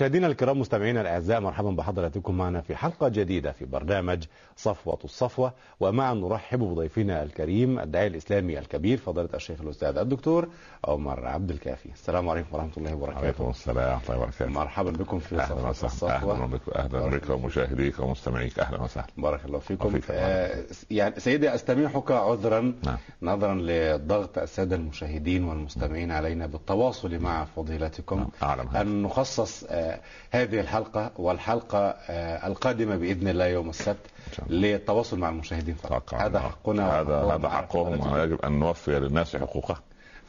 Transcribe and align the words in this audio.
مشاهدينا 0.00 0.26
الكرام 0.26 0.60
مستمعينا 0.60 1.00
الأعزاء 1.00 1.40
مرحبا 1.40 1.70
بحضراتكم 1.70 2.34
معنا 2.36 2.60
في 2.60 2.76
حلقة 2.76 3.08
جديدة 3.08 3.52
في 3.52 3.64
برنامج 3.64 4.24
صفوة 4.56 4.98
الصفوة. 5.04 5.52
ومعا 5.80 6.14
نرحب 6.14 6.58
بضيفنا 6.58 7.22
الكريم 7.22 7.78
الداعي 7.78 8.06
الإسلامي 8.06 8.58
الكبير 8.58 8.98
فضيلة 8.98 9.28
الشيخ 9.34 9.60
الأستاذ 9.60 9.98
الدكتور 9.98 10.48
عمر 10.84 11.26
عبد 11.26 11.50
الكافي. 11.50 11.88
السلام 11.92 12.28
عليكم 12.28 12.48
ورحمة 12.52 12.70
الله 12.76 12.94
وبركاته. 12.94 13.18
عليكم 13.18 13.50
السلام 13.50 13.76
ورحمة 13.76 14.02
الله 14.08 14.18
وبركاته. 14.22 14.46
مرحبا 14.46 14.90
بكم 14.90 15.18
في 15.18 15.36
أهلا 15.36 15.72
صفوة 15.72 15.88
الصفوة. 15.88 16.34
أهلا 16.34 16.46
بك 16.46 16.60
أهلا 16.76 17.06
بك 17.06 17.30
ومشاهديك 17.30 18.00
ومستمعيك. 18.00 18.58
أهلا 18.58 18.82
وسهلا. 18.82 19.06
بارك 19.16 19.44
الله 19.44 19.58
فيكم. 19.58 19.88
وفيك. 19.88 20.04
آه، 20.10 20.64
يعني 20.90 21.20
سيدي 21.20 21.54
أستميحك 21.54 22.10
عذرا 22.10 22.74
نعم. 22.84 22.96
نظرا 23.22 23.54
لضغط 23.54 24.38
السادة 24.38 24.76
المشاهدين 24.76 25.44
والمستمعين 25.44 26.10
علينا 26.10 26.46
بالتواصل 26.46 27.18
مع 27.18 27.44
فضيلتكم. 27.44 28.16
نعم، 28.18 28.28
أعلم 28.42 28.68
هذا. 28.68 28.80
أن 28.80 29.02
نخصص 29.02 29.64
آه، 29.64 29.89
هذه 30.30 30.60
الحلقة 30.60 31.10
والحلقة 31.16 31.78
آه، 31.78 32.46
القادمة 32.46 32.96
بإذن 32.96 33.28
الله 33.28 33.46
يوم 33.46 33.70
السبت. 33.70 34.06
للتواصل 34.48 35.18
مع 35.18 35.28
المشاهدين 35.28 35.74
فقط. 35.74 36.14
هذا. 36.14 36.38
حقنا 36.38 37.00
هذا 37.00 37.22
هذا 37.22 37.48
حقهم. 37.48 38.12
ويجب 38.12 38.44
أن 38.44 38.58
نوفي 38.58 39.00
للناس 39.00 39.36
حقوقهم 39.36 39.80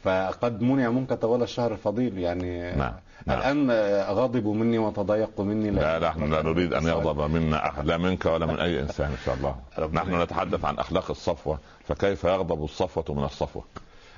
فقد 0.04 0.62
منع 0.62 0.90
منك 0.90 1.12
طوال 1.12 1.42
الشهر 1.42 1.72
الفضيل 1.72 2.18
يعني 2.18 2.72
نعم، 2.76 2.92
نعم. 3.26 3.38
الآن 3.38 3.70
آه، 3.70 4.12
غضبوا 4.12 4.54
مني 4.54 4.78
وتضايقوا 4.78 5.44
مني. 5.44 5.70
لا 5.70 5.98
لا 5.98 6.08
إحنا 6.08 6.24
لا 6.24 6.42
نريد 6.42 6.74
أن 6.74 6.86
يغضب 6.86 7.30
منا 7.30 7.68
أحد 7.68 7.86
لا 7.86 7.96
منك 7.96 8.26
ولا 8.26 8.46
من 8.46 8.60
أي 8.60 8.80
إنسان 8.80 9.10
إن 9.10 9.16
شاء 9.24 9.34
الله. 9.34 9.56
نحن 9.92 10.22
نتحدث 10.22 10.64
عن 10.64 10.78
أخلاق 10.78 11.10
الصفوة 11.10 11.58
فكيف 11.84 12.24
يغضب 12.24 12.64
الصفوة 12.64 13.04
من 13.08 13.24
الصفوة؟ 13.24 13.64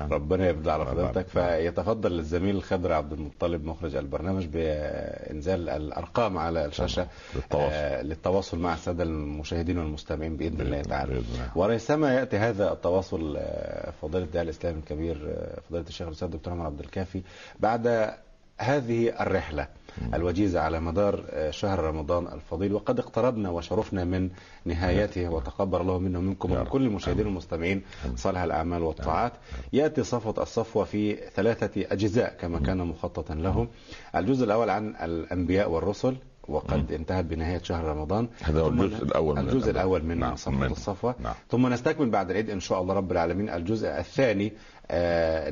ربنا 0.01 0.49
يبدأ 0.49 0.73
على 0.73 0.87
فضيلتك 0.87 1.27
فيتفضل 1.29 2.19
الزميل 2.19 2.63
خضر 2.63 2.93
عبد 2.93 3.13
المطلب 3.13 3.65
مخرج 3.65 3.97
البرنامج 3.97 4.47
بإنزال 4.47 5.69
الأرقام 5.69 6.39
على 6.39 6.65
الشاشة 6.65 7.07
للتواصل. 7.35 7.73
آه، 7.73 8.03
للتواصل 8.03 8.59
مع 8.59 8.75
السادة 8.75 9.03
المشاهدين 9.03 9.79
والمستمعين 9.79 10.37
بإذن 10.37 10.61
الله 10.61 10.83
تعالى. 10.83 11.15
بإذن. 11.15 11.49
وريثما 11.57 12.15
يأتي 12.15 12.37
هذا 12.37 12.73
التواصل 12.73 13.35
آه، 13.39 13.93
فضيلة 14.03 14.25
الداعي 14.25 14.45
الإسلامي 14.45 14.79
الكبير 14.79 15.17
آه، 15.29 15.61
فضيلة 15.69 15.85
الشيخ 15.89 16.07
الأستاذ 16.07 16.29
الدكتور 16.29 16.53
عمر 16.53 16.67
عبد 16.67 16.81
الكافي. 16.81 17.23
بعد 17.61 18.15
هذه 18.59 19.09
الرحلة 19.23 19.69
الوجيزة 20.15 20.61
على 20.61 20.81
مدار 20.81 21.25
آه، 21.31 21.51
شهر 21.51 21.79
رمضان 21.79 22.27
الفضيل. 22.27 22.73
وقد 22.73 22.99
اقتربنا 22.99 23.51
وشرفنا 23.51 24.05
من 24.05 24.31
نهايته 24.65 25.29
وتقبل 25.29 25.81
الله 25.81 25.99
منا 25.99 26.19
ومنكم 26.19 26.53
يا 26.53 26.59
ومن. 26.61 26.67
كل 26.69 26.83
المشاهدين 26.83 27.21
آمين. 27.21 27.27
والمستمعين 27.27 27.83
آمين. 28.05 28.17
صالح 28.17 28.41
الأعمال 28.41 28.83
والطاعات. 28.83 29.33
يأتي 29.73 30.03
صفوة 30.03 30.43
الصفوة 30.43 30.85
في 30.85 31.17
ثلاثة 31.35 31.83
أجزاء 31.93 32.37
كما 32.41 32.59
كان 32.59 32.79
مخططا 32.79 33.35
له 33.35 33.69
الجزء 34.17 34.45
الأول 34.45 34.71
عن 34.71 34.95
الأنبياء 35.03 35.71
والرسل 35.71 36.17
وقد 36.49 36.93
انتهت 36.93 37.25
بنهاية 37.25 37.63
شهر 37.63 37.85
رمضان. 37.85 38.29
هذا 38.43 38.61
هو 38.61 38.69
الجزء 38.69 39.05
الأول 39.05 39.35
من 39.35 39.41
الجزء 39.41 39.55
الأنبياء. 39.57 39.71
الأول 39.71 40.05
من 40.05 40.19
نعم، 40.19 40.37
صفوة 40.37 40.55
من- 40.55 40.71
الصفوة. 40.71 41.15
نعم. 41.21 41.35
ثم 41.51 41.67
نستكمل 41.67 42.11
بعد 42.11 42.31
العيد 42.31 42.51
إن 42.51 42.61
شاء 42.61 42.81
الله 42.83 42.95
رب 42.95 43.13
العالمين 43.13 43.49
الجزء 43.49 43.89
الثاني 43.89 44.53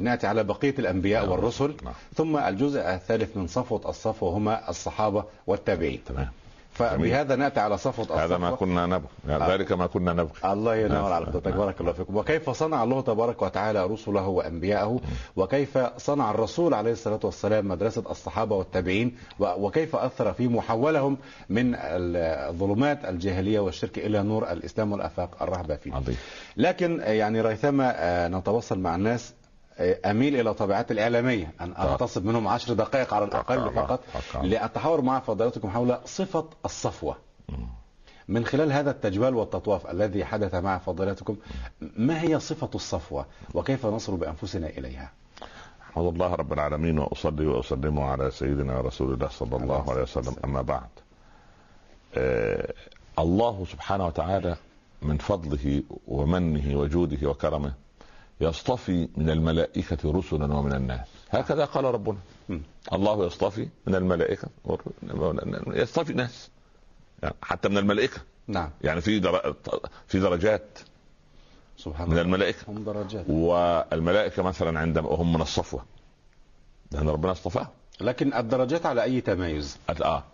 نأتي 0.01 0.27
على 0.27 0.45
بقية 0.45 0.75
الأنبياء 0.79 1.23
نعم. 1.23 1.31
والرسل 1.33 1.75
نعم. 1.85 1.95
ثم 2.15 2.37
الجزء 2.37 2.81
الثالث 2.81 3.37
من 3.37 3.47
صفوة 3.47 3.89
الصفوه 3.89 4.37
هما 4.37 4.71
الصحابة 4.71 5.25
والتابعين 5.47 6.01
تمام 6.07 6.29
فبهذا 6.73 7.37
نأتي 7.37 7.61
على 7.61 7.79
صفوة 7.79 8.05
الصفوه 8.05 8.25
هذا 8.25 8.39
ما 8.39 8.51
كنا 8.51 8.87
نبغي. 8.87 9.09
يعني 9.29 9.45
آه. 9.45 9.55
ذلك 9.57 9.73
ما 9.73 9.87
كنا 9.87 10.13
نبغي. 10.13 10.53
الله 10.53 10.77
ينور 10.77 10.93
نعم. 10.93 11.05
على 11.13 11.27
حضرتك 11.27 11.47
نعم. 11.47 11.59
بارك 11.59 11.81
الله 11.81 11.93
فيكم. 11.93 12.17
وكيف 12.17 12.51
صنع 12.51 12.85
الله 12.85 13.01
تبارك 13.01 13.43
وتعالى 13.43 13.87
رسله 13.87 14.29
وأنبياءه؟ 14.29 15.01
وكيف 15.37 15.79
صنع 15.97 16.31
الرسول 16.31 16.75
عليه 16.75 16.93
الصلاة 16.93 17.21
والسلام 17.25 17.69
مدرسة 17.69 18.03
الصحابة 18.11 18.57
والتابعين؟ 18.57 19.17
وكيف 19.41 19.97
أثر 19.97 20.33
في 20.33 20.49
محولهم 20.49 21.19
من 21.49 21.75
الظلمات 21.75 23.05
الجاهلية 23.05 23.61
والشرك 23.61 23.99
إلى 23.99 24.23
نور 24.23 24.53
الإسلام 24.53 24.93
والأفاق 24.93 25.43
الرهبة 25.43 25.77
فيه. 25.77 25.95
عظيم. 25.95 26.17
لكن 26.57 27.01
يعني 27.05 27.41
ريثما 27.41 27.93
آه، 27.97 28.29
نتواصل 28.29 28.79
مع 28.79 28.95
الناس 28.95 29.35
أميل 29.81 30.41
إلى 30.41 30.55
طبيعات 30.55 30.91
الإعلامية 30.91 31.53
أن 31.61 31.73
أغتصب 31.77 32.25
منهم 32.25 32.49
عشر 32.49 32.75
دقائق 32.75 33.15
على 33.15 33.25
الأقل 33.25 33.71
فقط. 33.71 34.01
لأتحاور 34.43 35.01
مع 35.01 35.21
فضيلتكم 35.21 35.71
حول 35.71 35.99
صفة 36.05 36.47
الصفوة. 36.65 37.17
من 38.29 38.45
خلال 38.47 38.73
هذا 38.73 38.91
التجوال 38.91 39.35
والتطواف 39.35 39.87
الذي 39.91 40.25
حدث 40.25 40.55
مع 40.55 40.79
فضيلتكم 40.79 41.37
ما 41.97 42.23
هي 42.23 42.41
صفة 42.41 42.71
الصفوة 42.75 43.27
وكيف 43.55 43.87
نصل 43.87 44.17
بأنفسنا 44.17 44.67
إليها 44.67 45.13
أحمد 45.91 46.05
الله 46.07 46.35
رب 46.35 46.53
العالمين 46.53 46.99
وأصلي 46.99 47.47
وأسلم 47.47 48.01
على 48.01 48.31
سيدنا 48.31 48.81
رسول 48.81 49.13
الله 49.15 49.29
صلى 49.29 49.57
الله 49.57 49.91
عليه 49.91 50.03
وسلم 50.03 50.37
أما 50.45 50.63
بعد 50.63 50.89
آه 52.15 52.73
الله 53.19 53.65
سبحانه 53.73 54.07
وتعالى 54.07 54.57
من 55.03 55.19
فضله 55.19 55.83
ومنه 56.09 56.79
وجوده 56.79 57.29
وكرمه 57.31 57.73
يصطفي 58.41 59.09
من 59.17 59.31
الملائكة 59.31 60.13
رسلا 60.13 60.55
ومن 60.55 60.73
الناس. 60.73 61.07
هكذا 61.31 61.65
قال 61.65 61.85
ربنا. 61.85 62.19
الله 62.93 63.27
يصطفي 63.27 63.69
من 63.87 63.95
الملائكة 63.95 64.49
يصطفي 65.67 66.13
ناس. 66.13 66.51
يعني 67.23 67.35
حتى 67.43 67.69
من 67.69 67.79
الملائكة. 67.79 68.21
نعم. 68.47 68.71
يعني 68.83 69.01
في 69.01 69.19
در... 69.19 69.55
في 70.07 70.19
درجات. 70.21 70.79
سبحان 71.77 72.07
من 72.07 72.13
الله. 72.13 72.23
الملائكة. 72.23 72.59
هم 72.69 72.85
درجات. 72.85 73.25
والملائكة 73.29 74.43
مثلا 74.43 74.81
عندما 74.81 75.09
هم 75.09 75.33
من 75.33 75.41
الصفوة. 75.43 75.85
لأن 76.93 77.09
ربنا 77.09 77.33
اصطفاهم. 77.33 77.67
لكن 78.01 78.35
الدرجات 78.35 78.87
على 78.87 79.03
أي 79.03 79.21
تمايز 79.21 79.79
آه. 80.03 80.25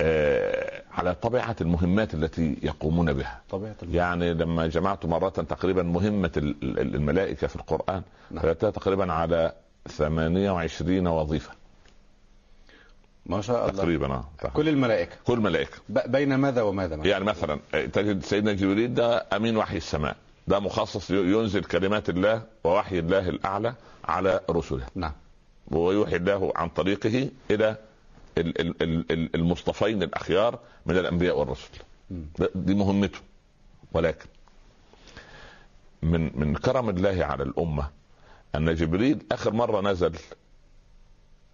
آه 0.00 0.82
على 0.92 1.14
طبيعة 1.14 1.56
المهمات 1.60 2.14
التي 2.14 2.56
يقومون 2.62 3.12
بها. 3.12 3.40
طبيعة 3.50 3.76
الم... 3.82 3.94
يعني 3.94 4.34
لما 4.34 4.66
جمعت 4.66 5.06
مرة 5.06 5.28
تقريبا 5.28 5.82
مهمة 5.82 6.32
ال- 6.36 6.56
ال- 6.80 6.94
الملائكة 6.94 7.46
في 7.46 7.56
القرآن 7.56 8.02
نعم. 8.30 8.52
تقريبا 8.52 9.12
على 9.12 9.52
28 9.88 11.06
وظيفة. 11.06 11.50
ما 13.26 13.40
شاء 13.40 13.68
الله. 13.68 13.78
تقريبا 13.82 14.06
آه. 14.14 14.24
كل 14.54 14.68
الملائكة. 14.68 15.16
كل 15.24 15.38
ملائكة 15.40 15.76
ب... 15.88 15.98
بين 16.12 16.34
ماذا 16.34 16.62
وماذا 16.62 16.96
مثلا؟ 16.96 17.10
يعني 17.10 17.24
مثلا 17.24 17.60
آه، 17.74 17.84
تجد 17.86 18.22
سيدنا 18.24 18.52
جبريل 18.52 18.94
ده 18.94 19.26
أمين 19.32 19.56
وحي 19.56 19.76
السماء. 19.76 20.16
ده 20.48 20.60
مخصص 20.60 21.10
ينزل 21.10 21.64
كلمات 21.64 22.10
الله 22.10 22.42
ووحي 22.64 22.98
الله 22.98 23.28
الأعلى 23.28 23.74
على 24.04 24.40
رسله. 24.50 24.86
نعم. 24.94 25.12
ويوحي 25.70 26.16
الله 26.16 26.52
عن 26.56 26.68
طريقه 26.68 27.08
إلى 27.08 27.20
ال- 27.50 27.50
ال- 27.50 27.50
ال- 27.50 27.70
ال- 27.70 27.76
المصطفين 29.34 30.02
الأخيار 30.02 30.58
من 30.86 30.96
الأنبياء 30.98 31.38
والرسل. 31.38 31.68
دي 32.54 32.74
مهمته. 32.74 33.18
ولكن 33.92 34.26
من 36.02 36.30
من 36.34 36.54
كرم 36.56 36.88
الله 36.88 37.24
على 37.24 37.42
الأمة 37.42 37.90
أن 38.54 38.74
جبريل 38.74 39.18
آخر 39.32 39.52
مرة 39.52 39.80
نزل 39.80 40.12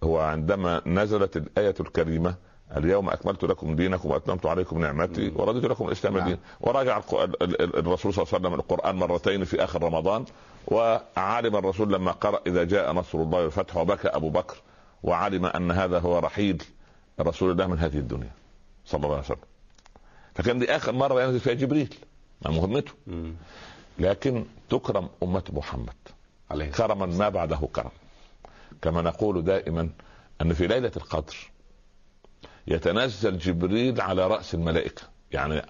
هو 0.04 0.18
عندما 0.18 0.82
نزلت 0.86 1.36
الآية 1.36 1.74
الكريمة 1.80 2.34
اليوم 2.76 3.08
أكملت 3.10 3.44
لكم 3.44 3.76
دينكم 3.76 4.10
وأتممت 4.10 4.46
عليكم 4.46 4.78
نعمتي. 4.80 5.32
ورضيت 5.36 5.64
لكم 5.64 5.86
الإسلام 5.86 6.18
نعم. 6.18 6.28
دين 6.28 6.38
وراجع 6.60 7.00
الرسول 7.42 8.14
صلى 8.14 8.22
الله 8.22 8.34
عليه 8.34 8.38
وسلم 8.48 8.54
القرآن 8.54 8.96
مرتين 8.96 9.44
في 9.44 9.64
آخر 9.64 9.82
رمضان 9.82 10.24
وعلم 10.68 11.56
الرسول 11.56 11.92
لما 11.92 12.12
قرأ 12.12 12.40
إذا 12.46 12.64
جاء 12.64 12.92
نصر 12.92 13.18
الله 13.18 13.38
والفتح 13.42 13.76
وبكى 13.76 14.08
أبو 14.08 14.30
بكر. 14.30 14.56
وعلم 15.06 15.46
أن 15.46 15.70
هذا 15.70 15.98
هو 15.98 16.18
رحيل 16.18 16.62
رسول 17.20 17.50
الله 17.50 17.66
من 17.66 17.78
هذه 17.78 17.98
الدنيا 17.98 18.30
صلى 18.86 19.04
الله 19.04 19.14
عليه 19.14 19.24
وسلم. 19.24 19.38
فكان 20.34 20.58
دي 20.58 20.76
آخر 20.76 20.92
مرة 20.92 21.22
ينزل 21.22 21.40
فيها 21.40 21.52
جبريل 21.54 21.94
ما 22.42 22.50
مهمته. 22.50 22.92
لكن 23.98 24.44
تكرم 24.70 25.08
أمة 25.22 25.42
محمد. 25.52 25.94
عليه 26.50 26.70
كرما 26.70 27.06
ما 27.06 27.28
بعده 27.28 27.68
كرم. 27.72 27.90
كما 28.82 29.02
نقول 29.02 29.44
دائما 29.44 29.88
أن 30.42 30.52
في 30.52 30.66
ليلة 30.66 30.92
القدر 30.96 31.36
يتنزل 32.66 33.38
جبريل 33.38 34.00
على 34.00 34.26
رأس 34.26 34.54
الملائكة. 34.54 35.02
يعني 35.32 35.62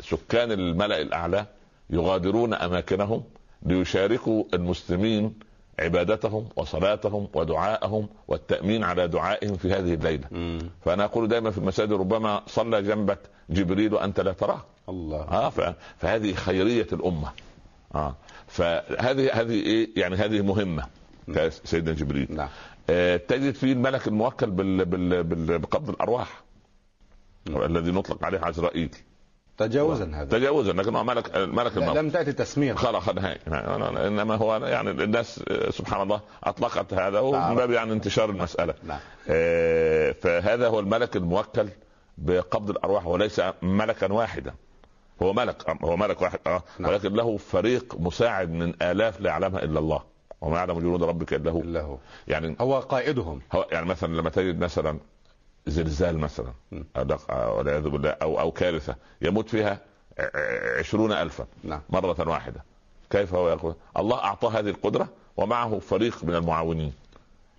سكان 0.00 0.52
الملأ 0.52 1.00
الأعلى 1.00 1.46
يغادرون 1.90 2.54
أماكنهم 2.54 3.24
ليشاركوا 3.62 4.44
المسلمين 4.54 5.34
عبادتهم 5.78 6.48
وصلاتهم 6.56 7.28
ودعائهم 7.34 8.08
والتأمين 8.28 8.84
على 8.84 9.08
دعائهم 9.08 9.56
في 9.56 9.72
هذه 9.72 9.94
الليلة. 9.94 10.24
مم. 10.30 10.58
فأنا 10.84 11.04
أقول 11.04 11.28
دائما 11.28 11.50
في 11.50 11.58
المساجد 11.58 11.92
ربما 11.92 12.42
صلى 12.46 12.82
جنبك 12.82 13.18
جبريل 13.50 13.94
وأنت 13.94 14.20
لا 14.20 14.32
تراه. 14.32 14.62
الله. 14.88 15.20
آه 15.22 15.48
ف- 15.48 15.74
فهذه 15.98 16.32
خيرية 16.34 16.86
الأمة. 16.92 17.28
آه 17.94 18.14
فهذه 18.46 19.30
هذه 19.40 19.52
إيه؟ 19.54 19.88
يعني 19.96 20.16
هذه 20.16 20.40
مهمة. 20.42 20.86
سيدنا 21.64 21.92
جبريل. 21.94 22.26
نعم. 22.30 22.48
آه 22.90 23.16
تجد 23.16 23.54
فيه 23.54 23.72
الملك 23.72 24.08
الموكل 24.08 24.50
بال 24.50 24.84
بال 24.84 25.24
بال 25.24 25.58
بقبض 25.58 25.88
الأرواح 25.88 26.42
نعم. 27.50 27.62
الذي 27.62 27.90
نطلق 27.92 28.24
عليه 28.24 28.38
عزرائيل 28.40 28.90
تجاوزا 29.58 30.10
هذا. 30.14 30.24
تجاوزا 30.24 30.72
لكن 30.72 30.92
ملك 30.92 31.36
ملك 31.36 31.76
الموت. 31.76 31.96
لم 31.96 32.10
تأتي 32.10 32.32
تسميه 32.32 32.74
خلاص 32.74 33.08
نهائي 33.08 33.38
إنما 34.06 34.34
هو 34.34 34.56
يعني 34.56 34.90
الناس 34.90 35.44
سبحان 35.70 36.02
الله 36.02 36.20
أطلقت 36.44 36.94
هذا 36.94 37.18
ومن 37.20 37.54
باب 37.54 37.70
يعني 37.70 37.92
انتشار 37.92 38.30
المسألة. 38.30 38.74
نعم. 38.84 38.98
آه، 39.28 40.12
فهذا 40.12 40.68
هو 40.68 40.80
الملك 40.80 41.16
الموكل 41.16 41.68
بقبض 42.18 42.70
الأرواح 42.70 43.06
وليس 43.06 43.42
ملكا 43.62 44.12
واحدا. 44.12 44.54
هو 45.22 45.32
ملك 45.32 45.70
هو 45.84 45.96
ملك 45.96 46.22
واحد 46.22 46.38
آه. 46.46 46.62
نعم. 46.78 46.90
ولكن 46.90 47.12
له 47.12 47.36
فريق 47.36 47.96
مساعد 47.98 48.50
من 48.50 48.74
آلاف 48.82 49.20
لا 49.20 49.30
يعلمها 49.30 49.62
إلا 49.62 49.78
الله. 49.78 50.02
وما 50.40 50.56
يعلم 50.56 50.80
جنود 50.80 51.02
ربك 51.02 51.34
إلا 51.34 51.50
هو. 51.50 51.60
إلا 51.60 51.80
هو. 51.82 51.96
يعني 52.28 52.56
هو 52.60 52.78
قائدهم. 52.78 53.40
هو 53.52 53.66
يعني 53.72 53.86
مثلا 53.86 54.16
لما 54.16 54.30
تجد 54.30 54.60
مثلا 54.60 54.98
زلزال 55.66 56.18
مثلا 56.18 56.52
والعياذ 57.30 57.88
بالله 57.88 58.10
أو 58.10 58.40
أو 58.40 58.50
كارثة 58.50 58.96
يموت 59.22 59.48
فيها 59.50 59.78
عشرون 60.78 61.12
الفا 61.12 61.46
نعم. 61.64 61.80
مرة 61.90 62.28
واحدة. 62.28 62.64
كيف 63.10 63.34
هو 63.34 63.48
يقول؟ 63.48 63.74
الله 63.96 64.18
أعطاه 64.24 64.50
هذه 64.50 64.68
القدرة 64.68 65.08
ومعه 65.36 65.78
فريق 65.78 66.24
من 66.24 66.34
المعاونين. 66.34 66.92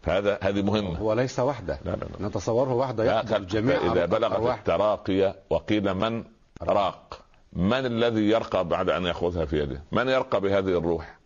فهذا 0.04 0.40
هذه 0.42 0.62
مهمة. 0.62 0.98
هو 0.98 1.14
ليس 1.14 1.40
وحده. 1.40 1.80
لا 1.86 1.92
لا 1.92 2.06
لا. 2.20 2.28
نتصوره 2.28 2.74
وحده 2.74 3.22
كان- 3.22 3.46
جميع 3.48 3.92
إذا 3.94 4.06
بلغت. 4.06 4.58
التراقية 4.60 5.36
وقيل 5.50 5.94
من 5.94 6.24
راق 6.62 7.20
من 7.54 7.86
الذي 7.86 8.22
يرقى 8.30 8.68
بعد 8.68 8.90
أن 8.90 9.06
يأخذها 9.06 9.46
في 9.46 9.60
يده؟ 9.60 9.82
من 9.92 10.08
يرقى 10.10 10.42
بهذه 10.42 10.78
الروح؟ 10.78 11.18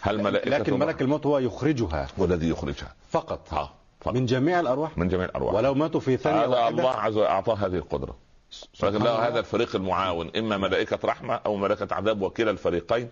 هل 0.00 0.22
ملائكة 0.22 0.50
لكن؟ 0.50 0.78
ملك 0.78 1.02
الموت 1.02 1.26
هو 1.26 1.38
يخرجها. 1.38 2.06
هو 2.20 2.24
الذي 2.24 2.48
يخرجها. 2.48 2.94
فقط. 3.10 3.52
ها. 3.54 3.70
فقط. 4.00 4.14
من 4.14 4.26
جميع 4.26 4.60
الأرواح 4.60 4.98
من 4.98 5.08
جميع 5.08 5.24
الأرواح 5.24 5.54
ولو 5.54 5.74
ماتوا 5.74 6.00
في 6.00 6.16
ثانية 6.16 6.44
هذا 6.44 6.68
الله 6.68 6.90
عز 6.90 7.16
وجل 7.16 7.26
أعطاه 7.26 7.54
هذه 7.54 7.74
القدرة 7.76 8.16
سبحان 8.50 8.92
ولكن 8.92 9.04
له. 9.04 9.28
هذا 9.28 9.38
الفريق 9.38 9.76
المعاون 9.76 10.30
إما 10.36 10.56
ملائكة 10.56 10.98
رحمة 11.04 11.34
أو 11.34 11.56
ملائكة 11.56 11.94
عذاب 11.94 12.22
وكلا 12.22 12.50
الفريقين 12.50 13.08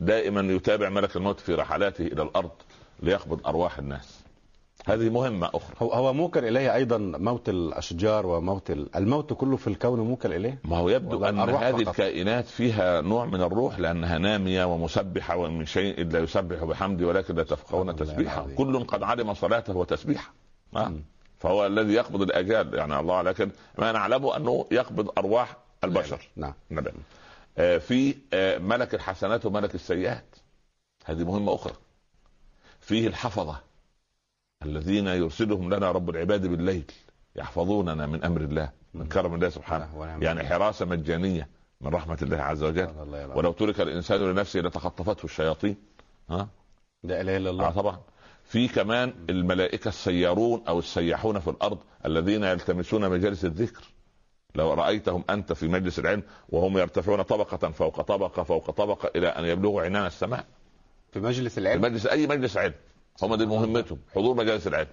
دائما 0.00 0.52
يتابع 0.54 0.88
ملك 0.88 1.16
الموت 1.16 1.40
في 1.40 1.54
رحلاته 1.54 2.06
إلى 2.06 2.22
الأرض 2.22 2.50
ليقبض 3.02 3.46
أرواح 3.46 3.78
الناس 3.78 4.19
هذه 4.86 5.08
مهمة 5.10 5.46
أخرى. 5.54 5.74
هو 5.82 5.92
هو 5.92 6.12
موكل 6.12 6.44
إليه 6.44 6.74
أيضا 6.74 6.98
موت 6.98 7.48
الأشجار 7.48 8.26
وموت 8.26 8.70
ال- 8.70 8.96
الموت 8.96 9.32
كله 9.32 9.56
في 9.56 9.66
الكون 9.66 10.00
موكل 10.00 10.32
إليه؟ 10.32 10.58
ما 10.64 10.76
هو 10.76 10.88
يبدو 10.88 11.24
الأرواح 11.26 11.62
هذه 11.62 11.72
فقط. 11.84 11.88
الكائنات 11.88 12.46
فيها 12.46 13.00
نوع 13.00 13.24
من 13.24 13.42
الروح 13.42 13.78
لأنها 13.78 14.18
نامية 14.18 14.64
ومسبحة 14.64 15.36
ومن 15.36 15.66
شيء 15.66 16.04
لا 16.08 16.18
يسبح 16.18 16.64
بحمده 16.64 17.06
ولكن 17.06 17.34
لا 17.34 17.42
تفقهون 17.42 17.90
العظيم. 17.90 18.54
كل 18.56 18.84
قد 18.84 19.02
علم 19.02 19.34
صلاته 19.34 19.76
وتسبيحه. 19.76 20.32
آه. 20.76 20.92
فهو 21.38 21.66
الذي 21.66 21.92
يقبض 21.92 22.22
الاجال 22.22 22.74
يعني 22.74 23.00
الله 23.00 23.22
لكن 23.22 23.50
ما 23.78 23.92
نعلمه 23.92 24.36
أنه 24.36 24.66
يقبض 24.70 25.10
أرواح 25.18 25.56
البشر. 25.84 26.28
نعم. 26.36 26.54
نعم. 26.70 26.84
آه، 27.58 27.78
في 27.78 28.14
آه، 28.32 28.58
ملك 28.58 28.94
الحسنات 28.94 29.46
وملك 29.46 29.74
السيئات. 29.74 30.36
هذه 31.04 31.24
مهمة 31.24 31.54
أخرى. 31.54 31.72
فيه 32.80 33.06
الحفظة. 33.06 33.60
الذين 34.64 35.06
يرسلهم 35.06 35.74
لنا 35.74 35.90
رب 35.90 36.10
العباد 36.10 36.46
بالليل 36.46 36.84
يحفظوننا 37.36 38.06
من 38.06 38.24
أمر 38.24 38.40
الله 38.40 38.70
من 38.94 39.06
كرم 39.06 39.34
الله 39.34 39.48
سبحانه. 39.48 39.98
ونعم. 39.98 40.22
يعني 40.22 40.38
بالله. 40.38 40.54
حراسة 40.54 40.86
مجانية 40.86 41.48
من 41.80 41.94
رحمة 41.94 42.18
الله 42.22 42.36
عز 42.36 42.62
وجل. 42.62 42.90
ولو 43.34 43.52
ترك 43.52 43.80
الإنسان 43.80 44.20
لنفسه 44.20 44.60
لتخطفته 44.60 45.24
الشياطين. 45.24 45.76
ها؟ 46.30 46.48
لا 47.04 47.20
إله 47.20 47.36
إلا 47.36 47.48
آه 47.48 47.52
الله 47.52 47.70
طبعا. 47.70 48.00
في 48.44 48.68
كمان 48.68 49.14
الملائكة 49.30 49.88
السيارون 49.88 50.62
أو 50.68 50.78
السياحون 50.78 51.38
في 51.38 51.50
الأرض 51.50 51.78
الذين 52.06 52.44
يلتمسون 52.44 53.10
مجالس 53.10 53.44
الذكر. 53.44 53.84
لو 54.54 54.74
رأيتهم 54.74 55.24
أنت 55.30 55.52
في 55.52 55.68
مجلس 55.68 55.98
العلم 55.98 56.22
وهم 56.48 56.78
يرتفعون 56.78 57.22
طبقة 57.22 57.70
فوق 57.70 58.00
طبقة 58.00 58.42
فوق 58.42 58.70
طبقة 58.70 59.10
إلى 59.16 59.28
أن 59.28 59.44
يبلغوا 59.44 59.82
عنان 59.82 60.06
السماء. 60.06 60.44
في 61.12 61.20
مجلس 61.20 61.54
في 61.54 61.60
العلم؟ 61.60 61.82
مجلس 61.82 62.06
أي 62.06 62.26
مجلس 62.26 62.56
علم. 62.56 62.74
هم 63.22 63.34
دي 63.34 63.46
مهمتهم. 63.46 63.98
حضور 64.14 64.34
مجالس 64.36 64.66
العلم. 64.66 64.88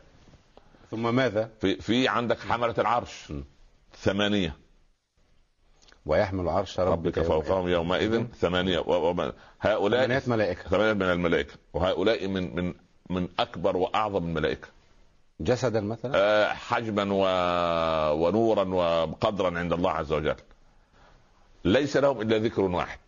ثم 0.92 1.16
ماذا؟ 1.16 1.50
في 1.62 1.76
في 1.76 2.08
عندك 2.08 2.40
حملة 2.40 2.76
العرش. 2.78 3.34
ثمانية. 3.96 4.56
ويحمل 6.06 6.50
عرش 6.50 6.80
ربك 6.80 7.18
ربك 7.18 7.28
فوقهم 7.28 7.68
يومئذ. 7.68 8.26
ثمانية. 8.40 8.80
و- 8.80 9.10
وما- 9.10 9.34
هؤلاء 9.62 10.06
ثمانية 10.06 10.24
ملائكة. 10.28 10.64
ثمانية 10.70 10.94
من 10.94 11.02
الملائكة. 11.12 11.54
وهؤلاء 11.74 12.28
من 12.28 12.56
من 12.56 12.74
من 13.10 13.28
أكبر 13.40 13.78
وأعظم 13.78 14.24
الملائكة. 14.28 14.68
جسدا 15.40 15.82
مثلا؟ 15.82 16.12
آه، 16.16 16.54
حجما 16.54 17.04
و... 17.14 17.24
ونورا 18.26 18.64
وقدرا 18.64 19.60
عند 19.60 19.74
الله 19.74 19.92
عز 19.92 20.12
وجل. 20.14 20.36
ليس 21.66 21.98
لهم 21.98 22.22
إلا 22.22 22.38
ذكر 22.38 22.62
واحد. 22.62 23.00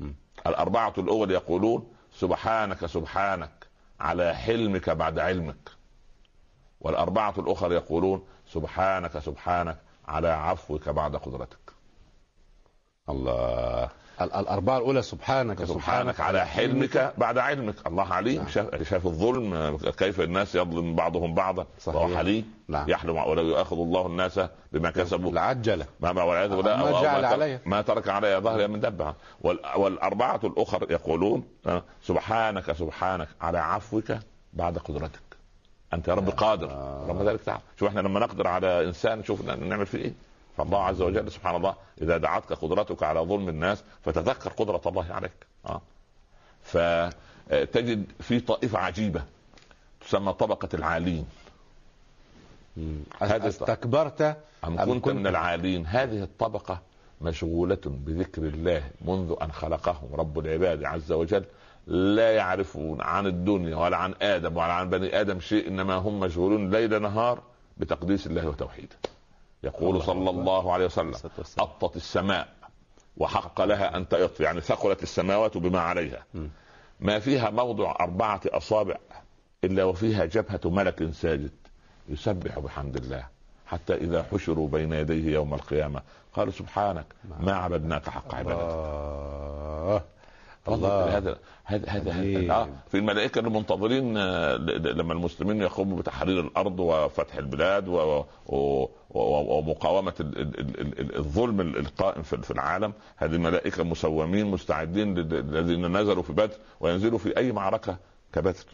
م. 0.00 0.10
الأربعة 0.46 0.94
الأول 0.98 1.30
يقولون 1.30 1.92
سبحانك 2.14 2.86
سبحانك. 2.86 3.59
على 4.00 4.34
حلمك 4.34 4.90
بعد 4.90 5.18
علمك. 5.18 5.70
والأربعة 6.80 7.34
الأخر 7.38 7.72
يقولون 7.72 8.26
سبحانك 8.46 9.18
سبحانك 9.18 9.78
على 10.08 10.28
عفوك 10.28 10.88
بعد 10.88 11.16
قدرتك. 11.16 11.72
الله. 13.08 13.90
ال- 14.20 14.32
الأربعة 14.34 14.78
الأولى 14.78 15.02
سبحانك 15.02 15.64
سبحانك 15.64 16.20
على 16.20 16.46
حلمك. 16.46 17.14
بعد 17.18 17.38
علمك. 17.38 17.74
الله 17.86 18.12
عليم 18.12 18.36
نعم. 18.36 18.48
شاف, 18.48 18.82
شاف 18.82 19.06
الظلم 19.06 19.76
كيف 19.98 20.20
الناس 20.20 20.54
يظلم 20.54 20.94
بعضهم 20.94 21.34
بعضا. 21.34 21.66
صحيح. 21.78 21.96
وهو 22.00 22.16
حليم 22.16 22.54
نعم. 22.68 22.90
يحلم 22.90 23.16
ولو 23.16 23.42
يؤاخذ 23.42 23.76
الله 23.76 24.06
الناس 24.06 24.40
بما 24.72 24.90
كسبوا. 24.90 25.30
العجله 25.30 25.86
ما 26.00 26.12
ما 26.12 26.22
والعياذ 26.22 26.48
بالله 26.56 26.76
ما 26.76 26.82
أو- 26.92 26.94
أو 26.96 27.02
جعل 27.02 27.22
ترك- 27.22 27.32
عليها. 27.32 27.60
ما 27.66 27.82
ترك 27.82 28.08
عليها 28.08 28.40
ظهرها 28.40 28.66
من 28.66 28.80
دبها. 28.80 29.14
وال- 29.40 29.60
والأربعة 29.76 30.40
الأخر 30.44 30.86
يقولون 30.90 31.44
آه، 31.66 31.82
سبحانك 32.02 32.72
سبحانك 32.72 33.28
على 33.40 33.58
عفوك 33.58 34.12
بعد 34.52 34.78
قدرتك. 34.78 35.20
أنت 35.94 36.08
يا 36.08 36.14
رب 36.14 36.28
قادر. 36.30 36.70
آه. 36.70 37.06
رغم 37.08 37.28
ذلك 37.28 37.40
تعال. 37.40 37.60
شوف 37.78 37.88
إحنا 37.88 38.00
لما 38.00 38.20
نقدر 38.20 38.46
على 38.46 38.84
إنسان 38.84 39.24
شوف 39.24 39.44
نعمل 39.44 39.86
فيه 39.86 39.98
إيه؟ 39.98 40.12
فالله 40.64 40.84
عز 40.84 41.02
وجل 41.02 41.32
سبحان 41.32 41.56
الله 41.56 41.74
إذا 42.02 42.16
دعتك 42.16 42.52
قدرتك 42.52 43.02
على 43.02 43.20
ظلم 43.20 43.48
الناس 43.48 43.84
فتذكر 44.02 44.50
قدرة 44.52 44.80
الله 44.86 45.06
عليك 45.12 45.46
آه. 45.66 45.80
فتجد 46.62 48.04
في 48.20 48.40
طائفة 48.40 48.78
عجيبة 48.78 49.22
تسمى 50.00 50.32
طبقة 50.32 50.68
العالين. 50.74 51.26
هذا- 53.20 53.48
أستكبرت 53.48 54.22
أم 54.22 54.78
أم 54.78 54.92
كنت 54.92 55.04
كنت- 55.04 55.14
من 55.14 55.26
العالين 55.26 55.86
هذه 55.86 56.22
الطبقة 56.22 56.80
مشغولة 57.20 57.78
بذكر 57.84 58.42
الله 58.42 58.82
منذ 59.00 59.34
أن 59.42 59.52
خلقهم 59.52 60.14
رب 60.14 60.38
العباد 60.38 60.84
عز 60.84 61.12
وجل 61.12 61.44
لا 61.86 62.32
يعرفون 62.36 63.00
عن 63.02 63.26
الدنيا 63.26 63.76
ولا 63.76 63.96
عن 63.96 64.14
آدم 64.22 64.56
ولا 64.56 64.72
عن 64.72 64.90
بني 64.90 65.20
آدم 65.20 65.40
شيء 65.40 65.68
إنما 65.68 65.94
هم 65.94 66.20
مشغولون 66.20 66.70
ليل 66.70 67.02
نهار 67.02 67.42
بتقديس 67.76 68.26
الله 68.26 68.48
وتوحيده 68.48 68.96
يقول 69.62 70.02
صلى. 70.02 70.30
الله 70.30 70.72
عليه 70.72 70.84
وسلم. 70.84 71.12
أطت 71.58 71.96
السماء 71.96 72.48
وحق 73.16 73.60
لها 73.64 73.96
أن 73.96 74.08
تئط 74.08 74.40
يعني 74.40 74.60
ثقلت 74.60 75.02
السماوات 75.02 75.56
بما 75.58 75.80
عليها. 75.80 76.24
ما 77.00 77.18
فيها 77.18 77.50
موضع 77.50 77.94
أربعة 78.00 78.40
أصابع 78.46 78.96
إلا 79.64 79.84
وفيها 79.84 80.24
جبهة 80.24 80.60
ملك 80.64 81.10
ساجد 81.12 81.50
يسبح 82.08 82.58
بحمد 82.58 82.96
الله 82.96 83.26
حتى 83.66 83.94
إذا 83.94 84.22
حشروا 84.22 84.68
بين 84.68 84.92
يديه 84.92 85.32
يوم 85.34 85.54
القيامة 85.54 86.02
قالوا 86.34 86.52
سبحانك 86.52 87.06
ما 87.40 87.52
عبدناك 87.52 88.08
حق 88.08 88.34
عبادتك 88.34 90.10
الله. 90.68 91.16
هذا 91.16 91.38
هذا 91.64 91.90
هذا. 91.90 92.52
آه 92.52 92.68
في 92.90 92.96
الملائكة 92.98 93.38
المنتظرين 93.38 94.16
آه، 94.16 94.56
ل- 94.56 94.82
ل- 94.82 94.98
لما 94.98 95.12
المسلمين 95.12 95.62
يقوموا 95.62 95.98
بتحرير 95.98 96.40
الأرض 96.40 96.80
وفتح 96.80 97.34
البلاد 97.36 97.88
و- 97.88 98.24
و- 98.46 98.86
ومقاومة 99.10 100.14
ال- 100.20 100.38
ال- 100.40 100.60
ال- 100.60 101.00
ال- 101.00 101.16
الظلم 101.16 101.60
ال- 101.60 101.76
القائم 101.78 102.22
في 102.22 102.50
العالم. 102.50 102.92
هذه 103.16 103.30
الملائكة 103.34 103.84
مسومين 103.84 104.46
مستعدين 104.46 105.14
لل- 105.14 105.34
الذين 105.56 105.96
نزلوا 105.96 106.22
في 106.22 106.32
بدر 106.32 106.54
وينزلوا 106.80 107.18
في 107.18 107.36
أي 107.36 107.52
معركة 107.52 107.96
كبدر. 108.32 108.64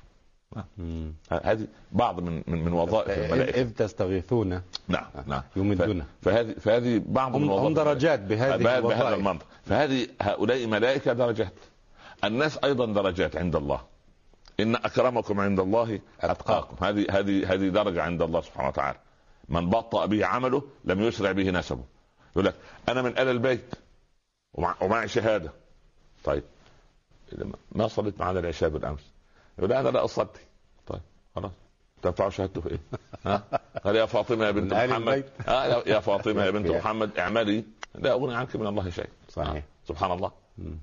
مم. 0.78 1.14
ه- 1.33 1.40
هذه 1.45 1.66
بعض 1.93 2.21
من 2.21 2.43
من, 2.47 2.64
من 2.64 2.73
وظائف 2.73 3.19
الملائكة. 3.19 3.61
إذ 3.61 3.71
تستغيثون. 3.71 4.62
نعم 4.88 5.07
نعم. 5.26 5.43
يمدنا. 5.57 6.05
ف- 6.23 6.28
فهذه 6.28 6.52
فهذه 6.52 7.02
بعض 7.07 7.37
من 7.37 7.43
هم 7.43 7.50
وظائف 7.50 7.76
درجات 7.76 8.21
بهذه 8.21 8.57
بهذا. 8.57 9.14
المنطق. 9.14 9.47
فهذه 9.64 10.07
هؤلاء 10.23 10.66
ملائكة 10.66 11.12
درجات. 11.12 11.52
الناس 12.25 12.58
أيضا 12.64 12.87
درجات 12.87 13.37
عند 13.37 13.56
الله. 13.56 13.80
إن 14.61 14.75
أكرمكم 14.76 15.40
عند 15.40 15.61
الله 15.61 16.00
أتقاكم. 16.20 16.85
هذه 16.85 17.06
هذه 17.11 17.52
هذه 17.52 17.68
درجة 17.68 18.02
عند 18.02 18.23
الله 18.23 18.40
سبحانه 18.40 18.68
وتعالى. 18.68 18.99
من 19.49 19.70
بطأ 19.70 20.06
به 20.06 20.26
عمله 20.26 20.62
لم 20.85 21.00
يسرع 21.00 21.32
به 21.32 21.50
نسبه. 21.50 21.85
يقول 22.32 22.44
لك 22.44 22.54
أنا 22.88 23.02
من 23.02 23.11
آل 23.18 23.28
البيت 23.28 23.75
ومع 24.54 24.75
ومعي 24.80 25.08
شهادة. 25.08 25.50
طيب 26.25 26.42
ما 27.73 27.88
صليت 27.88 28.20
معنا 28.20 28.40
العشاء 28.40 28.68
بالأمس. 28.68 29.00
يقول 29.58 29.73
أنا 29.73 29.88
لا 29.88 30.04
أصلي. 30.04 30.26
طيب 30.87 31.00
خلاص. 31.37 31.52
تنفع 32.02 32.28
شهادته 32.28 32.61
في 32.61 32.70
إيه؟ 32.70 32.78
ها؟ 33.26 33.42
قال 33.85 33.96
يا 33.96 34.06
فاطمة 34.06 34.44
يا 34.44 34.50
بنت 34.50 34.73
محمد. 34.75 35.25
آه 35.49 35.82
يا- 35.87 36.00
فاطمة 36.00 36.44
يا 36.44 36.50
بنت 36.50 36.70
محمد 36.76 37.18
اعملي. 37.18 37.64
لا 37.94 38.12
أغني 38.12 38.35
عنك 38.37 38.56
من 38.56 38.66
الله 38.66 38.90
شيء. 38.90 39.08
صحيح. 39.28 39.49
آه، 39.50 39.62
سبحان 39.88 40.12
الله. 40.12 40.30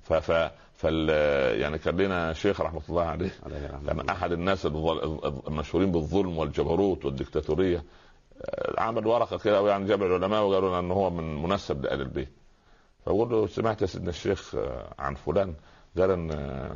ف 0.03 0.13
ف 0.13 0.51
فال 0.83 1.09
يعني 1.59 1.77
كان 1.77 1.97
لنا 1.97 2.33
شيخ 2.33 2.61
رحمة 2.61 2.81
الله 2.89 3.03
عليه. 3.03 3.31
كان 3.87 3.99
الله. 3.99 4.13
أحد 4.13 4.31
الناس 4.31 4.65
المشهورين 4.65 5.91
بالظلم 5.91 6.37
والجبروت 6.37 7.05
والدكتاتورية 7.05 7.83
آه، 8.41 8.81
عمل 8.81 9.07
ورقة 9.07 9.37
كده 9.37 9.69
يعني 9.69 9.85
جاب 9.85 10.03
العلماء 10.03 10.43
وقالوا 10.43 10.69
لنا 10.69 10.79
إن 10.79 10.91
هو 10.91 11.09
من 11.09 11.43
منسب 11.43 11.85
لآل 11.85 12.01
البيت. 12.01 12.29
فقول 13.05 13.29
له 13.29 13.47
سمعت 13.47 13.81
يا 13.81 13.87
سيدنا 13.87 14.09
الشيخ 14.09 14.55
عن 14.99 15.15
فلان 15.15 15.53
قال 15.97 16.11
إن 16.11 16.27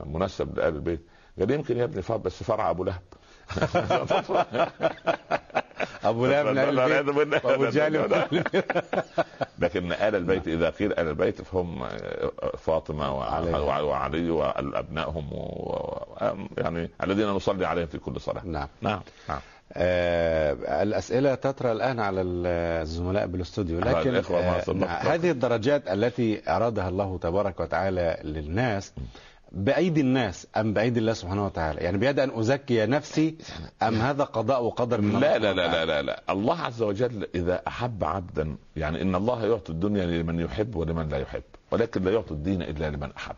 منسب 0.06 0.58
لآل 0.58 0.76
البيت. 0.76 1.02
قال 1.40 1.52
يمكن 1.52 1.78
يا 1.78 1.84
ابني 1.84 2.02
بس 2.18 2.44
فرع 2.44 2.70
أبو 2.70 2.84
لهب. 2.84 3.02
أبو 6.04 6.22
من 6.24 6.30
لا، 6.30 6.42
أهل 6.42 6.70
البيت 6.70 7.74
جهل. 7.74 7.96
أهل 8.14 8.26
البيت. 8.34 8.66
لكن 9.60 9.92
آل 9.92 10.16
البيت 10.16 10.48
إذا 10.48 10.70
قيل 10.70 10.92
آل 10.94 11.08
البيت 11.08 11.42
فهم 11.42 11.84
آه، 11.84 12.32
فاطمة 12.58 13.24
علي. 13.24 13.52
وع- 13.54 13.80
وعلي 13.82 14.30
وابنائهم. 14.30 15.34
و- 15.34 16.06
يعني 16.58 16.90
الذين 17.04 17.28
نصلي 17.28 17.66
عليهم 17.68 17.88
في 17.88 17.98
كل 17.98 18.22
صلاة 18.22 18.42
نعم 18.46 18.68
نعم 18.82 19.02
نعم 19.30 19.40
آه 19.74 20.84
الأسئلة 20.84 21.36
تترى 21.36 21.72
الآن 21.72 22.00
على 22.00 22.22
الزملاء 22.22 23.28
بالأستوديو 23.28 23.80
لكن 23.80 24.16
آه 24.16 24.86
هذه 24.86 25.32
الدرجات 25.32 25.88
التي 25.88 26.42
أرادها 26.50 26.90
الله 26.90 27.18
تبارك 27.22 27.60
وتعالى 27.60 28.18
للناس 28.24 28.94
بأيدي 29.52 30.02
الناس 30.02 30.48
أم 30.58 30.74
بأيدي 30.74 31.00
الله 31.00 31.14
سبحانه 31.14 31.46
وتعالى؟ 31.46 31.82
يعني 31.82 31.98
بيد 31.98 32.20
أن 32.20 32.40
أزكي 32.40 32.86
نفسي 32.86 33.36
أم 33.84 33.96
هذا 33.96 34.24
قضاء 34.24 34.64
وقدر 34.64 35.02
من 35.02 35.16
الله؟ 35.16 35.38
لا 35.38 35.38
لا 35.38 35.54
لا؟ 35.54 35.86
لا 35.86 35.86
لا. 35.86 36.02
لا 36.02 36.24
الله 36.30 36.62
عز 36.62 36.82
وجل 36.82 37.28
إذا 37.36 37.62
أحب 37.68 38.04
عبدا 38.04 38.58
يعني 38.76 39.02
إن 39.02 39.16
الله 39.16 39.46
يعطي 39.46 39.72
الدنيا 39.72 40.06
لمن 40.06 40.40
يحب 40.40 40.76
ولمن 40.76 41.10
لا 41.10 41.18
يحب 41.18 41.44
ولكن 41.72 42.04
لا 42.04 42.12
يعطي 42.12 42.32
الدين 42.32 42.62
إلا 42.62 42.90
لمن 42.90 43.12
أحب. 43.18 43.36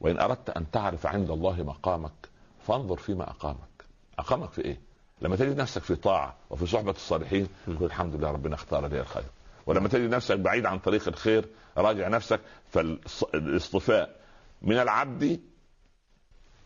وإن 0.00 0.18
أردت 0.18 0.50
أن 0.50 0.70
تعرف 0.70 1.06
عند 1.06 1.30
الله 1.30 1.62
مقامك 1.62 2.28
فانظر 2.66 2.96
فيما 2.96 3.30
أقامك. 3.30 3.84
أقامك 4.18 4.52
في 4.52 4.64
إيه؟ 4.64 4.80
لما 5.22 5.36
تجد 5.36 5.60
نفسك 5.60 5.82
في 5.82 5.94
طاعة 5.94 6.34
وفي 6.50 6.66
صحبة 6.66 6.90
الصالحين 6.90 7.46
تقول 7.66 7.84
الحمد 7.84 8.14
لله 8.14 8.30
ربنا 8.30 8.54
اختار 8.54 8.86
لي 8.86 9.00
الخير. 9.00 9.24
ولما 9.66 9.88
تجد 9.88 10.14
نفسك 10.14 10.38
بعيد 10.38 10.66
عن 10.66 10.78
طريق 10.78 11.08
الخير 11.08 11.44
راجع 11.76 12.08
نفسك 12.08 12.40
فالاصطفاء. 12.70 14.23
من 14.62 14.78
العبد 14.78 15.40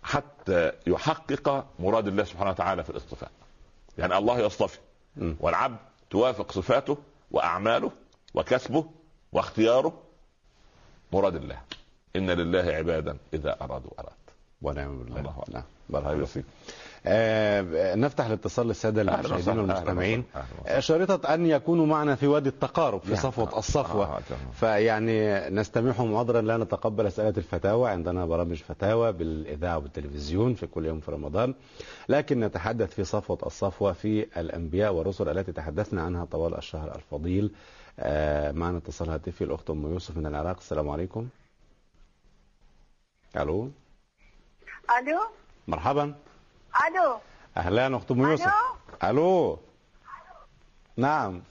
حتى 0.03 0.73
يحقق 0.87 1.67
مراد 1.79 2.07
الله 2.09 2.25
سبحانه 2.25 2.51
وتعالى 2.51 2.85
في 2.85 2.91
الاصطفاء. 2.91 3.31
يعني 3.99 4.19
الله 4.19 4.39
يصطفي. 4.39 4.79
والعبد 5.41 5.79
توافق 6.11 6.53
صفاته 6.53 6.99
وأعماله 7.31 7.93
وكسبه 8.35 8.85
واختياره 9.33 10.03
مراد 11.13 11.35
الله. 11.35 11.61
إن 12.17 12.31
لله 12.31 12.73
عبادا 12.73 13.19
إذا 13.35 13.57
أرادوا 13.63 13.91
أراد. 13.99 14.13
ونعم 14.63 14.99
بالله. 14.99 15.21
الله. 15.21 15.45
نعم. 15.49 15.65
بارك 15.89 16.29
آه 17.11 17.95
نفتح 17.95 18.27
الاتصال 18.27 18.67
للسادة 18.67 19.01
أهلا 19.01 19.15
المشاهدين 19.21 19.59
والمستمعين. 19.59 20.25
شريطة 20.79 21.35
أن 21.35 21.47
يكونوا 21.47 21.87
معنا 21.87 22.15
في 22.15 22.27
وادي 22.27 22.49
التقارب 22.49 23.01
في 23.01 23.09
يعني، 23.09 23.23
صفوة 23.23 23.53
آه، 23.53 23.59
الصفوة. 23.59 24.17
آه،. 24.17 24.21
فيعني 24.53 25.49
نستمعهم 25.51 26.17
عذرا 26.17 26.41
لا 26.41 26.57
نتقبل 26.57 27.07
أسئلة 27.07 27.35
الفتاوى 27.37 27.91
عندنا 27.91 28.27
برامج 28.27 28.57
فتاوى 28.57 29.13
بالإذاعة 29.13 29.79
والتلفزيون 29.79 30.55
في 30.55 30.67
كل 30.67 30.87
يوم 30.87 31.01
في 31.01 31.11
رمضان. 31.11 31.55
لكن 32.09 32.41
نتحدث 32.41 32.95
في 32.95 33.05
صفوة 33.05 33.39
الصفوة 33.47 33.93
في 33.93 34.27
الأنبياء 34.41 34.93
والرسل 34.93 35.29
التي 35.29 35.53
تحدثنا 35.53 36.03
عنها 36.03 36.25
طوال 36.25 36.55
الشهر 36.59 36.95
الفضيل. 36.95 37.51
آه، 38.01 38.53
معنا 38.53 38.79
اتصال 38.79 39.11
هاتفي 39.11 39.45
الأخت 39.45 39.71
أم 39.71 39.93
يوسف 39.93 40.17
من 40.17 40.27
العراق. 40.27 40.57
السلام 40.57 40.89
عليكم. 40.89 41.29
ألو؟ 43.37 43.71
ألو؟ 44.99 45.21
مرحبا. 45.69 46.15
ألو. 46.87 47.21
أهلا 47.57 47.97
أخت 47.97 48.11
أم 48.11 48.21
يوسف. 48.21 48.47
ألو؟ 48.47 49.11
ألو. 49.11 49.59
نعم. 50.97 51.43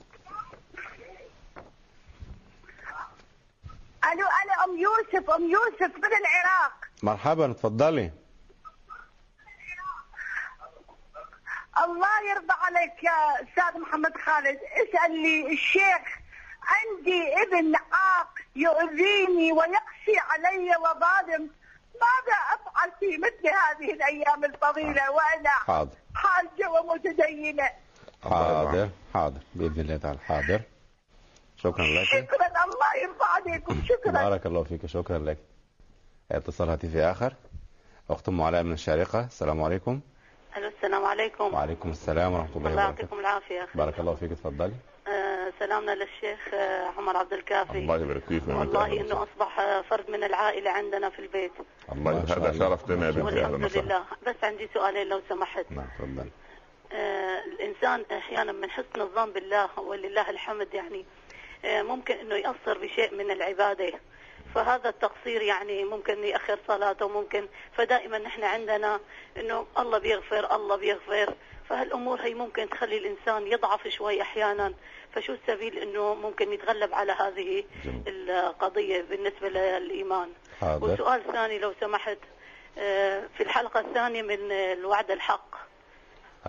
ألو 4.12 4.26
أنا 4.26 4.64
أم 4.64 4.78
يوسف 4.78 5.30
أم 5.30 5.50
يوسف 5.50 5.96
من 5.96 6.04
العراق؟ 6.20 6.72
مرحبا 7.02 7.50
اتفضلي 7.50 8.10
الله 11.84 12.30
يرضى 12.30 12.52
عليك 12.52 13.04
يا 13.04 13.42
أستاذ 13.42 13.80
محمد 13.80 14.12
خالد. 14.16 14.58
اسال 14.58 15.22
لي 15.22 15.52
الشيخ 15.52 16.02
عندي 16.62 17.42
ابن 17.42 17.76
عاق 17.76 18.30
يؤذيني 18.56 19.52
ويقسي 19.52 20.18
علي 20.30 20.76
وظالم 20.76 21.50
ماذا 22.04 22.38
أفعل 22.54 22.90
في 23.00 23.18
مثل 23.18 23.46
هذه 23.46 23.92
الأيام 23.92 24.44
الفضيلة 24.44 25.10
وأنا 25.10 25.50
حاضر. 25.50 25.96
حاجة 26.14 26.70
ومتدينة؟ 26.70 27.70
حاضر 28.22 28.88
حاضر. 29.14 29.40
بإذن 29.54 29.80
الله 29.80 29.96
تعالى 29.96 30.18
حاضر. 30.18 30.60
شكرا 31.56 31.84
لك. 31.84 32.04
شكرا 32.04 32.46
الله 32.46 33.02
يرضى 33.02 33.24
عليكم. 33.24 33.82
شكرا. 33.90 34.12
بارك 34.12 34.46
الله 34.46 34.62
فيك 34.64 34.86
شكرا 34.86 35.18
لك. 35.18 35.38
اتصال 36.32 36.68
هاتفي 36.68 37.02
آخر. 37.02 37.32
أخت 38.10 38.28
ام 38.28 38.42
علاء 38.42 38.62
من 38.62 38.72
الشارقة. 38.72 39.24
السلام 39.24 39.62
عليكم. 39.62 40.00
ألو 40.56 40.68
السلام 40.68 41.04
عليكم. 41.04 41.54
وعليكم 41.54 41.90
السلام 41.90 42.32
ورحمة 42.32 42.56
الله 42.56 42.70
الله 42.70 42.84
وبركاته. 42.84 43.00
يعطيكم 43.00 43.20
العافية. 43.20 43.64
أخي 43.64 43.78
بارك 43.78 44.00
الله 44.00 44.14
فيك 44.14 44.32
اتفضلي 44.32 44.72
آه 44.72 44.97
سلامنا 45.58 45.92
للشيخ 45.94 46.54
آه 46.54 46.86
عمر 46.98 47.16
عبد 47.16 47.32
الكافي. 47.32 47.78
الله 47.78 47.96
يبارك 47.96 48.22
فيك 48.28 48.42
والله. 48.48 49.00
إنه 49.00 49.22
أصبح 49.22 49.60
آه، 49.60 49.82
فرد 49.82 50.10
من 50.10 50.24
العائلة 50.24 50.70
عندنا 50.70 51.10
في 51.10 51.18
البيت. 51.18 51.52
الله 51.92 52.10
هذا. 52.10 52.58
شرف 52.58 52.90
لنا 52.90 53.06
يا 53.06 53.10
بنتي 53.10 53.28
أهلا 53.28 53.46
والحمد 53.46 53.64
وسهلا 53.64 53.82
لله. 53.82 54.04
بس 54.26 54.36
عندي 54.42 54.68
سؤالين 54.74 55.08
لو 55.08 55.20
سمحت. 55.28 55.66
نعم 55.70 55.86
تفضل. 55.98 56.28
آه 56.92 57.44
الإنسان 57.44 58.04
أحيانا 58.12 58.52
من 58.52 58.70
حسن 58.70 59.00
الظن 59.00 59.32
بالله 59.32 59.78
ولله 59.78 60.30
الحمد 60.30 60.74
يعني 60.74 61.04
آه 61.64 61.82
ممكن 61.82 62.14
إنه 62.14 62.34
يأثر 62.34 62.78
بشيء 62.78 63.14
من 63.14 63.30
العبادة. 63.30 63.92
فهذا 64.54 64.88
التقصير 64.88 65.42
يعني 65.42 65.84
ممكن 65.84 66.24
يأخر 66.24 66.58
صلاته 66.68 67.08
ممكن. 67.08 67.48
فدائما 67.76 68.18
نحن 68.18 68.44
عندنا 68.44 69.00
إنه 69.36 69.66
الله 69.78 69.98
بيغفر 69.98 70.56
الله 70.56 70.76
بيغفر. 70.76 71.34
فهالأمور 71.68 72.20
هي 72.20 72.34
ممكن 72.34 72.68
تخلي 72.68 72.98
الإنسان 72.98 73.46
يضعف 73.46 73.88
شوي 73.88 74.22
أحيانا. 74.22 74.74
فشو 75.20 75.32
السبيل 75.32 75.78
إنه 75.78 76.14
ممكن 76.14 76.52
يتغلب 76.52 76.94
على 76.94 77.12
هذه 77.12 77.64
جميل. 77.84 78.02
القضية 78.30 79.02
بالنسبة 79.02 79.48
للإيمان؟ 79.48 80.28
حاضر 80.60 80.92
وسؤال 80.92 81.22
ثاني 81.32 81.58
لو 81.58 81.72
سمحت 81.80 82.18
آه، 82.78 83.22
في 83.36 83.42
الحلقة 83.42 83.80
الثانية 83.80 84.22
من 84.22 84.52
الوعد 84.52 85.10
الحق. 85.10 85.54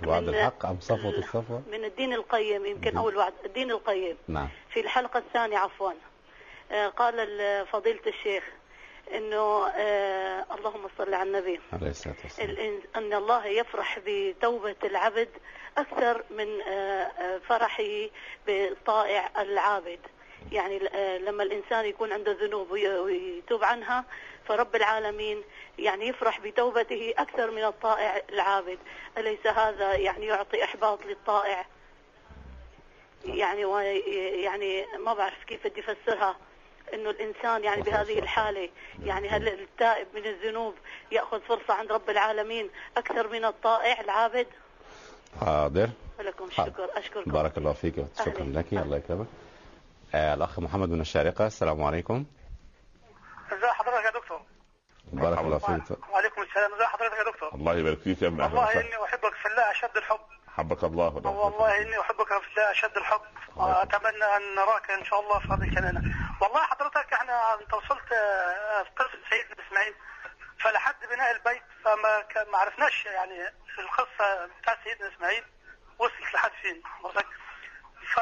الوعد 0.04 0.28
الحق 0.28 0.66
أم 0.66 0.78
صفوة 0.80 1.10
الصفوة؟ 1.18 1.62
من 1.72 1.86
الدين 1.86 2.14
القيم 2.14 2.66
يمكن 2.66 2.98
أو 2.98 3.10
الوعد 3.10 3.34
الدين 3.46 3.72
القيم. 3.72 4.18
نعم. 4.28 4.48
في 4.74 4.80
الحلقة 4.80 5.18
الثانية 5.20 5.58
عفوا 5.58 5.92
آه، 6.72 6.88
قال 6.88 7.20
ال- 7.20 7.68
فضيلة 7.68 8.02
الشيخ 8.08 8.44
إنه 9.14 9.68
آه، 9.68 10.46
اللهم 10.56 10.88
صل 10.98 11.14
على 11.14 11.24
النبي. 11.30 11.60
عليه 11.74 11.90
الصلاة 11.90 12.16
والسلام. 12.24 12.82
ان 12.96 13.14
الله 13.14 13.46
يفرح 13.46 14.00
بتوبة 14.06 14.76
العبد 14.84 15.30
أكثر 15.78 16.24
من 16.30 16.62
آه، 16.62 17.04
آه، 17.04 17.38
فرحه 17.38 17.84
بطائع 18.48 19.30
العابد. 19.42 20.00
يعني 20.52 20.88
آه، 20.96 21.18
لما 21.18 21.44
الإنسان 21.44 21.86
يكون 21.86 22.12
عنده 22.14 22.32
ذنوب 22.32 22.72
وي- 22.72 22.98
ويتوب 23.00 23.64
عنها 23.64 24.06
فرب 24.48 24.76
العالمين 24.76 25.44
يعني 25.80 26.08
يفرح 26.08 26.40
بتوبته 26.40 27.14
أكثر 27.18 27.52
من 27.52 27.64
الطائع 27.64 28.22
العابد. 28.30 28.80
أليس 29.18 29.48
هذا 29.48 29.94
يعني 29.96 30.26
يعطي 30.26 30.64
إحباط 30.64 31.06
للطائع؟ 31.06 31.66
يعني 33.26 33.62
يعني 34.44 34.86
ما 34.98 35.14
بعرف 35.14 35.44
كيف 35.44 35.68
بدي 35.68 35.82
أفسرها. 35.82 36.38
إنه 36.94 37.10
الإنسان 37.10 37.64
يعني 37.64 37.82
بهذه 37.82 38.20
الحالة 38.20 38.70
يعني 39.04 39.30
هل 39.30 39.48
التائب 39.48 40.08
من 40.14 40.26
الذنوب 40.26 40.76
يأخذ 41.12 41.42
فرصة 41.42 41.74
عند 41.74 41.92
رب 41.92 42.10
العالمين 42.10 42.70
أكثر 42.98 43.28
من 43.28 43.46
الطائع 43.46 44.02
العابد؟ 44.02 44.48
حاضر. 45.42 45.90
ولكم. 46.20 46.46
الشكر 46.46 46.90
أشكركم. 46.98 47.32
بارك 47.32 47.58
الله 47.58 47.74
فيك 47.74 48.06
شكرا. 48.26 48.44
لك. 48.44 48.74
الله 48.74 48.98
يكرمك. 48.98 49.28
آه 50.16 50.34
الأخ 50.34 50.60
محمد 50.60 50.90
من 50.90 51.02
الشارقة. 51.02 51.48
السلام 51.48 51.84
عليكم. 51.84 52.26
ازي 53.54 53.68
حضرتك 53.68 54.06
يا 54.06 54.20
دكتور؟ 54.20 54.42
بارك 55.14 55.40
الله 55.40 55.58
فيك. 55.58 55.98
وعليكم 56.10 56.42
السلام. 56.42 56.74
ازي 56.74 56.86
حضرتك 56.86 57.18
يا 57.18 57.32
دكتور؟ 57.32 57.54
الله 57.54 57.76
يبارك 57.76 58.00
فيك 58.00 58.22
يا 58.22 58.28
ابن 58.28 58.42
والله 58.42 58.74
إني 58.74 59.04
أحبك 59.04 59.34
في 59.34 59.48
الله 59.48 59.72
أشد 59.72 59.98
الحب. 59.98 60.20
حبك 60.60 60.84
الله 60.84 61.16
ولا 61.16 61.30
والله 61.30 61.82
إني 61.82 62.00
أحبك 62.02 62.28
في 62.28 62.48
الله 62.58 62.72
أشد 62.72 62.98
الحب 62.98 63.22
وأتمنى 63.56 64.24
أن 64.38 64.56
نراك 64.56 64.92
إن 64.92 65.06
شاء 65.06 65.20
الله 65.20 65.40
في 65.40 65.48
هذه 65.48 65.64
الجنانه 65.64 66.02
والله 66.42 66.62
حضرتك 66.64 67.14
إحنا 67.14 67.54
أنت 67.62 67.74
وصلت 67.74 68.12
آه، 68.12 68.86
قصة 68.96 69.20
سيدنا 69.30 69.68
إسماعيل 69.68 69.96
فلحد 70.60 70.96
بناء 71.12 71.32
البيت 71.32 71.64
فما 71.86 72.24
ما 72.52 72.58
عرفناش 72.58 73.06
يعني 73.06 73.48
القصة 73.80 74.46
بتاعت 74.62 74.78
سيدنا 74.84 75.14
إسماعيل 75.16 75.44
وصلت 76.00 76.34
لحد 76.34 76.52
فين 76.62 76.82
حضرتك 76.86 77.28
ف 78.16 78.20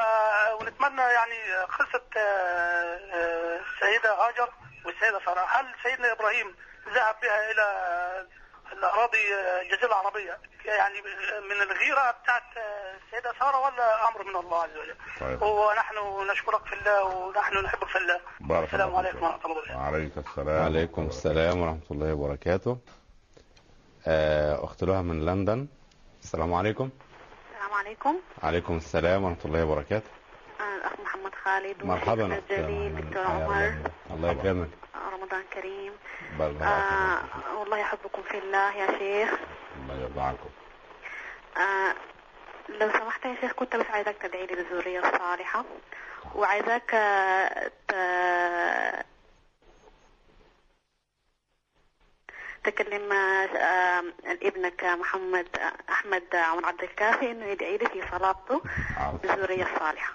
ونتمنى 0.60 1.02
يعني 1.02 1.52
قصة 1.64 2.02
آه، 2.16 2.20
آه، 2.20 3.60
السيدة 3.60 4.14
هاجر 4.14 4.52
والسيدة 4.84 5.20
سارة. 5.24 5.46
هل 5.48 5.74
سيدنا 5.82 6.12
إبراهيم 6.12 6.56
ذهب 6.94 7.16
بها 7.22 7.50
إلى 7.50 7.66
الأراضي 8.72 9.34
آه، 9.34 9.62
الجزيرة 9.62 9.86
العربية. 9.86 10.38
يعني 10.64 10.94
من 11.50 11.62
الغيرة 11.62 12.10
بتاعت 12.22 12.42
آه، 12.56 12.96
السيدة 12.96 13.32
سارة 13.38 13.58
ولا 13.58 14.08
أمر 14.08 14.24
من 14.24 14.36
الله 14.36 14.62
عز 14.62 14.76
وجل؟ 14.76 14.94
طيب. 15.20 15.42
ونحن 15.42 15.94
نشكرك 16.32 16.66
في 16.66 16.72
الله 16.72 17.04
ونحن 17.04 17.64
نحبك 17.64 17.88
في 17.88 17.98
الله. 17.98 18.20
بارك 18.40 18.66
السلام 18.66 18.88
الله 18.88 18.98
عليكم 18.98 19.18
فيك. 19.18 19.22
ورحمة 19.22 19.44
الله 19.44 19.56
وبركاته. 19.56 19.78
وعليك 19.78 20.18
السلام. 20.18 20.62
وعليكم 20.62 21.06
السلام 21.06 21.60
ورحمة 21.60 21.88
الله 21.90 22.14
وبركاته. 22.14 22.78
آه، 24.06 24.64
أخت 24.64 24.84
لها 24.84 25.02
من 25.02 25.26
لندن. 25.26 25.68
السلام 26.22 26.54
عليكم. 26.54 26.90
السلام 27.52 27.72
عليكم. 27.72 28.20
عليكم 28.42 28.76
السلام 28.76 29.24
ورحمة 29.24 29.44
الله 29.44 29.64
وبركاته. 29.64 30.10
أنا 30.60 30.76
الأخ 30.76 31.00
محمد 31.00 31.34
خالد. 31.44 31.84
مرحبا 31.84 32.28
دكتور 32.38 33.24
عمر. 33.26 33.44
الله. 33.44 33.82
الله 34.10 34.30
يكرمك. 34.30 34.68
رمضان 35.28 35.44
كريم. 35.52 35.92
آه. 36.62 37.24
والله 37.58 37.78
يحبكم 37.78 38.22
في 38.22 38.38
الله 38.38 38.76
يا 38.76 38.98
شيخ. 38.98 39.38
الله 39.82 40.00
يرضى 40.02 40.20
عنكم. 40.20 40.50
آه 41.56 41.94
لو 42.68 42.90
سمحت 42.92 43.24
يا 43.24 43.36
شيخ 43.40 43.52
كنت 43.52 43.76
بس 43.76 43.86
عايزاك 43.86 44.16
تدعي 44.22 44.46
لي 44.46 44.54
بالذرية 44.54 44.98
الصالحة. 45.08 45.64
وعايزاك 46.34 46.90
ت- 47.88 49.04
تكلم 52.64 53.12
آه، 53.12 54.02
ابنك 54.26 54.84
محمد 54.84 55.48
أحمد 55.90 56.22
عمر 56.36 56.66
عبد 56.66 56.82
الكافي 56.82 57.30
إنه 57.30 57.46
يدعي 57.46 57.76
لي 57.76 57.86
في 57.86 58.02
صلاته 58.10 58.62
بالذرية 59.22 59.62
الصالحة. 59.74 60.12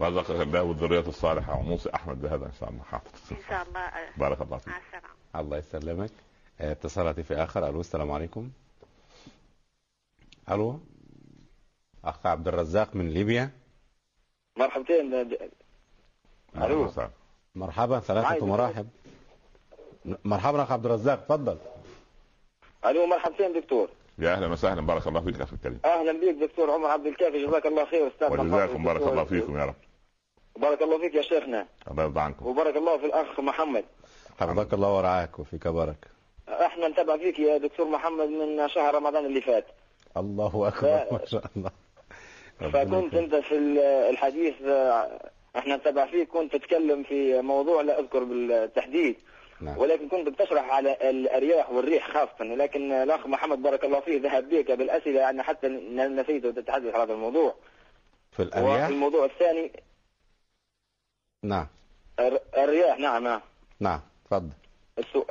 رزقك 0.00 0.30
الله 0.30 0.62
والذرية 0.62 1.08
الصالحة 1.08 1.58
ونوصي 1.58 1.90
أحمد 1.94 2.22
بهذا 2.22 2.46
إن 2.46 2.52
شاء 2.60 2.70
الله 2.70 2.82
حاضر 2.82 3.04
إن 3.30 3.36
شاء 3.48 3.62
الله. 3.68 3.90
بارك 4.16 4.40
الله 4.42 4.56
فيك. 4.56 4.68
مع 4.68 4.78
السلامة. 4.78 5.14
الله 5.36 5.56
يسلمك. 5.58 6.10
اتصالات 6.60 7.20
في 7.20 7.34
آخر. 7.34 7.68
ألو 7.68 7.80
السلام 7.80 8.10
عليكم. 8.10 8.50
ألو 10.50 10.80
أخ 12.04 12.26
عبد 12.26 12.48
الرزاق 12.48 12.96
من 12.96 13.10
ليبيا. 13.10 13.50
مرحبتين. 14.56 15.14
ألو. 16.56 16.92
مرحبا 17.54 18.00
ثلاثة 18.00 18.46
مراحب. 18.46 18.88
مرحبا 20.24 20.62
أخ 20.62 20.72
عبد 20.72 20.86
الرزاق 20.86 21.24
تفضل. 21.24 21.58
ألو 22.84 23.06
مرحبتين 23.06 23.60
دكتور. 23.60 23.88
يا 24.18 24.32
أهلا 24.32 24.46
وسهلا. 24.46 24.80
بارك 24.80 25.06
الله 25.06 25.20
فيك 25.20 25.40
أخي 25.40 25.56
الكريم. 25.56 25.80
أهلا 25.84 26.12
بك 26.12 26.34
دكتور 26.34 26.70
عمر 26.70 26.86
عبد 26.88 27.06
الكافي. 27.06 27.46
جزاك 27.46 27.66
الله 27.66 27.84
خير 27.84 28.08
أستاذ 28.08 28.32
وجزاكم 28.32 28.84
بارك. 28.84 29.02
الله 29.02 29.24
فيكم 29.24 29.58
يا 29.58 29.64
رب. 29.64 29.74
بارك 30.56 30.82
الله 30.82 30.98
فيك 30.98 31.14
يا 31.14 31.22
شيخنا. 31.22 31.66
الله 31.90 32.02
يرضى 32.02 32.20
عنكم. 32.20 32.46
وبارك 32.46 32.76
الله 32.76 32.98
في 32.98 33.06
الأخ 33.06 33.40
محمد. 33.40 33.84
حفظك 34.40 34.74
الله 34.74 34.96
ورعاك 34.96 35.38
وفيك 35.38 35.68
بارك. 35.68 35.96
إحنا 36.48 36.88
نتابع 36.88 37.16
فيك 37.16 37.38
يا 37.38 37.58
دكتور 37.58 37.86
محمد 37.88 38.28
من 38.28 38.68
شهر 38.68 38.94
رمضان 38.94 39.26
اللي 39.26 39.40
فات. 39.40 39.66
الله 40.16 40.68
أكبر. 40.68 41.06
ما 41.12 41.20
شاء 41.26 41.44
الله. 41.56 41.70
فكنت. 42.60 43.14
أنت 43.14 43.34
في 43.34 43.54
ال- 43.56 43.78
الحديث 44.10 44.54
آه، 44.62 45.30
أحنا 45.56 45.76
نتابع 45.76 46.06
فيك. 46.06 46.28
كنت 46.28 46.56
تتكلم 46.56 47.02
في 47.02 47.40
موضوع 47.40 47.82
لا 47.82 48.00
أذكر 48.00 48.24
بالتحديد. 48.24 49.16
نعم. 49.62 49.78
ولكن 49.78 50.08
كنت 50.08 50.28
بتشرح 50.28 50.70
على 50.70 51.10
الارياح 51.10 51.70
والريح 51.70 52.08
خاصة 52.10 52.44
لكن 52.44 52.92
الأخ 52.92 53.26
محمد 53.26 53.62
بارك 53.62 53.84
الله 53.84 54.00
فيه 54.00 54.20
ذهب 54.20 54.48
بك 54.48 54.70
بالأسئلة 54.72 55.20
يعني 55.20 55.42
حتى 55.42 55.68
نسيت 55.68 56.46
تتحدث 56.46 56.94
عن 56.94 57.00
هذا 57.00 57.12
الموضوع. 57.12 57.54
في 58.32 58.42
الأرياح؟ 58.42 58.88
والموضوع 58.88 59.24
الثاني 59.24 59.72
نعم. 61.44 61.66
الر- 62.20 62.40
الرياح 62.56 62.98
نعم 62.98 63.24
نعم. 63.24 63.40
نعم 63.80 64.00
تفضل. 64.24 64.50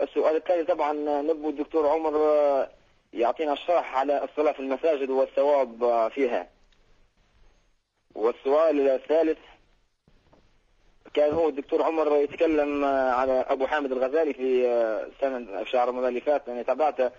السؤال 0.01 0.35
الثاني 0.35 0.63
طبعا 0.63 0.93
نبو 1.21 1.49
الدكتور 1.49 1.87
عمر 1.87 2.15
آه، 2.15 2.69
يعطينا 3.13 3.55
شرح 3.55 3.95
على 3.95 4.23
الصلاة 4.23 4.51
في 4.51 4.59
المساجد 4.59 5.09
والثواب 5.09 5.83
آه، 5.83 6.09
فيها. 6.09 6.47
والسؤال 8.15 8.87
الثالث 8.89 9.37
كان 11.13 11.33
هو 11.33 11.49
الدكتور 11.49 11.83
عمر 11.83 12.15
يتكلم 12.15 12.83
آه، 12.83 13.11
على 13.11 13.45
أبو 13.47 13.67
حامد 13.67 13.91
الغزالي 13.91 14.33
في 14.33 14.67
آه، 14.67 15.07
سنة 15.21 15.63
في 15.63 15.69
شهر 15.69 15.87
رمضان 15.87 16.07
اللي 16.07 16.21
فات 16.21 16.49
أنا 16.49 16.61
تابعته 16.61 17.11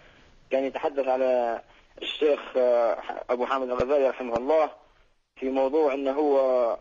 كان 0.50 0.64
يتحدث 0.64 1.08
على 1.08 1.60
الشيخ 2.02 2.40
آه، 2.56 2.98
أبو 3.30 3.46
حامد 3.46 3.70
الغزالي 3.70 4.08
رحمه 4.08 4.36
الله 4.36 4.70
في 5.36 5.50
موضوع 5.50 5.94
أنه 5.94 6.12
هو 6.12 6.76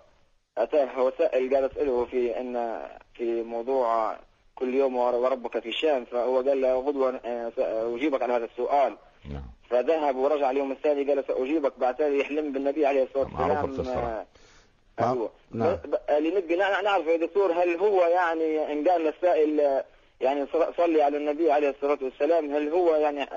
أتاه 0.57 1.03
وسائل 1.03 1.55
قال 1.55 1.65
أسأله 1.71 2.05
في 2.05 2.39
أن 2.39 2.81
في 3.13 3.43
موضوع 3.43 4.15
كل 4.55 4.73
يوم 4.73 4.95
وربك 4.95 5.59
في 5.59 5.69
الشام 5.69 6.05
فهو 6.05 6.35
قال 6.37 6.61
له 6.61 6.79
غدوة 6.79 7.19
آه، 7.25 7.51
سأجيبك 7.55 8.21
على 8.21 8.33
هذا 8.33 8.45
السؤال. 8.45 8.97
نعم. 9.29 9.43
فذهب 9.69 10.15
ورجع 10.15 10.51
اليوم 10.51 10.71
الثاني 10.71 11.03
قال 11.03 11.23
سأجيبك 11.27 11.79
بعد 11.79 12.01
ذلك 12.01 12.21
يحلم 12.21 12.51
بالنبي 12.51 12.85
عليه 12.85 13.07
معروف 13.15 13.77
والسلام 13.77 14.25
نعم. 15.01 15.27
نعم. 15.51 15.77
نعرف 16.83 17.07
يا 17.07 17.17
دكتور 17.17 17.51
هل 17.51 17.75
هو 17.77 18.01
يعني 18.03 18.71
إن 18.73 18.87
قال 18.87 19.01
للسائل 19.01 19.59
آه، 19.61 19.85
يعني 20.21 20.45
صل- 20.53 20.73
صلي 20.77 21.01
على 21.01 21.17
النبي 21.17 21.51
عليه 21.51 21.69
الصلاة 21.69 21.97
والسلام 22.01 22.55
هل 22.55 22.69
هو 22.69 22.95
يعني 22.95 23.27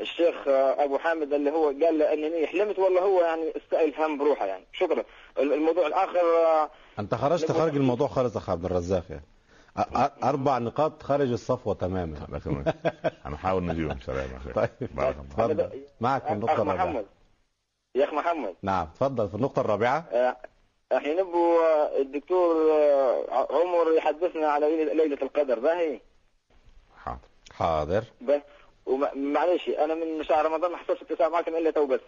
الشيخ 0.00 0.34
أبو 0.48 0.98
حامد 0.98 1.32
اللي 1.32 1.50
هو 1.50 1.64
قال 1.66 1.98
له 1.98 2.12
أنني 2.12 2.46
حلمت 2.46 2.78
ولا 2.78 3.00
هو 3.00 3.20
يعني 3.20 3.52
السائل 3.56 3.92
فهم 3.92 4.18
بروحه 4.18 4.46
يعني. 4.46 4.64
شكرا. 4.72 5.04
ال- 5.38 5.52
الموضوع 5.52 5.86
الآخر 5.86 6.20
آه، 6.20 6.70
أنت 6.98 7.14
خرجت 7.14 7.52
خارج 7.52 7.76
الموضوع 7.76 8.08
خالص 8.08 8.36
أخ 8.36 8.50
عبد 8.50 8.64
الرزاق 8.64 9.02
يعني. 9.10 9.24
أربع 10.24 10.58
نقاط 10.58 11.02
خارج 11.02 11.32
الصفوة 11.32 11.74
تماما. 11.74 12.16
هنحاول 13.24 13.62
نجيب 13.66 13.90
إن 13.90 14.00
شاء 14.00 14.14
الله 14.14 14.22
يا 14.34 14.40
شيخ. 14.44 14.54
طيب. 14.54 14.88
بارك 14.94 15.16
الله 15.16 15.46
تفضل. 15.46 15.80
معك 16.00 16.22
في 16.26 16.32
النقطة 16.32 16.52
أخ 16.54 16.60
الرابعة. 16.60 16.84
محمد. 16.84 17.06
يا 17.94 18.04
أخ 18.04 18.14
محمد. 18.14 18.54
نعم 18.62 18.86
تفضل 18.94 19.28
في 19.28 19.34
النقطة 19.34 19.60
الرابعة. 19.60 20.04
آه، 20.12 20.36
إحنا 20.96 21.12
نبو 21.14 21.60
آه، 21.60 21.98
الدكتور 22.00 22.72
آه، 22.72 23.46
عمر 23.50 23.92
يحدثنا 23.96 24.46
على 24.46 24.76
ليلة 24.76 24.92
ليلة 24.92 25.22
القدر 25.22 25.58
باهي 25.58 26.00
حاضر. 26.96 27.18
حاضر. 27.52 28.04
بس 28.22 28.40
ومعلش 28.86 29.68
أنا 29.68 29.94
من 29.94 30.24
شهر 30.24 30.44
رمضان 30.46 30.70
ما 30.70 30.76
حصلش 30.76 31.02
اتصال 31.02 31.32
معكم 31.32 31.56
إلا 31.56 31.70
تو 31.70 31.86
بس. 31.86 32.00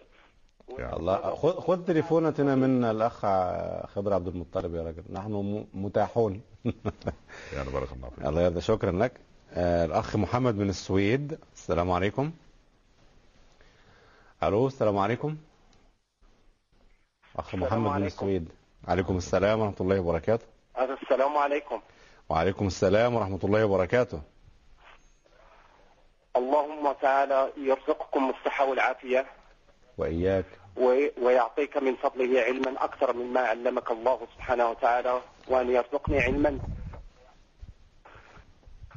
يا 0.79 0.95
الله. 0.97 1.35
خذ 1.35 1.59
خذ 1.59 1.85
تليفونتنا 1.85 2.55
من 2.55 2.83
الأخ 2.83 3.19
خضر 3.87 4.13
عبد 4.13 4.27
المطلب 4.27 4.75
يا 4.75 4.83
رجل. 4.83 5.03
نحن 5.09 5.65
متاحون. 5.73 6.41
يا 7.55 7.63
رب 7.63 7.71
بارك 7.71 7.91
الله 7.91 8.09
فيك. 8.09 8.25
الله 8.25 8.41
يرضى. 8.41 8.61
شكرا 8.61 8.91
لك. 8.91 9.11
آه، 9.53 9.85
الأخ 9.85 10.15
محمد 10.15 10.55
من 10.55 10.69
السويد. 10.69 11.39
السلام 11.55 11.91
عليكم. 11.91 12.31
ألو 14.43 14.67
السلام 14.67 14.97
عليكم. 14.97 15.37
أخ 17.35 17.55
محمد 17.55 18.01
من. 18.01 18.05
السويد. 18.05 18.49
عليكم 18.87 19.17
السلام 19.17 19.59
ورحمة 19.59 19.75
الله 19.81 19.99
وبركاته. 19.99 20.45
السلام 20.79 21.37
عليكم. 21.37 21.81
وعليكم 22.29 22.67
السلام 22.67 23.15
ورحمة 23.15 23.39
الله 23.43 23.65
وبركاته. 23.65 24.21
اللهم 26.35 26.91
تعالى 27.01 27.51
يرزقكم 27.57 28.29
الصحة 28.29 28.65
والعافية. 28.65 29.25
وإياك. 29.97 30.45
ويعطيك 31.21 31.77
من 31.77 31.95
فضله 31.95 32.41
علما 32.41 32.83
أكثر 32.83 33.13
مما 33.13 33.41
علمك 33.41 33.91
الله 33.91 34.27
سبحانه 34.35 34.69
وتعالى 34.69 35.21
وأن 35.47 35.69
يرزقني 35.69 36.19
علما. 36.19 36.59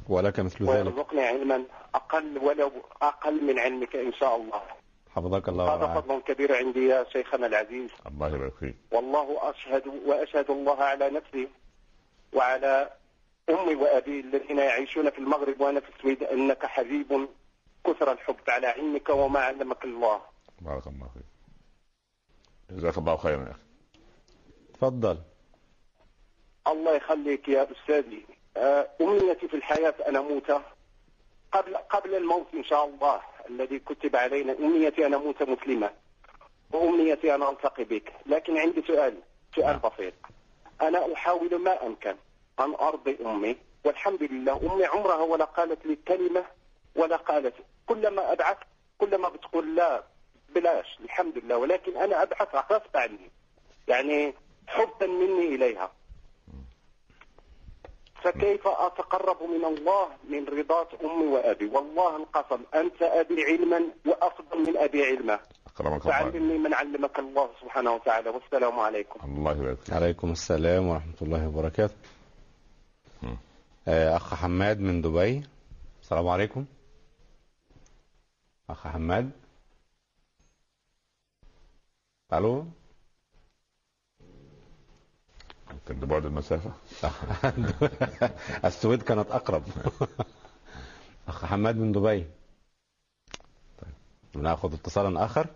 ولك 0.09 0.39
مثل 0.39 0.65
ذلك. 0.65 0.69
ويرزقني 0.69 1.25
علما 1.25 1.63
أقل 1.95 2.37
ولو 2.37 2.71
أقل 3.01 3.43
من 3.43 3.59
علمك 3.59 3.95
إن 3.95 4.13
شاء 4.13 4.35
الله. 4.35 4.61
حفظك 5.15 5.49
الله 5.49 5.75
هذا 5.75 6.01
فضل 6.01 6.21
كبير 6.21 6.55
عندي 6.55 6.87
يا 6.87 7.03
شيخنا 7.03 7.47
العزيز. 7.47 7.89
الله 8.07 8.27
يبارك 8.27 8.53
فيك. 8.53 8.75
والله 8.91 9.49
أشهد 9.49 9.87
وأشهد 10.05 10.51
الله 10.51 10.83
على 10.83 11.09
نفسي 11.09 11.47
وعلى 12.33 12.89
أمي 13.49 13.75
وأبي 13.75 14.19
الذين 14.19 14.59
يعيشون 14.59 15.09
في 15.09 15.19
المغرب 15.19 15.61
وأنا 15.61 15.79
في 15.79 15.89
السويد 15.95 16.23
أنك 16.23 16.65
حبيب 16.65 17.27
كثر 17.85 18.11
الحب 18.11 18.35
على 18.47 18.67
علمك 18.67 19.09
وما 19.09 19.39
علمك 19.39 19.83
الله. 19.83 20.21
بارك 20.61 20.87
الله 20.87 21.09
فيك. 21.13 21.23
جزاك 22.77 22.97
الله 22.97 23.17
خيرا 23.17 23.41
يا 23.41 23.51
أخي. 23.51 23.59
تفضل. 24.73 25.17
الله 26.67 26.95
يخليك 26.95 27.47
يا 27.47 27.67
أستاذي. 27.71 28.25
آه، 28.57 28.89
أمنيتي 29.01 29.47
في 29.47 29.53
الحياة 29.53 29.93
أن 30.07 30.15
أموت 30.15 30.51
قبل 31.51 31.77
قبل 31.77 32.15
الموت 32.15 32.47
إن 32.53 32.63
شاء 32.63 32.85
الله. 32.85 33.21
الذي 33.49 33.79
كتب 33.79 34.15
علينا 34.15 34.53
أمنيتي 34.53 35.05
أن 35.05 35.13
أموت 35.13 35.43
مسلما 35.43 35.93
وأمنيتي 36.71 37.35
أن 37.35 37.43
ألتقي 37.43 37.83
بك. 37.83 38.13
لكن 38.25 38.57
عندي 38.57 38.81
سؤال 38.87 39.17
سؤال 39.55 39.79
بسيط. 39.79 40.13
أنا 40.81 41.13
أحاول 41.13 41.55
ما 41.55 41.87
أمكن 41.87 42.15
أن 42.59 42.75
أرضي 42.75 43.17
أمي. 43.25 43.57
والحمد 43.85 44.23
لله 44.23 44.73
أمي 44.73 44.85
عمرها 44.85 45.23
ولا 45.23 45.45
قالت 45.45 45.85
لي 45.85 45.95
كلمة 46.07 46.45
ولا 46.95 47.15
قالت 47.15 47.53
كلما 47.85 48.31
أبعث 48.31 48.57
كلما 48.97 49.29
بتقول 49.29 49.75
لا 49.75 50.03
بلاش 50.55 50.99
الحمد 51.03 51.37
لله. 51.37 51.57
ولكن 51.57 51.97
أنا 51.97 52.21
أبحث 52.23 52.55
غصب 52.55 52.97
عني. 52.97 53.31
يعني 53.87 54.33
حبا 54.67 55.07
مني 55.07 55.55
إليها. 55.55 55.91
فكيف 58.23 58.67
أتقرب 58.67 59.43
من 59.43 59.65
الله 59.65 60.07
من 60.29 60.45
رضاة 60.45 60.87
أمي 61.03 61.27
وأبي؟ 61.27 61.65
والله 61.65 62.15
القسم 62.15 62.63
أنت 62.75 63.01
أبي 63.01 63.43
علما 63.43 63.81
وأفضل 64.05 64.57
من 64.67 64.77
أبي 64.77 65.03
علما. 65.05 65.39
أكرمك 65.67 66.01
الله. 66.01 66.11
فعلمني 66.11 66.57
من 66.57 66.73
علمك 66.73 67.19
الله 67.19 67.49
سبحانه 67.61 67.91
وتعالى 67.91 68.29
والسلام 68.29 68.79
عليكم. 68.79 69.19
الله 69.25 69.51
يبارك 69.51 69.79
فيك. 69.79 69.93
عليكم 69.93 70.31
السلام 70.31 70.87
ورحمة 70.87 71.19
الله 71.21 71.47
وبركاته. 71.47 71.95
آه، 73.87 74.17
أخ 74.17 74.33
حماد 74.33 74.79
من 74.79 75.01
دبي. 75.01 75.43
السلام 76.01 76.27
عليكم. 76.27 76.65
أخ 78.69 78.87
حماد. 78.87 79.31
ألو؟ 82.33 82.65
يمكن 85.91 86.05
لبعد 86.05 86.25
المسافة. 86.25 86.71
السويد 88.67 89.01
كانت 89.01 89.31
أقرب. 89.31 89.63
أخ 91.27 91.45
حماد 91.45 91.77
من 91.77 91.91
دبي. 91.91 92.25
طيب. 93.81 94.43
ناخذ 94.43 94.73
اتصالا 94.73 95.25
آخر. 95.25 95.47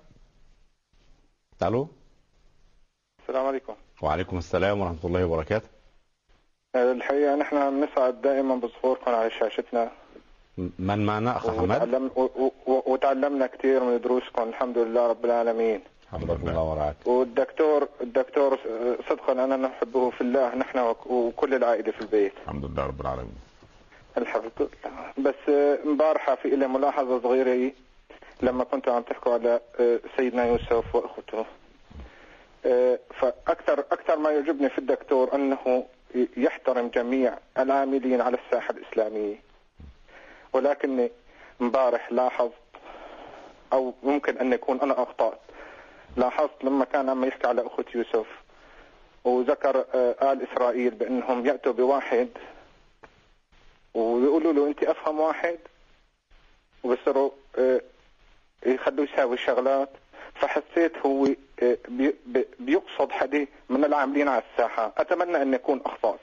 ألو؟ 1.63 1.87
السلام 3.21 3.45
عليكم. 3.45 3.75
وعليكم 4.01 4.37
السلام 4.37 4.81
ورحمة 4.81 5.05
الله 5.05 5.25
وبركاته. 5.25 5.67
الحقيقة 6.75 7.35
نحن 7.35 7.81
بنسعد 7.81 8.21
دائما 8.21 8.55
بظهوركم 8.55 9.11
على 9.11 9.29
شاشتنا. 9.29 9.91
من 10.57 11.05
معنا 11.05 11.37
أخ 11.37 11.49
حماد؟ 11.49 12.11
وتعلمنا 12.67 13.47
كثير 13.47 13.83
من 13.83 14.01
دروسكم. 14.01 14.41
الحمد 14.41 14.77
لله 14.77 15.07
رب 15.07 15.25
العالمين. 15.25 15.81
حفظك 16.13 16.39
الله 16.49 16.63
ورعاك 16.63 16.95
والدكتور 17.05 17.87
الدكتور 18.01 18.59
صدقا 19.09 19.31
أنا 19.33 19.55
نحبه 19.57 20.09
في 20.09 20.21
الله 20.21 20.55
نحن 20.55 20.79
وك- 20.79 21.07
وكل 21.07 21.53
العائلة 21.53 21.91
في 21.91 22.01
البيت. 22.01 22.33
الحمد 22.43 22.65
لله 22.65 22.85
رب 22.85 23.01
العالمين. 23.01 23.35
الحمد 24.17 24.51
لله. 24.59 24.69
بس 25.17 25.49
امبارحة 25.85 26.35
في 26.35 26.47
إلي 26.53 26.67
ملاحظة 26.67 27.21
صغيرة. 27.21 27.71
لما 28.41 28.63
كنتوا 28.63 28.93
عم 28.93 29.01
تحكوا 29.01 29.33
على 29.33 29.59
آه، 29.79 29.99
سيدنا 30.17 30.45
يوسف 30.45 30.95
وأخوته. 30.95 31.45
آه، 32.65 32.99
فأكثر 33.19 33.79
أكثر 33.79 34.17
ما 34.19 34.29
يعجبني 34.31 34.69
في 34.69 34.77
الدكتور 34.77 35.35
أنه 35.35 35.85
ي- 36.15 36.27
يحترم 36.37 36.87
جميع 36.87 37.33
العاملين 37.59 38.21
على 38.21 38.37
الساحة 38.45 38.71
الإسلامية. 38.73 39.35
ولكني 40.53 41.11
امبارح 41.61 42.11
لاحظت 42.11 42.51
أو 43.73 43.93
ممكن 44.03 44.37
أن 44.37 44.53
يكون 44.53 44.81
أنا 44.81 45.03
أخطأت. 45.03 45.39
لاحظت 46.17 46.63
لما 46.63 46.85
كان 46.85 47.09
عم 47.09 47.25
يحكي 47.25 47.47
على 47.47 47.65
أخوة 47.65 47.85
يوسف 47.95 48.25
وذكر 49.23 49.85
آه، 49.93 50.31
آل 50.33 50.47
إسرائيل 50.51 50.91
بأنهم 50.91 51.45
يأتوا 51.45 51.73
بواحد 51.73 52.29
ويقولوا 53.93 54.53
له 54.53 54.67
أنت 54.67 54.83
أفهم 54.83 55.19
واحد؟ 55.19 55.57
وبصيروا 56.83 57.31
آه، 57.57 57.81
يخلوه 58.65 59.07
يساوي 59.13 59.37
شغلات. 59.37 59.89
فحسيت 60.35 60.97
هو 61.05 61.25
آه، 61.63 61.77
بي- 61.87 62.15
بي- 62.25 62.47
بيقصد 62.59 63.11
حدا 63.11 63.47
من 63.69 63.85
العاملين 63.85 64.27
على 64.27 64.43
الساحة. 64.51 64.93
أتمنى 64.97 65.41
أن 65.41 65.53
يكون 65.53 65.81
أخطأ 65.85 66.17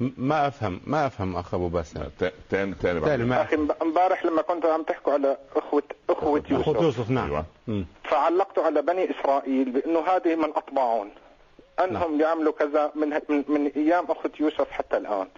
ما 0.00 0.46
أفهم 0.46 0.80
ما 0.86 1.06
أفهم 1.06 1.36
أخ 1.36 1.54
أبو 1.54 1.68
باسم. 1.68 2.00
ت- 2.20 2.32
تاني 2.50 2.74
تاني 2.82 3.00
بعد. 3.00 3.10
تاني 3.10 3.24
ما 3.24 3.46
امب- 3.54 3.76
امبارح 3.82 4.24
لما 4.24 4.42
كنتوا 4.42 4.72
عم 4.72 4.82
تحكوا 4.82 5.12
على 5.12 5.36
أخوة 5.56 5.82
أخوة 6.10 6.42
يوسف. 6.50 6.66
يوسف 6.82 7.10
نعم. 7.10 7.24
أيوة. 7.68 7.84
فعلقتوا 8.04 8.62
على 8.64 8.82
بني 8.82 9.10
إسرائيل 9.10 9.70
بأنه 9.70 10.00
هذه 10.00 10.34
من 10.34 10.50
أطباعهم. 10.56 11.10
أنهم 11.84 12.20
يعملوا 12.20 12.52
كذا 12.52 12.92
من, 12.94 13.08
من, 13.28 13.44
من 13.48 13.66
أيام 13.76 14.04
أخوة 14.08 14.30
يوسف 14.40 14.70
حتى 14.70 14.96
الآن. 14.96 15.28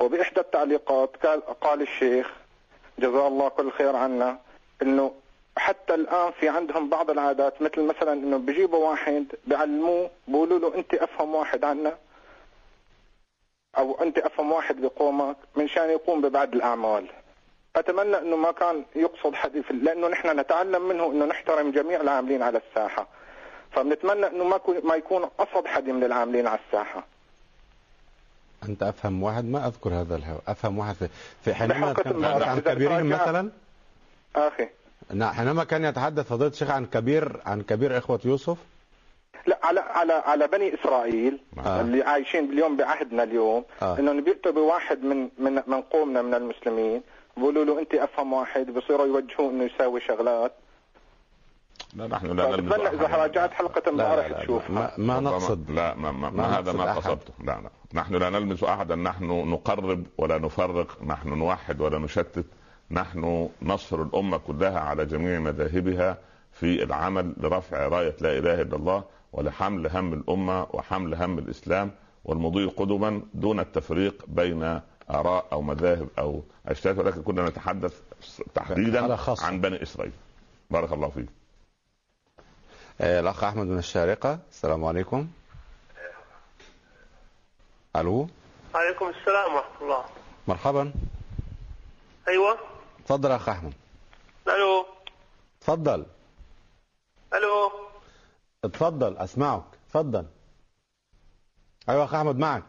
وبإحدى 0.00 0.40
التعليقات 0.40 1.10
قال, 1.26 1.42
قال 1.60 1.82
الشيخ 1.82 2.30
جزاه 2.98 3.28
الله 3.28 3.48
كل 3.48 3.70
خير 3.72 3.96
عنا 3.96 4.38
أنه 4.82 5.12
حتى 5.56 5.94
الآن 5.94 6.32
في 6.40 6.48
عندهم 6.48 6.88
بعض 6.88 7.10
العادات 7.10 7.62
مثل 7.62 7.82
مثلا 7.82 8.12
أنه 8.12 8.36
بيجيبوا 8.38 8.90
واحد 8.90 9.24
بيعلموه 9.46 10.10
بيقولوا 10.28 10.58
له 10.58 10.74
أنت 10.74 10.94
أفهم 10.94 11.34
واحد 11.34 11.64
عنا. 11.64 11.96
أو 13.78 14.02
أنت 14.02 14.18
أفهم 14.18 14.52
واحد 14.52 14.76
بقومك 14.80 15.36
من 15.56 15.68
شان 15.68 15.90
يقوم 15.90 16.20
ببعض 16.20 16.54
الأعمال. 16.54 17.06
أتمنى 17.76 18.18
إنه 18.18 18.36
ما 18.36 18.52
كان 18.52 18.84
يقصد 18.96 19.34
حد 19.34 19.60
في 19.60 19.72
لأنه 19.72 20.08
نحن 20.08 20.40
نتعلم 20.40 20.88
منه 20.88 21.06
إنه 21.06 21.24
نحترم 21.24 21.70
جميع 21.70 22.00
العاملين 22.00 22.42
على 22.42 22.60
الساحة. 22.68 23.06
فبنتمنى 23.72 24.26
إنه 24.26 24.44
ما 24.44 24.60
ما 24.84 24.94
يكون 24.94 25.24
قصد 25.24 25.66
حد 25.66 25.84
من 25.88 26.04
العاملين 26.04 26.46
على 26.46 26.60
الساحة. 26.66 27.04
أنت 28.68 28.82
أفهم 28.82 29.22
واحد؟ 29.22 29.44
ما 29.44 29.66
أذكر 29.66 29.90
هذا 29.90 30.16
الهو 30.16 30.38
أفهم 30.48 30.78
واحد 30.78 30.94
في, 30.94 31.08
في 31.44 31.54
حينما 31.54 31.92
كان 31.92 32.24
عن 32.24 32.60
كبيرهم 32.60 33.10
تراجع- 33.10 33.22
مثلا؟ 33.24 33.50
أخي. 34.36 34.68
نعم 35.14 35.32
حينما 35.34 35.64
كان 35.64 35.84
يتحدث 35.84 36.26
فضيلة 36.28 36.50
الشيخ 36.50 36.70
عن 36.70 36.86
كبير 36.86 37.40
عن 37.46 37.62
كبير 37.62 37.98
إخوة 37.98 38.20
يوسف؟ 38.24 38.56
لا 39.46 39.58
على 39.62 39.80
على 39.80 40.12
على 40.12 40.46
بني 40.48 40.74
إسرائيل 40.74 41.38
آه. 41.58 41.80
اللي 41.80 42.02
عايشين 42.02 42.44
اليوم 42.52 42.76
بعهدنا 42.76 43.22
اليوم 43.22 43.64
آه. 43.82 43.98
إنه 43.98 44.20
بيأتوا 44.20 44.52
بواحد 44.52 45.02
من 45.04 45.28
من 45.38 45.62
من 45.66 45.80
قومنا 45.82 46.22
من 46.22 46.34
المسلمين 46.34 47.02
بيقولوا 47.36 47.64
له 47.64 47.78
أنت 47.80 47.94
أفهم 47.94 48.32
واحد 48.32 48.70
بصيروا 48.70 49.06
يوجهوه 49.06 49.50
إنه 49.50 49.64
يساوي 49.64 50.00
شغلات 50.00 50.52
لا 51.94 52.06
نحن 52.06 52.26
لا 52.26 52.48
نلمس 52.50 52.72
بتمنى 52.72 52.88
إذا. 52.88 53.16
راجعت 53.16 53.52
حلقة 53.52 53.82
امبارح 53.90 54.26
لا, 54.30 54.42
تشوف 54.42 54.70
ما, 54.70 54.90
ما 54.98 55.20
نقصد 55.20 55.70
لا 55.70 55.94
ما, 55.94 56.12
ما, 56.12 56.30
ما 56.30 56.36
ما 56.36 56.58
هذا 56.58 56.72
ما. 56.72 56.94
قصدته 56.94 57.32
لا 57.44 57.44
لا 57.62 57.70
نحن 57.94 58.14
لا 58.14 58.30
نلمس 58.30 58.64
أحدا 58.64 58.94
نحن 58.96 59.24
نقرب 59.50 60.06
ولا 60.18 60.38
نفرق 60.38 61.02
نحن 61.06 61.28
نوحد 61.28 61.80
ولا 61.80 61.98
نشتت 61.98 62.44
نحن 62.90 63.48
نصر 63.62 64.02
الأمة 64.02 64.38
كلها 64.38 64.80
على 64.80 65.06
جميع 65.06 65.38
مذاهبها 65.38 66.18
في 66.52 66.82
العمل 66.82 67.32
لرفع 67.36 67.88
راية 67.88 68.14
لا 68.20 68.38
إله 68.38 68.62
إلا 68.62 68.76
الله 68.76 69.04
ولحمل 69.32 69.86
هم 69.86 70.12
الأمة 70.12 70.66
وحمل 70.70 71.14
هم 71.14 71.38
الإسلام 71.38 71.90
والمضي 72.24 72.64
قدما 72.64 73.22
دون 73.34 73.60
التفريق 73.60 74.24
بين 74.26 74.80
آراء 75.10 75.46
أو 75.52 75.62
مذاهب 75.62 76.08
أو 76.18 76.42
اشتات 76.66 76.98
ولكن 76.98 77.22
كنا 77.22 77.48
نتحدث 77.48 78.00
تحديدا. 78.54 79.16
عن 79.40 79.60
بني 79.60 79.82
إسرائيل. 79.82 80.12
بارك 80.70 80.92
الله 80.92 81.08
فيك. 81.08 81.28
آه، 83.00 83.20
الأخ 83.20 83.44
أحمد 83.44 83.66
من 83.66 83.78
الشارقة. 83.78 84.38
السلام 84.50 84.84
عليكم. 84.84 85.28
ألو؟ 87.96 88.28
عليكم 88.74 89.08
السلام 89.08 89.54
ورحمة 89.54 89.82
الله. 89.82 90.04
مرحبا. 90.48 90.92
أيوة. 92.28 92.58
تفضل 93.06 93.30
يا 93.30 93.36
أخ 93.36 93.48
أحمد. 93.48 93.72
ألو. 94.48 94.86
تفضل. 95.60 96.06
ألو. 97.34 97.87
اتفضل 98.68 99.16
أسمعك 99.16 99.62
تفضل 99.90 100.26
أيوة 101.88 102.04
أخ 102.04 102.14
أحمد 102.14 102.36
معك. 102.38 102.64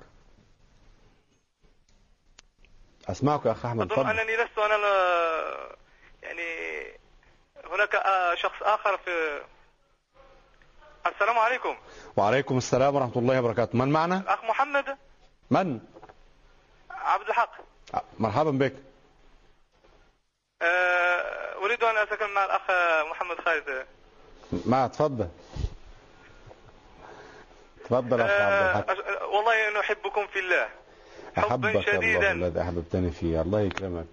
أسمعك 3.10 3.46
يا 3.46 3.52
أخ 3.52 3.66
أحمد 3.66 3.92
أظن 3.92 3.96
تفضل 4.04 4.20
أنني 4.20 4.36
لست 4.38 4.58
ال- 4.58 5.76
يعني 6.24 6.88
هناك 7.74 7.92
شخص 8.36 8.62
آخر 8.64 8.98
في 8.98 9.42
السلام 11.08 11.38
عليكم. 11.40 11.76
وعليكم 12.18 12.58
السلام 12.58 12.96
ورحمة 12.96 13.16
الله 13.16 13.40
وبركاته. 13.40 13.78
من 13.78 13.90
معنا؟ 13.92 14.24
أخ 14.28 14.44
محمد. 14.44 14.98
من؟ 15.52 15.80
عبد 16.92 17.28
الحق. 17.28 17.52
مرحبا 18.20 18.52
بك. 18.52 18.74
آه، 20.62 21.56
أريد 21.56 21.84
أن 21.84 21.98
أتكلم 21.98 22.34
مع 22.34 22.46
الأخ 22.46 22.62
محمد 23.12 23.38
خالد. 23.46 23.86
ما 24.66 24.88
تفضل 24.88 25.30
تفضل 27.89 28.21
أخ 28.21 28.30
عبد 28.32 28.41
آه، 28.41 28.71
الحق 28.71 28.93
أش- 28.95 29.21
والله 29.21 29.80
نحبكم 29.80 30.28
في 30.28 30.39
الله. 30.39 30.69
حبا 31.38 31.47
أحبك 31.47 31.69
الله 31.69 31.82
شديدا. 31.82 32.32
الذي 32.32 32.62
أحببتني 32.62 33.12
فيه. 33.12 33.41
الله 33.41 33.62
يكرمك. 33.62 34.06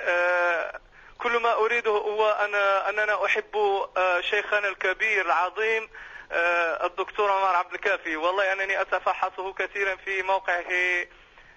آه، 0.00 0.80
كل 1.18 1.42
ما 1.42 1.52
أريده 1.54 1.90
هو 1.90 2.30
أنا 2.30 2.88
أننا 2.88 3.24
أحب 3.24 3.56
آه، 3.96 4.20
شيخنا 4.20 4.68
الكبير 4.68 5.26
العظيم 5.26 5.88
آه، 6.32 6.86
الدكتور 6.86 7.30
عمر 7.32 7.56
عبد 7.56 7.72
الكافي. 7.74 8.16
والله 8.16 8.52
أنني 8.52 8.80
أتفحصه 8.80 9.52
كثيرا 9.52 9.96
في 9.96 10.22
موقعه 10.22 10.64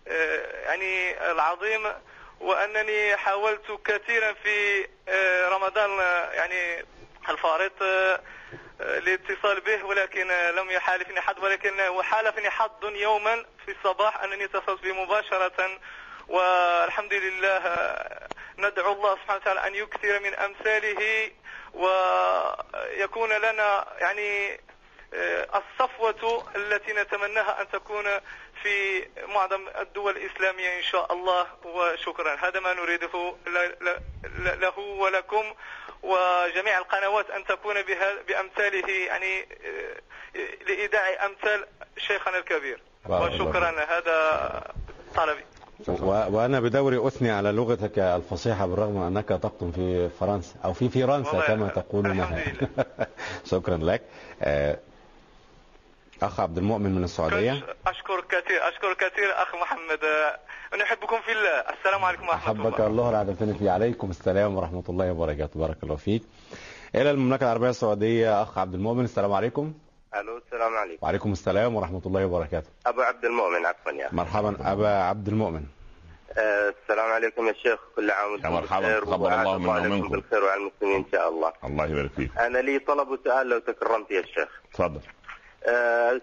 آه، 0.07 0.61
يعني 0.65 1.21
العظيم 1.31 1.81
وأنني 2.39 3.17
حاولت 3.17 3.79
كثيرا 3.85 4.33
في 4.33 4.87
آه، 5.09 5.49
رمضان 5.49 5.99
آه، 5.99 6.31
يعني 6.31 6.85
الفارط 7.29 7.81
آه، 7.81 8.21
آه، 8.81 8.97
الاتصال 8.97 9.61
به 9.61 9.85
ولكن 9.85 10.31
آه، 10.31 10.51
لم 10.51 10.71
يحالفني 10.71 11.21
حظ 11.21 11.43
ولكن 11.43 11.81
وحالفني 11.81 12.49
حظ 12.49 12.85
يوما 12.85 13.45
في 13.65 13.71
الصباح 13.71 14.23
أنني 14.23 14.45
اتصلت 14.45 14.83
به 14.83 15.03
مباشرة. 15.03 15.79
والحمد 16.27 17.13
لله 17.13 17.61
ندعو 18.57 18.93
الله 18.93 19.15
سبحانه 19.15 19.39
وتعالى 19.41 19.67
أن 19.67 19.75
يكثر 19.75 20.19
من 20.19 20.33
أمثاله 20.33 21.31
ويكون 21.73 23.29
لنا 23.29 23.85
يعني 23.99 24.59
الصفوة 25.55 26.47
التي 26.55 26.93
نتمناها 26.93 27.61
أن 27.61 27.69
تكون 27.69 28.03
في 28.63 29.07
معظم 29.27 29.67
الدول 29.79 30.17
الإسلامية 30.17 30.77
إن 30.77 30.83
شاء 30.83 31.13
الله. 31.13 31.47
وشكرا. 31.63 32.35
هذا 32.35 32.59
ما 32.59 32.73
نريده 32.73 33.35
له 34.35 34.79
ولكم. 34.79 35.53
وجميع 36.03 36.77
القنوات 36.77 37.29
أن 37.29 37.43
تكون 37.45 37.73
بها- 37.81 38.21
بأمثاله 38.27 38.89
يعني 39.07 39.41
آه، 39.41 40.65
لإيداع 40.67 41.01
أمثال 41.25 41.65
شيخنا 41.97 42.37
الكبير. 42.37 42.81
وشكرا 43.09 43.69
هذا 43.69 44.63
طلبي. 45.15 45.43
وأنا 46.35 46.59
بدوري 46.59 47.07
أثني 47.07 47.31
على 47.31 47.51
لغتك 47.51 47.99
الفصيحة 47.99 48.65
بالرغم 48.65 48.97
أنك 49.01 49.27
تقطن 49.29 49.71
في 49.71 50.09
فرنسا 50.19 50.55
أو 50.65 50.73
في 50.73 50.89
فرنسا 50.89 51.39
كما 51.47 51.67
تقولون. 51.67 52.27
شكرا 53.51 53.77
لك. 53.77 54.01
آه، 54.41 54.77
أخ 56.25 56.39
عبد 56.39 56.57
المؤمن 56.57 56.95
من 56.95 57.03
السعودية. 57.03 57.51
أشكرك 57.87 58.27
كثير 58.27 58.69
أشكرك 58.69 58.97
كثير 58.97 59.31
أخ 59.43 59.55
محمد. 59.55 59.99
نحبكم 60.81 61.21
في 61.21 61.31
الله. 61.31 61.49
السلام 61.49 62.05
عليكم 62.05 62.23
ورحمة 62.23 62.43
أحبك 62.45 62.79
الله 62.79 62.87
الله 62.87 63.09
العظيم. 63.09 63.55
فيه 63.59 63.71
عليكم. 63.71 64.09
السلام 64.09 64.55
ورحمة 64.55 64.83
الله 64.89 65.11
وبركاته. 65.11 65.59
بارك 65.59 65.77
الله 65.83 65.95
فيك. 65.95 66.23
إلى 66.95 67.11
المملكة 67.11 67.43
العربية 67.43 67.69
السعودية 67.69 68.41
أخ 68.43 68.57
عبد 68.57 68.73
المؤمن. 68.73 69.03
السلام 69.03 69.33
عليكم. 69.33 69.73
ألو 70.15 70.37
السلام 70.37 70.73
عليكم. 70.77 71.05
وعليكم 71.05 71.31
السلام 71.31 71.75
ورحمة 71.75 72.01
الله 72.05 72.25
وبركاته. 72.25 72.69
أبو 72.85 73.01
عبد 73.01 73.25
المؤمن 73.25 73.65
عفوا 73.65 73.91
يا 73.91 74.07
أخي. 74.07 74.15
مرحبا 74.15 74.71
أبا 74.71 74.87
عبد 74.87 75.27
المؤمن. 75.27 75.63
آه 76.37 76.73
السلام 76.81 77.11
عليكم 77.11 77.47
يا 77.47 77.53
شيخ. 77.53 77.79
كل 77.95 78.11
عام 78.11 78.31
وأنتم 78.31 78.51
مرحبا، 78.51 78.79
بخير. 78.79 79.05
تقبل 79.05 79.33
الله 79.33 79.57
منا 79.57 79.71
عليكم 79.71 79.93
ومنكم. 79.93 80.09
بالخير 80.09 80.43
وعلى 80.43 80.61
المسلمين 80.61 80.95
إن 80.95 81.05
شاء 81.11 81.29
الله. 81.29 81.53
الله 81.63 81.85
يبارك 81.85 82.11
فيك. 82.11 82.37
أنا 82.37 82.57
لي 82.57 82.79
طلب 82.79 83.07
وسؤال 83.07 83.49
لو 83.49 83.59
تكرمت 83.59 84.11
يا 84.11 84.21
شيخ. 84.21 84.49
تفضل. 84.73 85.01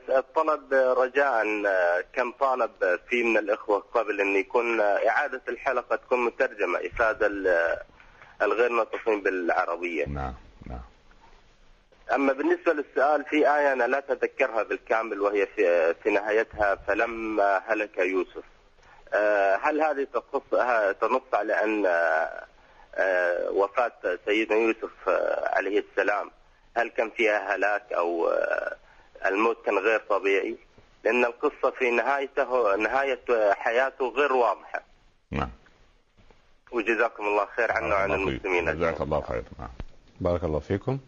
الطلب 0.08 0.74
رجاء 0.74 1.46
آه، 1.66 2.04
كم 2.12 2.32
طالب 2.32 2.70
في 3.08 3.22
من 3.22 3.36
الإخوة 3.36 3.78
قبل 3.94 4.20
أن 4.20 4.36
يكون 4.36 4.80
آه، 4.80 5.08
إعادة 5.08 5.40
الحلقة 5.48 5.96
تكون 5.96 6.24
مترجمة 6.24 6.78
إفادة 6.86 7.26
ال- 7.26 7.76
الغير 8.42 8.68
ناطقين 8.72 9.22
بالعربية. 9.22 10.04
نعم 10.06 10.34
نعم. 10.66 10.80
أما 12.12 12.32
بالنسبة 12.32 12.72
للسؤال 12.72 13.24
في 13.24 13.36
آية 13.36 13.72
أنا 13.72 13.84
لا 13.84 13.98
اتذكرها 13.98 14.62
بالكامل 14.62 15.20
وهي 15.20 15.46
في 15.46 15.94
في 15.94 16.10
نهايتها 16.10 16.74
فلما 16.74 17.62
هلك 17.66 17.98
يوسف. 17.98 18.44
آه، 19.12 19.56
هل 19.62 19.82
هذه 19.82 20.06
ها- 20.52 20.92
تنص 20.92 21.22
على 21.34 21.52
أن 21.64 21.86
آه، 21.86 22.44
آه، 22.94 23.50
وفاة 23.50 23.92
سيدنا 24.26 24.58
يوسف 24.58 25.08
آه، 25.08 25.48
عليه 25.56 25.84
السلام 25.90 26.30
هل 26.76 26.88
كان 26.88 27.10
فيها 27.10 27.54
هلاك 27.56 27.92
أو 27.92 28.28
آه، 28.28 28.76
الموت 29.26 29.56
كان 29.66 29.78
غير 29.78 30.00
طبيعي؟ 30.10 30.56
لأن 31.04 31.24
القصة 31.24 31.70
في 31.78 31.90
نهايته 31.90 32.76
نهاية 32.76 33.20
حياته 33.52 34.08
غير 34.16 34.32
واضحة 34.32 34.82
نعم 35.30 35.50
وجزاكم 36.72 37.24
الله 37.24 37.46
خير 37.56 37.72
عنا 37.72 37.94
وعن. 37.94 38.10
المسلمين 38.12 38.76
جزاك 38.76 39.00
الله 39.00 39.20
خير 39.20 39.42
نعم 39.58 39.68
بارك 40.20 40.44
الله 40.44 40.58
فيكم 40.58 40.98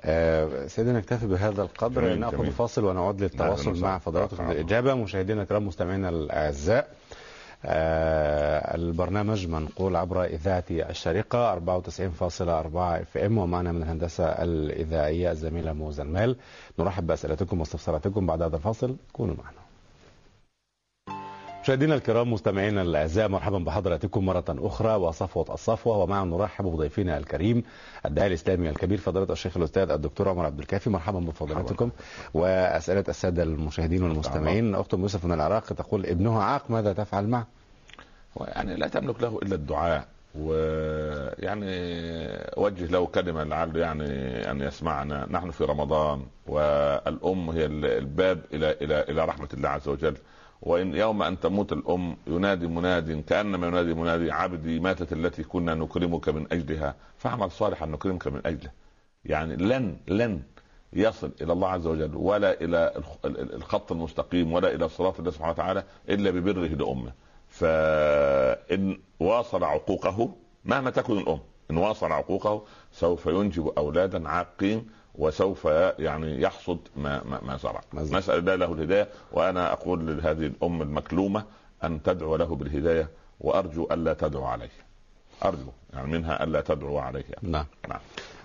آه، 0.00 0.66
سيدنا 0.66 0.98
نكتفي 0.98 1.26
بهذا 1.26 1.62
القدر 1.62 2.14
ناخذ. 2.14 2.50
فاصل 2.50 2.84
ونعود 2.84 3.20
للتواصل 3.22 3.70
أهلاً 3.70 3.80
مع. 3.82 3.98
فضلاتكم 3.98 4.42
نعم. 4.42 4.48
بالاجابه 4.52 4.94
مشاهدينا 4.94 5.42
الكرام 5.42 5.66
مستمعينا 5.66 6.08
الأعزاء 6.08 6.94
آه، 7.12 7.18
البرنامج 7.64 9.46
منقول 9.48 9.96
عبر 9.96 10.24
إذاعة 10.24 10.64
الشريقة 10.70 11.54
94.4 11.54 12.76
إف 12.76 13.16
إم 13.16 13.38
ومعنا 13.38 13.72
من 13.72 13.82
الهندسة 13.82 14.24
الإذاعية 14.24 15.30
الزميله 15.30 15.72
مو 15.72 15.90
زلمال 15.90 16.36
نرحب 16.78 17.06
بأسئلتكم 17.06 17.60
واستفساراتكم 17.60 18.26
بعد 18.26 18.42
هذا 18.42 18.56
الفاصل. 18.56 18.96
كونوا 19.12 19.34
معنا. 19.34 19.57
مشاهدينا 21.68 21.94
الكرام 21.94 22.32
مستمعينا 22.32 22.82
الأعزاء 22.82 23.28
مرحبا 23.28 23.58
بحضراتكم 23.58 24.26
مرة 24.26 24.44
أخرى 24.48 24.94
وصفوة 24.94 25.54
الصفوة 25.54 25.98
ومع 25.98 26.24
نرحب 26.24 26.64
بضيفنا 26.64 27.18
الكريم 27.18 27.62
الداعي 28.06 28.28
الإسلامي 28.28 28.70
الكبير 28.70 28.98
فضيلة 28.98 29.32
الشيخ 29.32 29.56
الأستاذ 29.56 29.90
الدكتور 29.90 30.28
عمر 30.28 30.44
عبد 30.46 30.58
الكافي. 30.58 30.90
مرحبا 30.90 31.18
بفضيلتكم. 31.18 31.90
وأسئلة 32.34 33.04
السادة 33.08 33.42
المشاهدين 33.42 34.02
والمستمعين. 34.02 34.74
أخت 34.74 34.94
أم 34.94 35.00
يوسف 35.00 35.24
من 35.24 35.32
العراق 35.32 35.64
تقول 35.64 36.06
ابنها 36.06 36.42
عاق 36.42 36.70
ماذا 36.70 36.92
تفعل 36.92 37.28
معه؟ 37.28 37.46
يعني 38.40 38.76
لا 38.76 38.88
تملك 38.88 39.22
له 39.22 39.38
إلا 39.42 39.54
الدعاء 39.54 40.08
ويعني 40.34 41.72
وجه 42.56 42.86
له 42.86 43.06
كلمة 43.06 43.44
لعله 43.44 43.80
يعني 43.80 44.10
أن 44.50 44.60
يسمعنا. 44.60 45.26
نحن 45.30 45.50
في 45.50 45.64
رمضان 45.64 46.22
والأم 46.46 47.50
هي 47.50 47.66
الباب 47.66 48.40
إلى 48.52 48.70
إلى 48.70 49.00
إلى 49.00 49.24
رحمة 49.24 49.48
الله 49.54 49.68
عز 49.68 49.88
وجل. 49.88 50.16
وإن 50.62 50.94
يوم 50.94 51.22
أن 51.22 51.40
تموت 51.40 51.72
الأم 51.72 52.16
ينادي 52.26 52.66
مناد 52.66 53.24
كأنما 53.24 53.66
ينادي 53.66 53.94
منادي 53.94 54.32
عبدي 54.32 54.80
ماتت 54.80 55.12
التي 55.12 55.42
كنا 55.44 55.74
نكرمك 55.74 56.28
من 56.28 56.46
أجلها 56.52 56.94
فاعمل 57.18 57.50
صالحا 57.50 57.86
نكرمك 57.86 58.26
من 58.26 58.40
أجله. 58.46 58.70
يعني 59.24 59.56
لن 59.56 59.96
لن 60.08 60.42
يصل 60.92 61.30
إلى 61.42 61.52
الله 61.52 61.68
عز 61.68 61.86
وجل 61.86 62.16
ولا 62.16 62.60
إلى 62.60 62.92
الخ- 62.96 63.16
ال- 63.24 63.40
ال- 63.40 63.54
الخط 63.54 63.92
المستقيم 63.92 64.52
ولا 64.52 64.74
إلى 64.74 64.88
صراط 64.88 65.18
الله 65.18 65.30
سبحانه 65.30 65.52
وتعالى 65.52 65.84
إلا 66.08 66.30
ببره 66.30 66.66
لأمه. 66.66 67.12
فإن 67.48 68.98
واصل 69.20 69.64
عقوقه 69.64 70.34
مهما 70.64 70.90
تكن 70.90 71.18
الأم 71.18 71.38
إن 71.70 71.76
واصل 71.76 72.12
عقوقه 72.12 72.64
سوف 72.92 73.26
ينجب 73.26 73.66
أولادا 73.78 74.28
عاقين 74.28 74.86
وسوف 75.18 75.64
يعني 75.98 76.42
يحصد 76.42 76.78
ما 76.96 77.24
ما, 77.24 77.40
ما 77.42 77.56
زرع. 77.56 77.80
نسأل 77.94 78.38
الله 78.38 78.54
له 78.54 78.72
الهداية 78.72 79.08
وأنا 79.32 79.72
أقول 79.72 80.18
لهذه 80.18 80.46
الام 80.46 80.82
المكلومة 80.82 81.44
أن 81.84 82.02
تدعو 82.02 82.36
له 82.36 82.56
بالهداية 82.56 83.08
وأرجو 83.40 83.88
الا 83.92 84.12
تدعو 84.12 84.44
عليه. 84.44 84.70
أرجو 85.44 85.70
يعني 85.92 86.08
منها 86.08 86.44
الا 86.44 86.60
تدعو 86.60 86.98
عليه. 86.98 87.24
نعم. 87.42 87.66
نعم. 87.88 88.00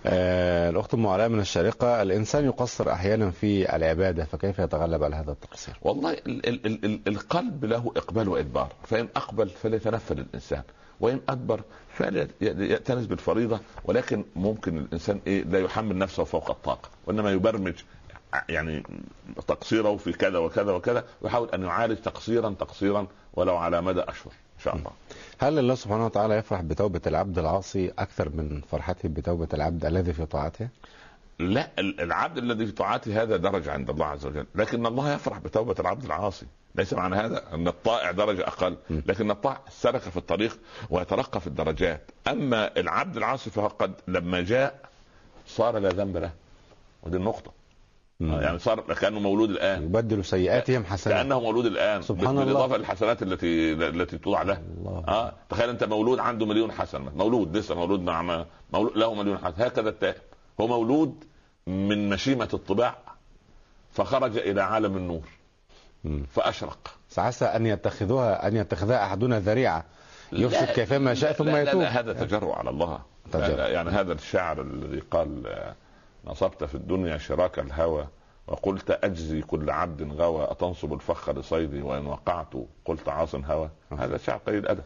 آه 0.06 0.70
الأخت 0.70 0.94
ام 0.94 1.06
علاء 1.06 1.28
من 1.28 1.40
الشارقه 1.40 2.02
الإنسان 2.02 2.44
يقصر 2.44 2.92
أحيانا 2.92 3.30
في 3.30 3.76
العبادة 3.76 4.24
فكيف 4.24 4.58
يتغلب 4.58 5.02
على 5.04 5.16
هذا 5.16 5.32
التقصير؟ 5.32 5.74
والله 5.82 6.12
ال 6.12 6.48
ال 6.48 6.66
ال 6.66 6.84
ال 6.84 7.00
القلب 7.08 7.64
له 7.64 7.92
إقبال 7.96 8.28
وإدبار 8.28 8.72
فإن 8.82 9.08
أقبل 9.16 9.48
فليتنفل 9.48 10.18
الإنسان. 10.18 10.62
وإن 11.04 11.20
أدبر 11.28 11.60
فليأتنس 11.94 13.06
بالفريضة 13.06 13.60
ولكن 13.84 14.24
ممكن 14.36 14.78
الإنسان 14.78 15.20
إيه 15.26 15.42
لا 15.44 15.58
يحمل 15.58 15.98
نفسه 15.98 16.24
فوق 16.24 16.50
الطاقة 16.50 16.88
وإنما 17.06 17.30
يبرمج 17.32 17.74
يعني 18.48 18.82
تقصيره 19.48 19.96
في 19.96 20.12
كذا 20.12 20.38
وكذا 20.38 20.72
وكذا 20.72 21.04
ويحاول 21.22 21.50
أن 21.50 21.62
يعالج 21.62 21.96
تقصيرا 21.96 22.50
تقصيرا 22.60 23.06
ولو 23.34 23.56
على 23.56 23.80
مدى 23.82 24.00
أشهر 24.00 24.32
إن 24.58 24.60
شاء 24.64 24.76
الله 24.76 24.90
هل 25.38 25.58
الله 25.58 25.74
سبحانه 25.74 26.06
وتعالى 26.06 26.34
يفرح 26.34 26.60
بتوبة 26.60 27.00
العبد 27.06 27.38
العاصي 27.38 27.92
أكثر 27.98 28.28
من 28.28 28.60
فرحته 28.70 29.08
بتوبة 29.08 29.48
العبد 29.54 29.86
الذي 29.86 30.12
في 30.12 30.26
طاعته؟ 30.26 30.68
لا 31.38 31.68
ال- 31.78 32.00
العبد 32.00 32.38
الذي 32.38 32.66
في 32.66 32.72
طاعته 32.72 33.22
هذا 33.22 33.36
درجة 33.36 33.72
عند 33.72 33.90
الله 33.90 34.06
عز 34.06 34.26
وجل 34.26 34.46
لكن 34.54 34.86
الله 34.86 35.14
يفرح 35.14 35.38
بتوبة 35.38 35.74
العبد 35.80 36.04
العاصي 36.04 36.46
ليس 36.74 36.92
معنى 36.92 37.16
هذا. 37.16 37.54
أن 37.54 37.68
الطائع 37.68 38.10
درجة 38.10 38.46
أقل. 38.46 38.76
لكن 38.90 39.30
الطائع 39.30 39.60
سلك 39.70 40.00
في 40.00 40.16
الطريق 40.16 40.58
ويترقى 40.90 41.40
في 41.40 41.46
الدرجات. 41.46 42.10
أما 42.28 42.80
العبد 42.80 43.16
العاصي 43.16 43.50
فقد 43.50 43.92
لما 44.08 44.40
جاء 44.40 44.80
صار 45.46 45.78
لا 45.78 45.88
ذنب 45.88 46.16
له. 46.16 46.30
ودي 47.02 47.16
النقطة. 47.16 47.52
يعني 48.20 48.58
صار 48.58 48.80
كأنه 48.80 49.20
مولود 49.20 49.50
الآن. 49.50 49.82
يبدل 49.82 50.24
سيئاتهم 50.24 50.84
حسنات. 50.84 51.16
كأنه 51.16 51.40
مولود 51.40 51.66
الآن. 51.66 52.02
سبحان 52.02 52.28
الله. 52.28 52.44
بالإضافة 52.44 52.76
للحسنات 52.76 53.22
التي 53.22 53.72
التي 53.72 54.18
توضع 54.18 54.42
له. 54.42 54.62
الله. 54.78 55.04
آه. 55.08 55.32
تخيل 55.50 55.68
أنت 55.68 55.84
مولود 55.84 56.18
عنده 56.18 56.46
مليون 56.46 56.72
حسنة. 56.72 57.12
مولود 57.16 57.56
لسه 57.56 57.74
مولود 57.74 58.00
مع 58.00 58.44
مولود 58.72 58.96
له 58.96 59.14
مليون 59.14 59.38
حسنة. 59.38 59.66
هكذا 59.66 59.88
التائب 59.88 60.22
هو 60.60 60.66
مولود 60.66 61.24
من 61.66 62.08
مشيمة 62.08 62.48
الطباع 62.54 62.98
فخرج 63.92 64.38
إلى 64.38 64.62
عالم 64.62 64.96
النور. 64.96 65.28
مم. 66.04 66.26
فأشرق 66.30 66.94
فعسى 67.08 67.44
أن 67.44 67.66
يتخذوها 67.66 68.48
أن 68.48 68.56
يتخذها 68.56 69.04
أحدنا 69.04 69.40
ذريعة 69.40 69.84
يفسد 70.32 70.66
كيفما 70.66 71.14
شاء 71.14 71.32
ثم 71.32 71.44
لا 71.44 71.52
لا 71.52 71.62
يتوب 71.62 71.82
لا 71.82 72.00
هذا 72.00 72.12
تجرؤ 72.12 72.52
على 72.52 72.70
الله 72.70 73.00
تجرؤ. 73.32 73.58
يعني 73.58 73.90
هذا 73.90 74.12
الشاعر 74.12 74.60
الذي 74.60 75.00
قال 75.10 75.46
آه، 75.46 75.74
نصبت 76.24 76.64
في 76.64 76.74
الدنيا 76.74 77.18
شراك 77.18 77.58
الهوى 77.58 78.06
وقلت 78.46 78.98
أجزي 79.04 79.40
كل 79.42 79.70
عبد 79.70 80.12
غوى 80.12 80.50
أتنصب 80.50 80.92
الفخ 80.92 81.30
لصيدي 81.30 81.82
وإن 81.82 82.06
وقعت 82.06 82.52
قلت 82.84 83.08
عاص 83.08 83.34
هوى. 83.34 83.70
هذا 83.98 84.16
شعر 84.16 84.36
قليل 84.46 84.58
الأدب. 84.58 84.82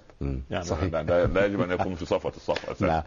يعني 0.51 0.65
صحيح. 0.65 0.93
لا, 0.93 1.27
لا, 1.27 1.47
يجب 1.47 1.61
أن 1.61 1.71
يكون 1.71 1.95
في 1.95 2.07
صفوة 2.07 2.33
الصفوة 2.37 2.89
نعم. 2.89 3.03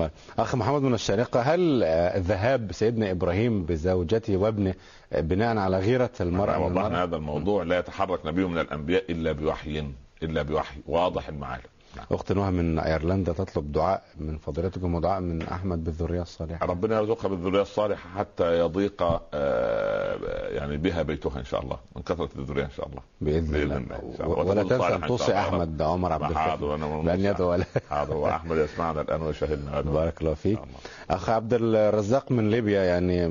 آه. 0.00 0.10
أخ 0.38 0.54
محمد 0.54 0.82
من 0.82 0.94
الشارقه 0.94 1.40
هل 1.40 1.82
آه، 1.84 2.18
ذهاب 2.18 2.72
سيدنا 2.72 3.10
إبراهيم 3.10 3.64
بزوجته 3.64 4.36
وابنه 4.36 4.74
آه، 5.12 5.20
بناء 5.20 5.56
على 5.56 5.78
غيرة 5.78 6.10
المرأة 6.20 6.66
المرأة؟ 6.66 7.02
هذا 7.02 7.16
الموضوع 7.16 7.62
لا 7.62 7.78
يتحرك 7.78 8.26
نبي 8.26 8.44
من 8.44 8.58
الأنبياء 8.58 9.12
إلا 9.12 9.32
بوحي 9.32 9.86
إلا 10.22 10.42
بوحي. 10.42 10.80
واضح 10.86 11.28
المعالم. 11.28 11.73
أخت 12.12 12.32
نهى 12.32 12.50
من 12.50 12.78
أيرلندا 12.78 13.32
تطلب 13.32 13.72
دعاء 13.72 14.02
من 14.20 14.38
فضيلتكم 14.38 14.94
ودعاء 14.94 15.20
من 15.20 15.42
أحمد 15.42 15.84
بالذرية 15.84 16.22
الصالحة. 16.22 16.66
ربنا 16.66 16.96
يرزقها 16.98 17.28
بالذرية 17.28 17.62
الصالحة 17.62 18.08
حتى 18.18 18.58
يضيق 18.58 19.02
آه، 19.34 20.16
يعني 20.48 20.76
بها 20.76 21.02
بيتها 21.02 21.38
إن 21.38 21.44
شاء 21.44 21.62
الله 21.62 21.78
من 21.96 22.02
كثرة 22.02 22.28
الذرية 22.38 22.64
إن 22.64 22.70
شاء 22.70 22.88
الله. 22.88 23.00
بإذن 23.20 23.54
الله. 23.56 23.76
إن 23.76 24.14
شاء 24.18 24.26
الله. 24.26 24.44
ولا 24.44 24.62
تنسى 24.62 24.94
إن 24.94 25.00
توصي 25.06 25.24
الله. 25.32 25.40
أحمد 25.40 25.82
عمر 25.82 26.12
عبد 26.12 26.62
وأنا 26.62 26.86
بان 27.02 27.20
يدعو 27.20 27.58
حاضر 27.90 28.16
واحمد 28.16 28.56
يسمعنا 28.56 29.00
الآن 29.00 29.22
ويشاهدنا. 29.22 29.80
بارك 29.80 30.20
الله 30.20 30.34
فيك. 30.34 30.58
الله. 30.58 30.68
أخ 31.10 31.28
عبد 31.30 31.54
الرزاق 31.54 32.32
من 32.32 32.50
ليبيا 32.50 32.82
يعني 32.82 33.26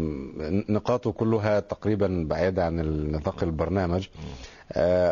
نقاطه 0.69 1.11
كلها 1.11 1.59
تقريبا 1.59 2.25
بعيدة 2.29 2.65
عن 2.65 2.75
نطاق 3.11 3.43
البرنامج. 3.43 4.07
آه، 4.15 4.52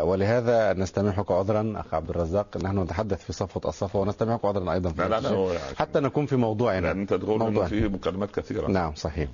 ولهذا 0.03 0.73
نستميحك 0.73 1.31
عذرا 1.31 1.73
أخ 1.77 1.93
عبد 1.93 2.09
الرزاق 2.09 2.57
نحن 2.63 2.79
نتحدث 2.79 3.23
في 3.23 3.33
صفوة 3.33 3.61
الصفوه 3.69 4.01
ونستميحك 4.01 4.45
عذرا 4.45 4.73
أيضا 4.73 4.89
في 4.89 5.01
لا 5.07 5.19
لا. 5.19 5.29
هو 5.29 5.53
حتى 5.77 5.99
نكون 5.99 6.25
في 6.25 6.35
موضوعنا. 6.35 6.87
لأن 6.87 6.99
أنت 6.99 7.13
تقول. 7.13 7.67
فيه 7.67 7.87
مكالمات 7.87 8.31
كثيرة. 8.39 8.67
نعم 8.67 8.95
صحيح. 8.95 9.29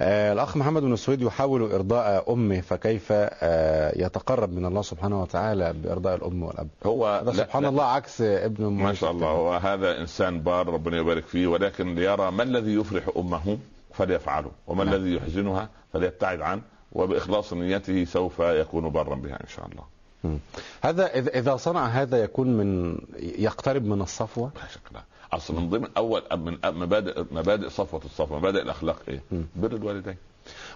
آه 0.00 0.32
الأخ 0.32 0.56
محمد 0.56 0.82
بن 0.82 0.92
السويد 0.92 1.22
يحاول 1.22 1.72
إرضاء 1.72 2.32
أمه 2.32 2.60
فكيف 2.60 3.06
آه 3.12 3.92
يتقرب 3.96 4.52
من 4.52 4.66
الله 4.66 4.82
سبحانه 4.82 5.22
وتعالى 5.22 5.72
بإرضاء 5.72 6.14
الأم 6.16 6.42
والأب؟ 6.42 6.68
هو 6.86 7.22
لا- 7.26 7.32
سبحان 7.32 7.62
لا- 7.62 7.68
الله 7.68 7.84
عكس 7.84 8.20
ابن 8.20 8.64
ما 8.66 8.94
شاء 8.94 9.10
الله. 9.10 9.26
هو 9.28 9.52
هذا 9.54 10.00
إنسان 10.00 10.40
بار 10.40 10.68
ربنا 10.68 10.96
يبارك 10.96 11.24
فيه 11.26 11.46
ولكن 11.46 11.94
ليرى 11.94 12.30
ما 12.30 12.42
الذي 12.42 12.74
يفرح 12.74 13.04
أمه 13.16 13.58
فليفعله 13.92 14.50
وما 14.66 14.84
نعم. 14.84 14.94
الذي 14.94 15.14
يحزنها 15.16 15.68
فليبتعد 15.92 16.40
عنه. 16.40 16.62
وبإخلاص 16.92 17.52
نيته 17.52 18.04
سوف 18.04 18.38
يكون 18.38 18.88
برا 18.88 19.14
بها 19.14 19.34
إن 19.42 19.48
شاء 19.56 19.66
الله. 19.66 19.82
مم. 20.24 20.38
هذا 20.82 21.06
إذا 21.38 21.56
صنع 21.56 21.86
هذا 21.86 22.22
يكون 22.22 22.46
من 22.56 22.98
يقترب 23.20 23.84
من 23.84 24.02
الصفوة؟ 24.02 24.50
لا 24.56 24.68
شك 24.74 24.80
لا. 24.94 25.00
أصل 25.32 25.54
من 25.56 25.70
ضمن 25.70 25.88
اول 25.96 26.22
من 26.36 26.56
مبادئ 26.64 27.24
مبادئ 27.32 27.68
صفوة 27.68 28.00
الصفوة 28.04 28.38
مبادئ 28.38 28.62
الأخلاق 28.62 28.96
إيه؟ 29.08 29.20
م. 29.32 29.42
بر 29.56 29.72
الوالدين. 29.76 30.16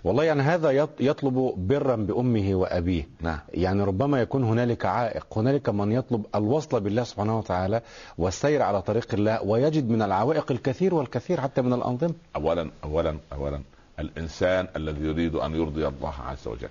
والله 0.04 0.24
يعني 0.24 0.42
هذا 0.42 0.84
يط- 0.84 1.00
يطلب 1.00 1.54
برا 1.56 1.96
بأمه 1.96 2.54
وأبيه. 2.54 3.08
نعم. 3.20 3.38
يعني 3.54 3.82
ربما 3.84 4.20
يكون 4.20 4.44
هنالك 4.44 4.84
عائق 4.86 5.26
هنالك 5.38 5.68
من 5.68 5.92
يطلب 5.92 6.26
الوصل 6.34 6.80
بالله 6.80 7.04
سبحانه 7.04 7.38
وتعالى 7.38 7.80
والسير 8.18 8.62
على 8.62 8.82
طريق 8.82 9.14
الله 9.14 9.42
ويجد 9.42 9.88
من 9.88 10.02
العوائق 10.02 10.52
الكثير 10.52 10.94
والكثير 10.94 11.40
حتى 11.40 11.62
من 11.62 11.72
الأنظمة. 11.72 12.14
اولا 12.36 12.70
اولا 12.84 13.16
اولا 13.32 13.60
الإنسان 13.98 14.68
الذي 14.76 15.04
يريد 15.04 15.34
أن 15.34 15.54
يرضي 15.54 15.86
الله 15.86 16.14
عز 16.20 16.48
وجل. 16.48 16.68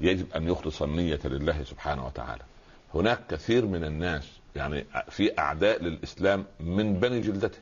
يجب 0.00 0.26
أن 0.36 0.48
يخلص 0.48 0.82
النية 0.82 1.20
لله 1.24 1.62
سبحانه 1.64 2.06
وتعالى. 2.06 2.42
هناك 2.94 3.20
كثير 3.28 3.66
من 3.66 3.84
الناس 3.84 4.28
يعني 4.56 4.86
في 5.10 5.38
أعداء 5.38 5.82
للإسلام 5.82 6.44
من 6.60 6.94
بني 7.00 7.20
جلدته. 7.20 7.58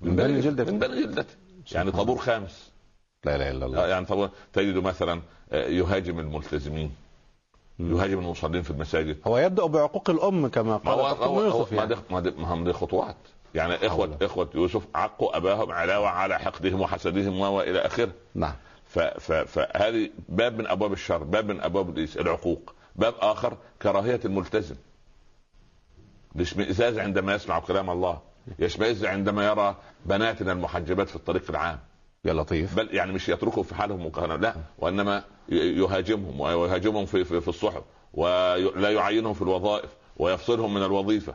من 0.00 0.16
بني 0.16 0.40
جلدته. 0.40 0.72
من 0.72 0.78
بني 0.78 1.02
جلدته. 1.02 1.34
يعني 1.72 1.90
طابور 1.90 2.18
خامس. 2.18 2.70
لا 3.24 3.36
إله 3.36 3.50
إلا 3.50 3.66
الله. 3.66 3.86
يعني 3.86 4.06
طابور 4.06 4.30
تجد 4.52 4.76
مثلا 4.76 5.20
آه، 5.52 5.68
يهاجم 5.68 6.18
الملتزمين. 6.18 6.90
يهاجم 7.80 8.18
المصلين 8.18 8.62
في 8.62 8.70
المساجد. 8.70 9.16
هو 9.26 9.38
يبدأ 9.38 9.66
بعقوق 9.66 10.10
الأم 10.10 10.46
كما 10.48 10.80
ما 10.84 10.92
قال 10.94 10.98
هو 10.98 11.06
هو- 11.06 11.42
يوسف 11.42 11.72
ما 11.72 11.78
يعني. 11.78 11.94
ما 12.38 12.64
دي 12.64 12.72
خطوات. 12.72 13.16
يعني 13.54 13.74
اخوه. 13.74 14.16
إخوة 14.22 14.50
يوسف 14.54 14.82
عقوا 14.94 15.36
أباهم 15.36 15.72
علاوه 15.72 16.08
على 16.08 16.38
حقدهم 16.38 16.80
وحسدهم 16.80 17.40
والى 17.40 17.78
آخره. 17.78 18.12
نعم. 18.34 18.54
فهذه 19.46 20.10
باب 20.28 20.58
من 20.58 20.66
أبواب 20.66 20.92
الشر 20.92 21.18
باب 21.18 21.50
من 21.50 21.60
أبواب 21.60 21.98
العقوق. 21.98 22.74
باب 22.96 23.14
آخر 23.20 23.56
كراهية 23.82 24.20
الملتزم. 24.24 24.76
الاشمئزاز 26.36 26.98
عندما 26.98 27.34
يسمع 27.34 27.60
كلام 27.60 27.90
الله. 27.90 28.18
يشمئز 28.58 29.04
عندما 29.04 29.46
يرى 29.46 29.76
بناتنا 30.06 30.52
المحجبات 30.52 31.08
في 31.08 31.16
الطريق 31.16 31.50
العام. 31.50 31.78
يا 32.24 32.32
لطيف. 32.32 32.76
بل 32.76 32.88
يعني 32.94 33.12
مش 33.12 33.28
يتركهم 33.28 33.62
في 33.62 33.74
حالهم 33.74 34.06
مكهنة 34.06 34.36
لا. 34.36 34.54
وإنما 34.78 35.24
يهاجمهم 35.48 36.40
ويهاجمهم 36.40 37.06
في 37.06 37.24
في, 37.24 37.40
في 37.40 37.48
الصحف 37.48 37.82
ولا 38.14 38.90
يعينهم 38.90 39.34
في 39.34 39.42
الوظائف 39.42 39.90
ويفصلهم 40.16 40.74
من 40.74 40.82
الوظيفة. 40.82 41.34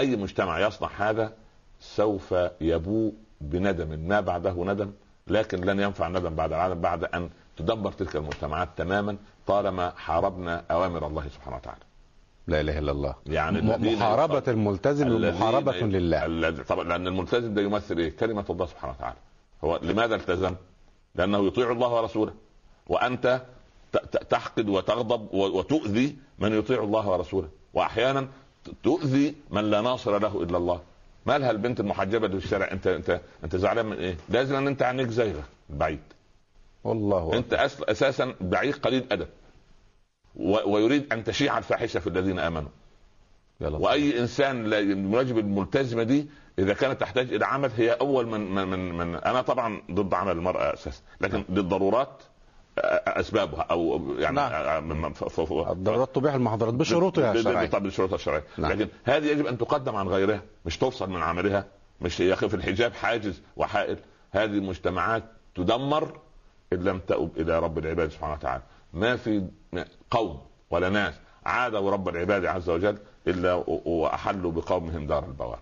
أي 0.00 0.16
مجتمع 0.16 0.60
يصنع 0.60 0.88
هذا 0.98 1.32
سوف 1.80 2.34
يبوء 2.60 3.14
بندم 3.40 4.08
ما 4.08 4.20
بعده 4.20 4.64
ندم 4.64 4.92
لكن 5.26 5.60
لن 5.60 5.80
ينفع 5.80 6.06
الندم 6.06 6.34
بعد 6.34 6.52
العالم 6.52 6.80
بعد 6.80 7.04
أن 7.04 7.30
تدمر 7.56 7.92
تلك 7.92 8.16
المجتمعات 8.16 8.68
تماما 8.76 9.16
طالما 9.46 9.92
حاربنا 9.96 10.64
أوامر 10.70 11.06
الله 11.06 11.28
سبحانه 11.28 11.56
وتعالى 11.56 11.80
لا 12.46 12.60
إله 12.60 12.78
إلا 12.78 12.92
الله 12.92 13.14
يعني 13.26 13.60
محاربة 13.96 14.42
الملتزم 14.48 15.08
محاربة 15.28 15.72
لله 15.72 16.50
طبعا 16.68 16.84
لأن 16.84 17.06
الملتزم 17.06 17.54
ده 17.54 17.62
يمثل 17.62 17.98
إيه؟ 17.98 18.16
كلمة 18.16 18.44
الله 18.50 18.66
سبحانه 18.66 18.92
وتعالى. 18.98 19.16
هو 19.64 19.80
لماذا 19.82 20.14
التزم؟ 20.14 20.54
لأنه 21.14 21.46
يطيع 21.46 21.70
الله 21.72 21.88
ورسوله. 21.88 22.32
وأنت 22.86 23.42
تحقد 24.30 24.68
وتغضب 24.68 25.34
وتؤذي 25.34 26.16
من 26.38 26.58
يطيع 26.58 26.82
الله 26.82 27.08
ورسوله، 27.08 27.48
واحيانا 27.74 28.28
تؤذي 28.82 29.34
من 29.50 29.70
لا 29.70 29.80
ناصر 29.80 30.18
له 30.18 30.42
إلا 30.42 30.56
الله. 30.56 30.80
مالها 31.26 31.50
البنت 31.50 31.80
المحجبة 31.80 32.26
اللي 32.26 32.38
في 32.40 32.44
الشارع 32.46 32.72
أنت 32.72 32.86
أنت 32.86 33.20
أنت 33.44 33.56
زعلان 33.56 33.86
من 33.86 33.96
إيه؟ 33.96 34.16
لازم 34.28 34.54
أن 34.56 34.66
أنت 34.66 34.82
عينيك 34.82 35.08
زايغة 35.08 35.42
بعيد. 35.70 36.00
والله 36.84 37.34
أنت 37.34 37.54
أصل 37.54 37.84
أساسا 37.84 38.34
بعيد 38.40 38.74
قليل 38.74 39.06
أدب. 39.12 39.28
و- 40.36 40.70
ويريد 40.74 41.12
أن 41.12 41.24
تشيع 41.24 41.58
الفاحشة 41.58 42.00
في 42.00 42.06
الذين 42.06 42.38
آمنوا. 42.38 42.68
لطيف. 43.60 43.80
وأي 43.80 44.20
إنسان 44.20 44.64
لا- 44.64 44.78
الواجب 44.78 45.38
الملتزمة 45.38 46.02
دي 46.02 46.26
إذا 46.58 46.74
كانت 46.74 47.00
تحتاج 47.00 47.32
إلى 47.34 47.46
عمل 47.46 47.70
هي 47.76 47.90
أول 47.92 48.26
من 48.26 48.40
من 48.54 48.68
من, 48.68 48.92
من 48.94 49.14
أنا 49.14 49.42
طبعا 49.42 49.82
ضد 49.90 50.14
عمل 50.14 50.32
المرأة 50.32 50.74
أساسا 50.74 51.02
لكن 51.20 51.44
للضرورات 51.48 52.08
آه، 52.08 52.29
أسبابها 53.06 53.62
أو 53.70 54.00
يعني 54.18 54.36
نعم. 54.36 54.52
آه، 55.04 55.08
ف- 55.08 55.52
الضرورات 55.70 56.14
تبيح 56.14 56.34
المحاضرات 56.34 56.74
بشروطها 56.74 57.30
ب- 57.32 57.34
ب- 57.34 57.38
الشرعية 57.38 57.66
طبعا 57.68 57.84
بشروطها 57.84 58.14
الشرعية. 58.14 58.44
نعم. 58.58 58.72
لكن 58.72 58.88
هذه 59.04 59.24
يجب 59.26 59.46
أن 59.46 59.58
تقدم 59.58 59.96
عن 59.96 60.08
غيرها 60.08 60.42
مش 60.66 60.78
تفصل 60.78 61.10
من 61.10 61.22
عملها 61.22 61.64
مش 62.00 62.20
يا 62.20 62.34
أخي 62.34 62.48
في 62.48 62.54
الحجاب 62.56 62.92
حاجز 62.92 63.42
وحائل. 63.56 63.96
هذه 64.30 64.44
المجتمعات 64.44 65.24
تدمر 65.54 66.18
إن 66.72 66.78
لم 66.84 66.98
تؤب 66.98 67.30
إلى 67.36 67.58
رب 67.58 67.78
العباد 67.78 68.10
سبحانه 68.10 68.32
وتعالى. 68.32 68.62
ما 68.92 69.16
في 69.16 69.44
قوم 70.10 70.40
ولا 70.70 70.88
ناس 70.88 71.14
عادوا 71.46 71.90
رب 71.90 72.08
العباد 72.08 72.44
عز 72.44 72.70
وجل 72.70 72.98
إلا 73.26 73.54
وأحلوا 73.68 74.52
بقومهم 74.52 75.06
دار 75.06 75.24
البوار. 75.24 75.58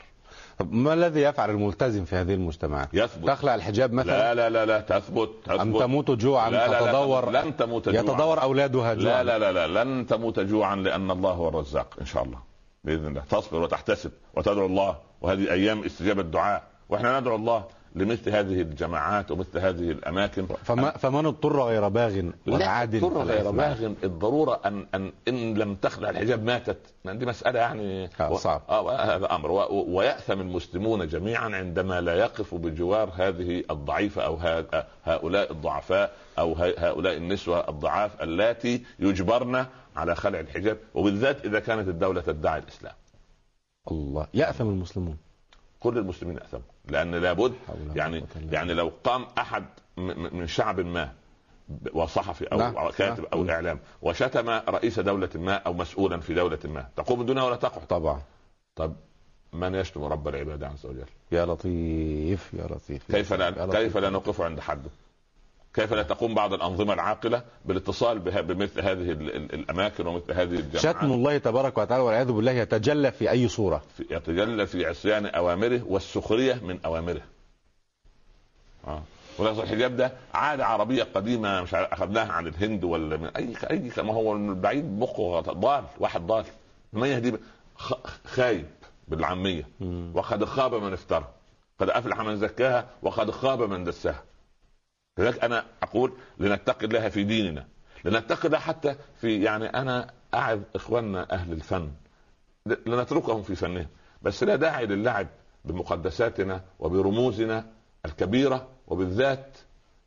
طب 0.59 0.73
ما 0.73 0.95
الذي 0.95 1.21
يفعل 1.21 1.51
الملتزم 1.51 2.05
في 2.05 2.17
هذه 2.17 2.35
المجتمعات؟ 2.35 2.89
يثبت. 2.93 3.27
تخلع 3.27 3.55
الحجاب 3.55 3.93
مثلا؟ 3.93 4.35
لا 4.35 4.35
لا 4.35 4.51
لا 4.51 4.67
لا 4.67 4.81
تثبت 4.81 5.31
تثبت. 5.45 5.61
أم 5.61 5.79
تموت 5.79 6.11
جوعا؟ 6.11 6.51
لا 6.51 6.69
لا 6.69 6.73
لا 6.73 6.81
تتدور 6.81 7.31
لن 7.31 7.57
تموت 7.57 7.89
جوعا. 7.89 8.03
يتدور 8.03 8.43
أولادها 8.43 8.95
جوعا؟ 8.95 9.23
لا 9.23 9.39
لا 9.39 9.53
لا 9.53 9.67
لا 9.67 9.85
لن 9.85 10.07
تموت 10.07 10.41
جوعا 10.41 10.77
لأن 10.77 11.11
الله 11.11 11.31
هو 11.31 11.49
الرزاق 11.49 11.95
إن 12.01 12.07
شاء 12.07 12.23
الله 12.23 12.39
بإذن 12.85 13.07
الله. 13.07 13.23
تصبر 13.31 13.63
وتحتسب 13.63 14.11
وتدعو 14.35 14.67
الله 14.67 14.97
وهذه 15.21 15.53
أيام 15.53 15.85
استجابة 15.85 16.21
الدعاء 16.21 16.63
وإحنا 16.89 17.21
ندعو 17.21 17.37
الله 17.37 17.65
لمثل 17.95 18.31
هذه 18.31 18.61
الجماعات 18.63 19.31
ومثل 19.31 19.59
هذه 19.59 19.91
الأماكن. 19.91 20.47
فما 20.47 20.91
فمن 20.91 21.27
اضطر 21.27 21.63
غير 21.63 21.89
باغ 21.89 22.17
ولا 22.19 22.33
لا 22.47 22.67
عاد 22.69 23.01
تضر 23.01 23.25
فلا 23.25 23.35
غير 23.35 23.51
باغ. 23.51 23.93
الضرورة 24.05 24.61
ان 24.65 24.87
ان 24.95 25.13
إن 25.29 25.55
لم 25.55 25.75
تخلع 25.75 26.11
الحجاب 26.11 26.45
ماتت. 26.45 26.79
دي 27.05 27.27
مسألة 27.27 27.59
يعني 27.59 28.11
آه، 28.21 28.37
صعب. 28.37 28.63
آه 28.69 29.17
هذا 29.17 29.35
أمر. 29.35 29.51
ويأثم 29.73 30.41
المسلمون 30.41 31.09
جميعا 31.09 31.49
عندما 31.57 32.01
لا 32.01 32.15
يقفوا 32.15 32.59
بجوار 32.59 33.11
هذه 33.17 33.65
الضعيفة 33.71 34.23
أو 34.23 34.35
ها- 34.35 34.87
هؤلاء 35.05 35.53
الضعفاء 35.53 36.13
أو 36.39 36.53
ه- 36.53 36.75
هؤلاء 36.79 37.17
النسوة 37.17 37.69
الضعاف 37.69 38.23
اللاتي 38.23 38.85
يجبرن 38.99 39.67
على 39.97 40.15
خلع 40.15 40.41
الحجاب. 40.41 40.77
وبالذات 40.95 41.45
إذا 41.45 41.61
كانت 41.61 41.89
الدولة 41.89 42.21
تدعي 42.21 42.59
الإسلام. 42.59 42.95
الله 43.91 44.27
يأثم 44.35 44.69
المسلمون. 44.69 45.17
كل 45.81 45.99
المسلمين 45.99 46.39
اثموا 46.39 46.63
لأن 46.89 47.15
لابد 47.15 47.55
يعني 47.95 48.25
يعني 48.51 48.75
لو 48.75 48.93
قام 49.05 49.27
أحد 49.39 49.65
من 49.97 50.47
شعب 50.47 50.81
ما 50.81 51.13
وصحفي 51.93 52.45
أو 52.45 52.59
نعم، 52.59 52.77
أو 52.77 52.91
كاتب 52.91 53.21
نعم. 53.23 53.29
أو 53.33 53.43
م. 53.43 53.51
إعلام 53.51 53.81
وشتم 54.03 54.49
رئيس 54.51 55.01
دولة 55.01 55.29
ما 55.35 55.55
أو 55.55 55.73
مسؤولا 55.73 56.21
في 56.21 56.35
دولة 56.35 56.59
ما 56.65 56.89
تقوم 56.97 57.21
الدنيا 57.21 57.43
ولا 57.43 57.57
تقعد 57.57 57.87
طبعا 57.87 58.23
طب 58.77 58.97
من 59.53 59.75
يشتم 59.75 60.05
رب 60.05 60.29
العباد 60.29 60.65
عز 60.65 60.87
وجل 60.87 61.07
يا 61.33 61.47
لطيف 61.47 62.55
يا 62.55 62.67
لطيف 62.67 63.13
كيف 63.13 63.33
لا. 63.33 63.67
كيف 63.67 63.97
لا 63.97 64.11
نوقفه 64.11 64.45
عند 64.45 64.61
حده 64.61 64.91
كيف 65.79 65.93
لا 65.93 66.03
تقوم 66.03 66.35
بعض 66.35 66.53
الأنظمة 66.53 66.93
العاقلة 66.95 67.43
بالاتصال 67.65 68.19
بها 68.19 68.41
بمثل 68.41 68.81
هذه 68.81 69.11
ال- 69.11 69.37
ال- 69.37 69.55
الأماكن 69.55 70.07
ومثل 70.07 70.33
هذه 70.33 70.55
الجماعات 70.55 70.97
شتم 70.97 71.13
الله 71.13 71.39
تبارك 71.39 71.79
وتعالى 71.79 72.03
والعياذ 72.05 72.33
بالله 72.33 72.53
يتجلى 72.53 73.13
في 73.13 73.31
أي 73.31 73.49
صورة. 73.49 73.83
في- 73.97 74.07
يتجلى 74.11 74.67
في 74.67 74.87
عصيان 74.87 75.27
أوامره 75.27 75.81
والسخرية 75.87 76.55
من 76.55 76.79
أوامره. 76.85 77.21
آه. 78.87 79.03
ولكن 79.39 79.61
الحجاب 79.61 79.97
ده 79.97 80.13
عادة 80.35 80.67
عربية 80.67 81.03
قديمة 81.15 81.63
مش 81.63 81.75
أخذناها 81.75 82.33
عن 82.33 82.47
الهند 82.47 82.85
ولا 82.85 83.17
من 83.17 83.29
أي 83.37 83.55
أي 83.71 83.89
كما 83.91 84.15
هو 84.15 84.33
البعيد 84.37 84.85
مخه 84.99 85.41
ضال 85.41 85.85
واحد 86.01 86.27
ضال. 86.27 86.45
ما 86.93 87.07
يهدي 87.09 87.35
خايب 88.27 88.67
بالعامية. 89.09 89.67
وقد 90.15 90.45
خاب 90.45 90.75
من 90.75 90.93
افترى. 90.93 91.29
قد 91.81 91.91
أفلح 91.91 92.21
من 92.21 92.37
زكاها 92.37 92.87
وقد 93.03 93.31
خاب 93.31 93.63
من 93.63 93.85
دساها. 93.85 94.23
لذلك 95.19 95.45
أنا 95.45 95.65
أقول 95.83 96.13
لنتقي 96.39 96.87
الله 96.87 97.09
في 97.09 97.25
ديننا 97.25 97.67
لنتقي 98.05 98.47
الله 98.47 98.59
حتى 98.59 98.97
في 99.21 99.43
يعني 99.43 99.67
أنا 99.67 100.11
أعظ 100.35 100.61
إخواننا 100.75 101.33
أهل 101.33 101.53
الفن 101.53 101.91
لنتركهم 102.87 103.43
في 103.43 103.55
فنهم 103.55 103.87
بس 104.23 104.43
لا 104.43 104.57
داعي 104.57 104.87
للعب 104.87 105.27
بمقدساتنا 105.65 106.65
وبرموزنا 106.79 107.67
الكبيرة 108.05 108.69
وبالذات 108.87 109.59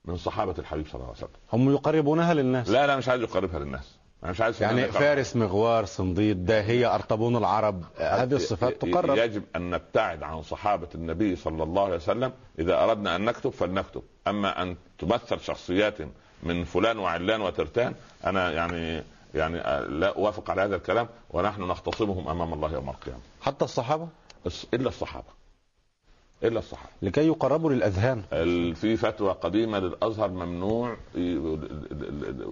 من 0.06 0.18
صحابة 0.18 0.56
الحبيب 0.60 0.86
صلى 0.86 0.96
الله 0.96 1.08
عليه 1.08 1.18
وسلم. 1.18 1.30
هم 1.54 1.72
يقربونها 1.74 2.34
للناس. 2.34 2.70
لا 2.70 2.88
لا 2.88 2.96
مش 2.96 3.10
عايز 3.10 3.22
يقربها 3.22 3.60
للناس. 3.60 3.98
أنا 4.24 4.32
مش 4.32 4.42
عايز 4.42 4.62
يعني 4.62 4.86
فارس 4.86 5.36
مغوار 5.36 5.86
صنديد 5.86 6.46
داهية 6.46 6.96
أرطبون 6.96 7.36
العرب. 7.36 7.84
هذه 7.98 8.34
الصفات 8.34 8.82
تقرب. 8.82 9.18
يجب 9.18 9.44
أن 9.56 9.70
نبتعد 9.70 10.24
عن 10.24 10.42
صحابة 10.42 10.88
النبي 10.96 11.36
صلى 11.36 11.64
الله 11.64 11.84
عليه 11.86 11.96
وسلم. 11.96 12.32
إذا 12.60 12.84
أردنا 12.84 13.16
أن 13.16 13.26
نكتب 13.26 13.50
فلنكتب. 13.50 14.04
أما 14.28 14.62
أن 14.62 14.76
تمثل 15.02 15.40
شخصيات 15.40 15.98
من 16.44 16.64
فلان 16.64 17.00
وعلان 17.00 17.42
وترتان 17.42 17.94
أنا 18.26 18.52
يعني 18.52 19.04
يعني 19.36 19.58
لا 20.00 20.16
أوافق 20.16 20.50
على 20.52 20.62
هذا 20.62 20.76
الكلام 20.76 21.08
ونحن 21.30 21.62
نختصمهم 21.62 22.28
أمام 22.28 22.54
الله 22.54 22.74
يوم 22.74 22.90
القيامة. 22.90 23.20
حتى 23.42 23.66
الصحابة؟ 23.66 24.08
الص- 24.50 24.66
إلا 24.74 24.88
الصحابة. 24.88 25.26
إلا 26.44 26.60
الصحابة. 26.60 26.90
لكي 27.02 27.28
يقربوا 27.28 27.72
للأذهان. 27.72 28.24
ال- 28.34 28.76
في 28.76 28.98
فتوى 28.98 29.32
قديمة 29.32 29.80
للأزهر 29.80 30.30
ممنوع 30.30 30.98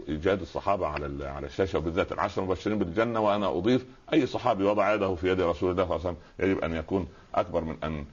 إيجاد 0.09 0.41
الصحابة 0.41 0.87
على 0.87 1.27
على 1.27 1.47
الشاشة 1.47 1.77
وبالذات 1.79 2.11
العشر 2.11 2.41
المبشرين 2.41 2.79
بالجنة 2.79 3.19
وأنا 3.19 3.49
أضيف 3.57 3.85
أي 4.13 4.25
صحابي 4.25 4.63
وضع 4.63 4.93
يده 4.93 5.15
في 5.15 5.29
يد 5.31 5.41
رسول 5.41 5.71
الله 5.71 5.85
صلى 5.85 5.95
الله 5.95 6.07
عليه 6.07 6.09
وسلم 6.09 6.49
يجب 6.49 6.63
أن 6.63 6.75
يكون 6.75 7.07
أكبر 7.35 7.61
من 7.61 7.77
أن 7.83 8.05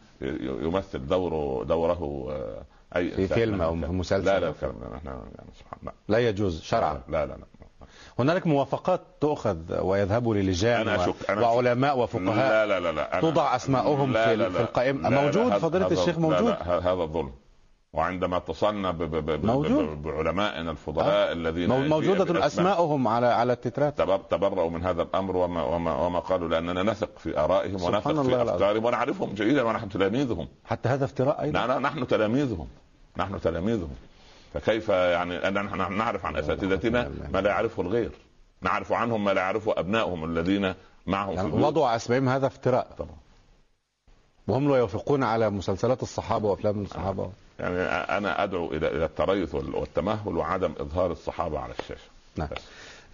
يمثل 0.66 1.06
دوره 1.06 1.64
دوره 1.64 2.32
أي 2.96 3.10
في 3.10 3.26
فيلم 3.28 3.62
أو 3.62 3.70
كان. 3.80 3.94
مسلسل 3.94 4.24
لا 4.26 4.40
لا. 4.40 4.48
الكلام 4.48 4.74
إحنا 4.96 5.10
يعني 5.10 5.50
سبحان 5.58 5.78
الله 5.82 5.92
لا 6.08 6.18
يجوز 6.18 6.62
شرعا 6.62 7.00
لا 7.08 7.26
لا 7.26 7.32
لا 7.32 7.44
هنالك 8.18 8.46
موافقات 8.46 9.00
تؤخذ 9.20 9.58
ويذهبوا 9.80 10.34
للجان 10.34 10.88
أنا 10.88 11.06
و... 11.06 11.12
أشك- 11.12 11.30
أنا 11.30 11.40
وعلماء 11.48 11.98
وفقهاء 11.98 12.66
لا 12.66 12.66
لا 12.66 12.80
لا 12.80 12.92
لا 12.92 13.18
أنا- 13.18 13.20
توضع 13.20 13.56
أسماؤهم 13.56 14.12
لا 14.12 14.24
في- 14.28 14.36
لا 14.36 14.48
في 14.50 14.58
لا. 14.58 14.92
لا 14.92 15.08
لا، 15.08 15.22
موجود 15.22 15.52
هذا- 15.52 15.58
الشيخ 15.92 16.14
لا 16.14 16.20
موجود. 16.20 16.48
لا 16.48 16.62
ه- 16.62 16.78
هذا 16.92 17.04
ظلم 17.04 17.32
وعندما 17.96 18.36
اتصلنا 18.36 18.90
ب- 18.90 18.98
ب- 18.98 19.10
ب- 19.16 19.30
ب- 19.40 19.44
موجود. 19.44 19.84
ب- 19.84 20.02
بعلمائنا 20.02 20.70
الفضلاء 20.70 21.32
الذين 21.32 21.68
مو- 21.68 21.80
جيء 21.80 21.88
موجودة 21.88 22.46
أسماؤهم 22.46 23.08
على 23.08 23.26
على 23.26 23.52
التترات. 23.52 23.98
تبر- 23.98 24.16
تبرأوا 24.30 24.70
من 24.70 24.84
هذا 24.84 25.02
الأمر 25.02 25.36
وما 25.36 25.62
وما 25.62 25.94
وما 26.06 26.18
قالوا 26.18 26.48
لأننا 26.48 26.82
نثق 26.82 27.18
في 27.18 27.30
سبحان 27.78 28.18
ونثق 28.18 28.22
في. 28.22 28.54
أفكارهم 28.54 28.84
ونعرفهم 28.84 29.34
جيدا 29.34 29.62
ونحن 29.62 29.88
تلاميذهم. 29.88 30.48
حتى 30.64 30.88
هذا 30.88 31.04
افتراء 31.04 31.42
أيضا. 31.42 31.66
نحن 31.66 31.82
نحن 31.82 32.06
تلاميذهم. 32.06 32.68
نحن 33.16 33.40
تلاميذهم. 33.40 33.90
فكيف 34.54 34.88
يعني 34.88 35.38
نحن 35.38 35.96
نعرف 35.98 36.26
عن 36.26 36.36
أساتذتنا 36.36 37.10
ما 37.32 37.40
لا 37.40 37.50
يعرفه 37.50 37.82
الغير. 37.82 38.10
نعرف 38.60 38.92
عنهم 38.92 39.24
ما 39.24 39.30
لا 39.30 39.40
يعرفه 39.40 39.74
أبنائهم 39.80 40.24
الذين 40.24 40.74
معهم 41.06 41.30
في 41.30 41.34
يعني 41.36 41.48
البيوت. 41.48 41.64
وضع 41.64 41.96
أسمائهم 41.96 42.28
هذا 42.28 42.46
افتراء. 42.46 42.86
طبعا. 42.98 43.16
وهم 44.48 44.68
لا 44.70 44.76
يوافقون 44.76 45.22
على 45.22 45.50
مسلسلات 45.50 46.02
الصحابة 46.02 46.48
وأفلام 46.48 46.82
الصحابة. 46.82 47.30
يعني 47.58 47.78
أنا 48.16 48.44
أدعو 48.44 48.72
إلى 48.72 48.88
إلى 48.88 49.04
التريث 49.04 49.54
وال- 49.54 49.74
والتمهل 49.74 50.36
وعدم 50.36 50.74
إظهار 50.80 51.12
الصحابة 51.12 51.58
على 51.58 51.72
الشاشة. 51.78 52.08
نعم. 52.36 52.48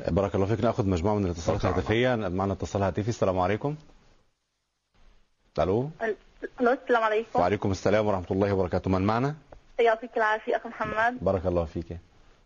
بارك 0.08 0.34
الله 0.34 0.46
فيك. 0.46 0.60
نأخذ 0.60 0.86
مجموعة 0.86 1.14
من 1.14 1.24
الاتصالات. 1.24 1.64
الهاتفيه 1.64 2.14
معنا 2.14 2.52
اتصال 2.52 2.82
هاتفي. 2.82 3.08
السلام 3.08 3.38
عليكم. 3.38 3.76
ألو؟ 5.58 5.90
ألو 6.60 6.72
السلام 6.72 7.02
عليكم. 7.02 7.40
وعليكم 7.40 7.70
السلام 7.70 8.06
ورحمة 8.06 8.26
الله 8.30 8.52
وبركاته. 8.52 8.90
من 8.90 9.02
معنا؟ 9.06 9.34
يعطيك 9.80 10.16
العافية 10.16 10.56
اخ 10.56 10.66
محمد. 10.66 11.18
بارك 11.24 11.46
الله 11.46 11.64
فيك. 11.64 11.98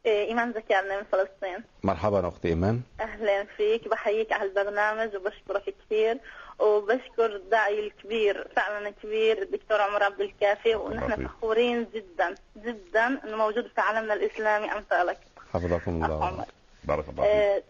إيه، 0.07 0.29
إيمان 0.29 0.53
زكرنا 0.53 0.97
من 0.97 1.05
فلسطين. 1.13 1.65
مرحبا 1.83 2.29
أختي 2.29 2.49
إيمان. 2.49 2.81
أهلا 3.01 3.45
فيك. 3.57 3.89
بحييك 3.89 4.33
على 4.33 4.49
البرنامج 4.49 5.17
وبشكرك 5.17 5.75
كثير. 5.87 6.19
وبشكر 6.59 7.37
الداعي 7.37 7.87
الكبير 7.87 8.49
فعلا 8.57 8.91
كبير 8.91 9.43
الدكتور 9.43 9.81
عمر 9.81 10.03
عبد 10.03 10.21
الكافي 10.21 10.75
ونحن. 10.75 11.27
فخورين 11.27 11.87
جدا 11.95 12.35
جدا 12.57 13.07
إنه 13.07 13.37
موجود 13.37 13.67
في 13.67 13.81
عالمنا 13.81 14.15
الإسلامي 14.15 14.73
أمثالك. 14.73 15.19
حفظكم 15.55 16.05
الله. 16.05 16.47
بارك 16.85 17.09
الله 17.09 17.23
فيك. 17.23 17.33
آه، 17.33 17.63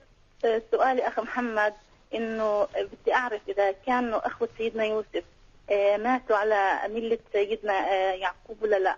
آه، 0.44 0.62
سؤالي 0.70 1.08
أخ 1.08 1.20
محمد 1.20 1.74
إنه 2.14 2.64
بدي 2.64 3.14
أعرف 3.14 3.40
إذا 3.48 3.72
كانوا 3.72 4.26
أخوة 4.26 4.48
سيدنا 4.58 4.84
يوسف 4.84 5.24
آه، 5.70 5.96
ماتوا 5.96 6.36
على 6.36 6.80
ملة 6.88 7.18
سيدنا 7.32 7.72
آه، 7.72 8.12
يعقوب 8.14 8.62
ولا 8.62 8.76
لا؟ 8.78 8.96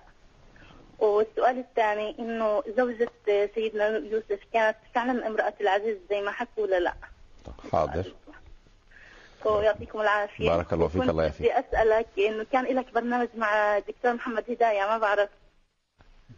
والسؤال 0.99 1.59
الثاني 1.59 2.17
إنه 2.19 2.63
زوجة 2.77 3.11
آه، 3.29 3.49
سيدنا 3.55 3.89
يوسف 3.89 4.41
كانت 4.53 4.77
فعلا 4.95 5.27
امرأة 5.27 5.55
العزيز 5.61 5.97
زي 6.11 6.21
ما 6.21 6.31
حكوا 6.31 6.63
ولا 6.63 6.81
لا؟ 6.81 6.95
حاضر. 7.73 8.15
ويعطيكم 9.47 10.01
العافية. 10.01 10.51
بارك 10.51 10.73
الله 10.73 10.89
فيك، 10.89 11.03
الله 11.03 11.23
يعافيك. 11.23 11.47
بدي 11.47 11.59
أسألك 11.59 12.07
إنه 12.19 12.47
كان 12.53 12.65
لك 12.65 12.95
برنامج 12.95 13.29
مع 13.37 13.77
الدكتور 13.77 14.15
محمد 14.15 14.45
هداية 14.51 14.87
ما 14.87 14.99
بعرف. 14.99 15.29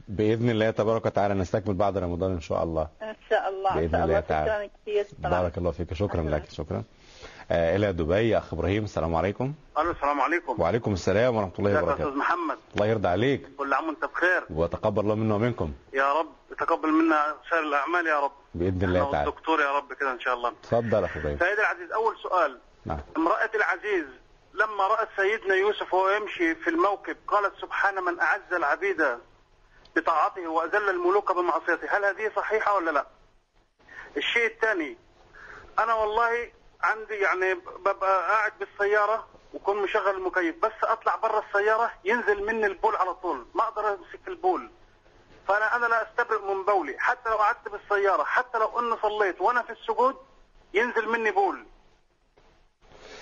بإذن 0.09 0.51
الله 0.51 0.71
تبارك 0.71 1.07
وتعالى 1.07 1.35
نستكمل 1.35 1.75
بعد 1.75 1.99
رمضان 1.99 2.33
إن 2.33 2.41
شاء 2.41 2.63
الله. 2.63 2.89
إن 3.03 3.17
شاء 3.31 3.49
الله. 3.49 3.75
بإذن 3.75 3.85
ان 3.85 3.91
شاء 3.91 4.05
الله 4.05 4.19
الله. 4.19 4.21
تعالى. 4.21 4.51
شكرا 4.51 4.69
كثير. 4.83 5.07
بارك 5.19 5.59
الله 5.59 5.71
فيك. 5.71 5.95
شكرا 5.95 6.23
لك 6.23 6.51
شكرا. 6.51 6.85
آه 7.51 7.77
إلى 7.77 7.93
دبي 7.93 8.39
أخ 8.39 8.55
إبراهيم 8.55 8.85
السلام 8.85 9.15
عليكم. 9.15 9.55
ألو 9.79 9.91
السلام 9.91 10.21
عليكم. 10.21 10.61
وعليكم 10.61 10.93
السلام 10.93 11.37
ورحمة 11.37 11.53
الله 11.59 11.71
يا 11.71 11.81
وبركاته. 11.81 12.03
أستاذ 12.03 12.19
محمد. 12.19 12.59
الله 12.75 12.87
يرضى 12.87 13.09
عليك. 13.09 13.43
كل 13.59 13.73
عام 13.73 13.89
وأنت 13.89 14.05
بخير. 14.05 14.45
وتقبل 14.51 15.01
الله 15.01 15.15
منا 15.15 15.35
ومنكم. 15.35 15.73
يا 15.95 16.13
رب 16.13 16.29
تقبل 16.59 16.89
منا 16.89 17.35
سائر 17.51 17.63
الأعمال 17.63 18.07
يا 18.07 18.21
رب. 18.21 18.33
بإذن 18.55 18.85
الله 18.85 19.13
تعالى. 19.13 19.27
والدكتور 19.27 19.61
يا 19.61 19.77
رب 19.77 19.93
كده 19.93 20.13
إن 20.13 20.21
شاء 20.21 20.35
الله. 20.35 20.53
تفضل 20.63 21.05
أخ 21.05 21.17
إبراهيم. 21.17 21.39
سيدي 21.39 21.61
العزيز 21.61 21.93
أول 21.93 22.17
سؤال. 22.23 22.59
نعم. 22.85 23.01
امرأة 23.17 23.51
العزيز 23.55 24.07
لما 24.55 24.87
رأت 24.87 25.09
سيدنا 25.17 25.55
يوسف 25.55 25.95
وهو 25.95 26.09
يمشي 26.09 26.55
في 26.55 26.71
الموكب 26.71 27.17
قالت 27.29 27.55
سبحان 27.61 28.05
من 28.05 28.21
أعز 28.21 28.53
العبيد 28.53 29.19
بطاعته 29.97 30.49
وأذل 30.49 30.89
الملوك 30.91 31.33
بمعصيته. 31.33 31.97
هل 31.97 32.05
هذه 32.05 32.33
صحيحة 32.37 32.75
ولا 32.75 32.91
لا؟ 32.91 33.07
الشيء 34.17 34.47
الثاني 34.47 34.99
أنا 35.79 35.95
والله 35.95 36.53
عندي 36.83 37.15
يعني 37.15 37.55
ببقى 37.55 38.29
قاعد 38.29 38.53
بالسيارة 38.59 39.29
وكون 39.55 39.83
مشغل 39.83 40.15
المكيف 40.17 40.57
بس 40.63 40.73
أطلع 40.83 41.17
برا 41.17 41.45
السيارة 41.49 41.93
ينزل 42.05 42.47
مني 42.47 42.67
البول 42.67 42.97
على 42.97 43.15
طول 43.15 43.47
ما 43.55 43.63
أقدر 43.63 43.89
أمسك 43.95 44.29
البول. 44.29 44.71
فأنا 45.49 45.77
أنا 45.77 45.87
لا 45.87 46.11
أستبرئ 46.11 46.55
من 46.55 46.65
بولي 46.65 46.97
حتى 46.99 47.31
لو 47.31 47.37
قعدت 47.37 47.69
بالسيارة 47.69 48.25
حتى 48.25 48.59
لو 48.59 48.79
أني 48.79 48.97
صليت 49.03 49.41
وأنا 49.41 49.63
في 49.63 49.73
السجود 49.73 50.17
ينزل 50.75 51.09
مني 51.09 51.31
بول. 51.31 51.67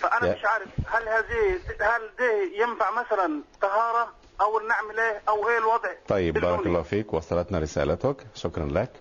فأنا 0.00 0.26
يا- 0.28 0.34
مش 0.34 0.44
عارف 0.44 0.68
هل 0.86 1.08
هذه 1.08 1.60
هل 1.80 2.10
ده 2.18 2.32
ينفع 2.54 2.90
مثلا 2.90 3.42
طهارة 3.62 4.12
أو 4.40 4.60
نعمل 4.60 5.00
إيه 5.00 5.22
أو 5.28 5.48
إيه 5.48 5.58
الوضع 5.58 5.88
طيب 6.08 6.34
بارك. 6.38 6.66
الله 6.66 6.82
فيك 6.82 7.14
وصلتنا 7.14 7.58
رسالتك. 7.58 8.16
شكرا 8.34 8.64
لك. 8.64 8.92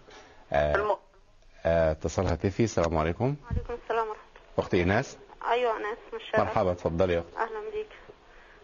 آه 0.54 0.76
الم... 0.76 0.96
آه، 1.66 1.92
اتصال 1.92 2.28
هاتفي 2.28 2.64
السلام 2.64 2.98
عليكم. 2.98 3.36
وعليكم 3.52 3.74
السلام 3.84 4.08
ورحمة 4.08 4.24
أختي 4.58 4.78
إيناس. 4.78 5.18
الله 5.42 5.52
أيوة 5.52 5.78
أناس 5.78 5.98
من 6.14 6.20
الشارع. 6.20 6.44
مرحبا 6.44 6.74
تفضلي 6.74 7.14
يا 7.14 7.20
أختي 7.20 7.38
أهلا 7.38 7.70
بيك. 7.74 7.88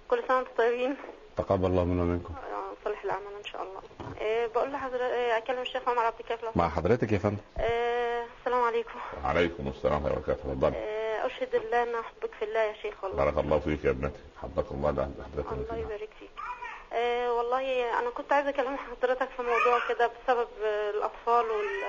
كل 0.08 0.24
سنة 0.28 0.38
وأنتم 0.38 0.52
طيبين؟ 0.58 0.96
تقبل 1.38 1.66
الله 1.66 1.84
منا 1.84 2.04
ومنكم 2.04 2.34
آه، 2.36 2.74
صالح 2.86 3.04
الأعمال 3.04 3.36
إن 3.38 3.44
شاء 3.46 3.64
الله. 3.64 3.82
إيه 4.22 4.48
بقول 4.48 4.72
لحضرتك 4.72 5.02
إيه 5.04 5.38
أكلم 5.38 5.62
الشيخ 5.62 5.90
عمر 5.90 6.00
عبد 6.00 6.20
الكافي 6.20 6.46
لو 6.46 6.52
مع 6.56 6.70
حضرتك 6.70 7.12
يا 7.12 7.18
فندم. 7.18 7.38
إيه 7.60 8.26
السلام 8.40 8.64
عليكم. 8.64 9.00
وعليكم 9.24 9.68
السلام 9.68 9.94
ورحمة 9.94 10.08
الله 10.08 10.18
وبركاته. 10.18 10.44
تفضل 10.44 10.74
إيه 10.74 11.13
أشهد 11.26 11.56
الله 11.56 11.84
أن 11.84 11.96
أحبك 11.96 12.30
في 12.40 12.46
الله 12.46 12.60
يا 12.60 12.74
شيخ 12.74 13.04
والله. 13.04 13.18
بارك 13.26 13.38
الله 13.38 13.60
فيك 13.60 13.86
يا 13.86 13.90
ابنتي. 13.90 14.20
حبك 14.42 14.72
الله 14.72 14.92
لا 14.92 15.04
حضرتك 15.34 15.52
الله 15.52 15.78
يبارك 15.78 16.10
فيك. 16.20 16.30
إيه 16.94 17.30
والله 17.38 18.00
أنا 18.00 18.10
كنت 18.10 18.34
عايزة 18.34 18.50
أكلم 18.50 18.78
حضرتك 18.78 19.30
في 19.38 19.42
موضوع 19.42 19.80
كده 19.90 20.08
بسبب 20.08 20.48
آه، 20.64 20.90
الأطفال 20.90 21.46
وال 21.52 21.84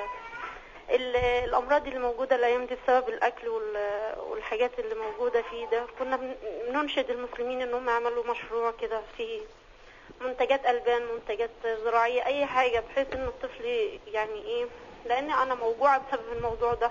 ال- 0.91 1.16
الأمراض 1.16 1.87
اللي 1.87 1.99
موجودة 1.99 2.37
الأيام 2.37 2.66
دي 2.66 2.74
بسبب 2.85 3.09
الأكل 3.09 3.49
وال- 3.49 4.18
والحاجات 4.18 4.78
اللي 4.78 4.95
موجودة 4.95 5.43
فيه 5.43 5.66
ده. 5.66 5.87
كنا 5.99 6.16
بن- 6.16 6.37
بننشد 6.68 7.11
المسلمين 7.11 7.62
إنهم 7.62 7.89
يعملوا 7.89 8.24
مشروع 8.30 8.70
كده 8.80 9.01
في 9.16 9.41
منتجات 10.20 10.66
ألبان 10.66 11.03
منتجات 11.14 11.51
زراعية 11.85 12.26
أي 12.26 12.47
حاجة 12.47 12.80
بحيث 12.80 13.12
إن 13.14 13.24
الطفل 13.24 13.64
يعني 14.07 14.43
إيه 14.45 14.66
لأن 15.07 15.30
أنا 15.30 15.55
موجوعة 15.55 15.99
بسبب 16.09 16.32
الموضوع 16.37 16.74
ده. 16.74 16.91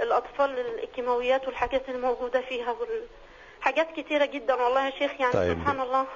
الأطفال 0.00 0.58
الكيماويات 0.84 1.46
والحاجات 1.46 1.88
اللي 1.88 2.00
موجودة 2.06 2.40
فيها 2.40 2.74
والحاجات 3.58 3.86
كتيرة 3.96 4.26
جدا 4.26 4.54
والله 4.54 4.86
يا 4.86 4.90
شيخ 4.90 5.20
يعني 5.20 5.32
طيب. 5.32 5.58
سبحان 5.58 5.80
الله. 5.80 6.06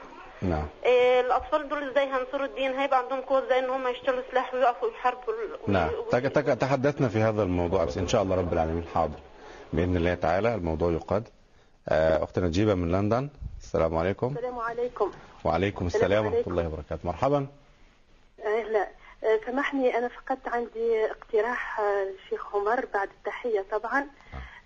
نعم. 0.42 0.66
إيه 0.84 1.20
الأطفال 1.20 1.68
دول 1.68 1.90
إزاي 1.90 2.04
هينصروا 2.06 2.46
الدين؟ 2.46 2.72
هيبقى 2.78 2.98
عندهم 2.98 3.20
قوة 3.20 3.44
إزاي 3.46 3.58
إن 3.58 3.70
هم 3.70 3.88
يشتروا 3.88 4.22
سلاح 4.30 4.54
ويقفوا 4.54 4.88
يحاربوا 4.90 5.34
نعم. 5.66 5.90
تك- 6.10 6.58
تحدثنا 6.60 7.08
في 7.08 7.18
هذا 7.18 7.42
الموضوع. 7.42 7.84
بس 7.84 7.98
إن 7.98 8.08
شاء 8.08 8.22
الله 8.22 8.36
رب 8.36 8.52
العالمين 8.52 8.84
حاضر. 8.94 9.18
بإذن 9.72 9.96
الله 9.96 10.14
تعالى 10.14 10.54
الموضوع 10.54 10.92
يقاد. 10.92 11.28
آه، 11.88 12.24
اختنا 12.24 12.46
نجيبة 12.46 12.74
من 12.74 12.92
لندن. 12.92 13.28
السلام 13.60 13.96
عليكم. 13.96 14.26
السلام 14.36 14.58
عليكم. 14.58 15.10
وعليكم 15.44 15.86
السلام 15.86 16.26
ورحمة. 16.26 16.42
الله 16.46 16.66
وبركاته. 16.66 17.00
مرحبا. 17.04 17.46
أهلا. 18.46 18.88
سامحني 19.46 19.98
أنا 19.98 20.08
فقط 20.08 20.38
عندي 20.46 21.04
اقتراح 21.10 21.80
آه، 21.80 22.02
الشيخ 22.24 22.56
عمر 22.56 22.86
بعد 22.94 23.08
التحية 23.18 23.64
طبعا. 23.70 24.06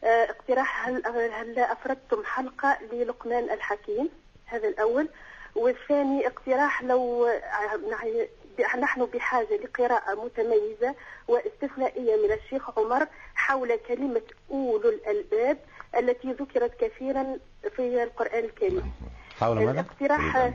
آه، 0.04 0.24
اقتراح 0.30 0.88
هل 0.88 1.02
هل 1.32 1.58
أفردتم 1.58 2.24
حلقة 2.24 2.78
للقمان 2.92 3.50
الحكيم؟ 3.50 4.08
هذا 4.46 4.68
الأول. 4.68 5.08
والثاني 5.54 6.26
اقتراح 6.26 6.82
لو 6.82 7.26
آه، 7.26 8.76
نحن 8.78 9.04
بحاجة 9.04 9.56
لقراءة 9.56 10.14
متميزة 10.24 10.94
واستثنائية 11.28 12.16
من 12.26 12.32
الشيخ 12.32 12.78
عمر 12.78 13.06
حول 13.34 13.76
كلمة 13.76 14.22
أولو 14.50 14.88
الألباب 14.88 15.58
التي 15.98 16.32
ذكرت 16.32 16.80
كثيرا 16.84 17.38
في 17.76 18.02
القرآن 18.02 18.44
الكريم. 18.44 18.92
حول 19.40 19.56
ماذا؟ 19.56 19.70
الاقتراح 19.70 20.36
آه، 20.36 20.52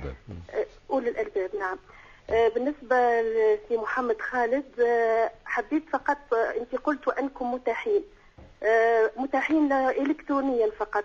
أولي 0.89 1.10
الألباب 1.10 1.56
نعم. 1.60 1.78
بالنسبة 2.55 3.21
لسي 3.21 3.77
محمد 3.77 4.21
خالد 4.21 4.79
آه، 4.79 5.32
حبيت 5.45 5.84
فقط 5.93 6.17
آه، 6.34 6.57
أنت 6.61 6.75
قلت 6.84 7.07
أنكم 7.07 7.53
متاحين. 7.53 8.01
آه، 8.63 9.11
متاحين 9.17 9.71
إلكترونيا 9.73 10.71
فقط 10.79 11.03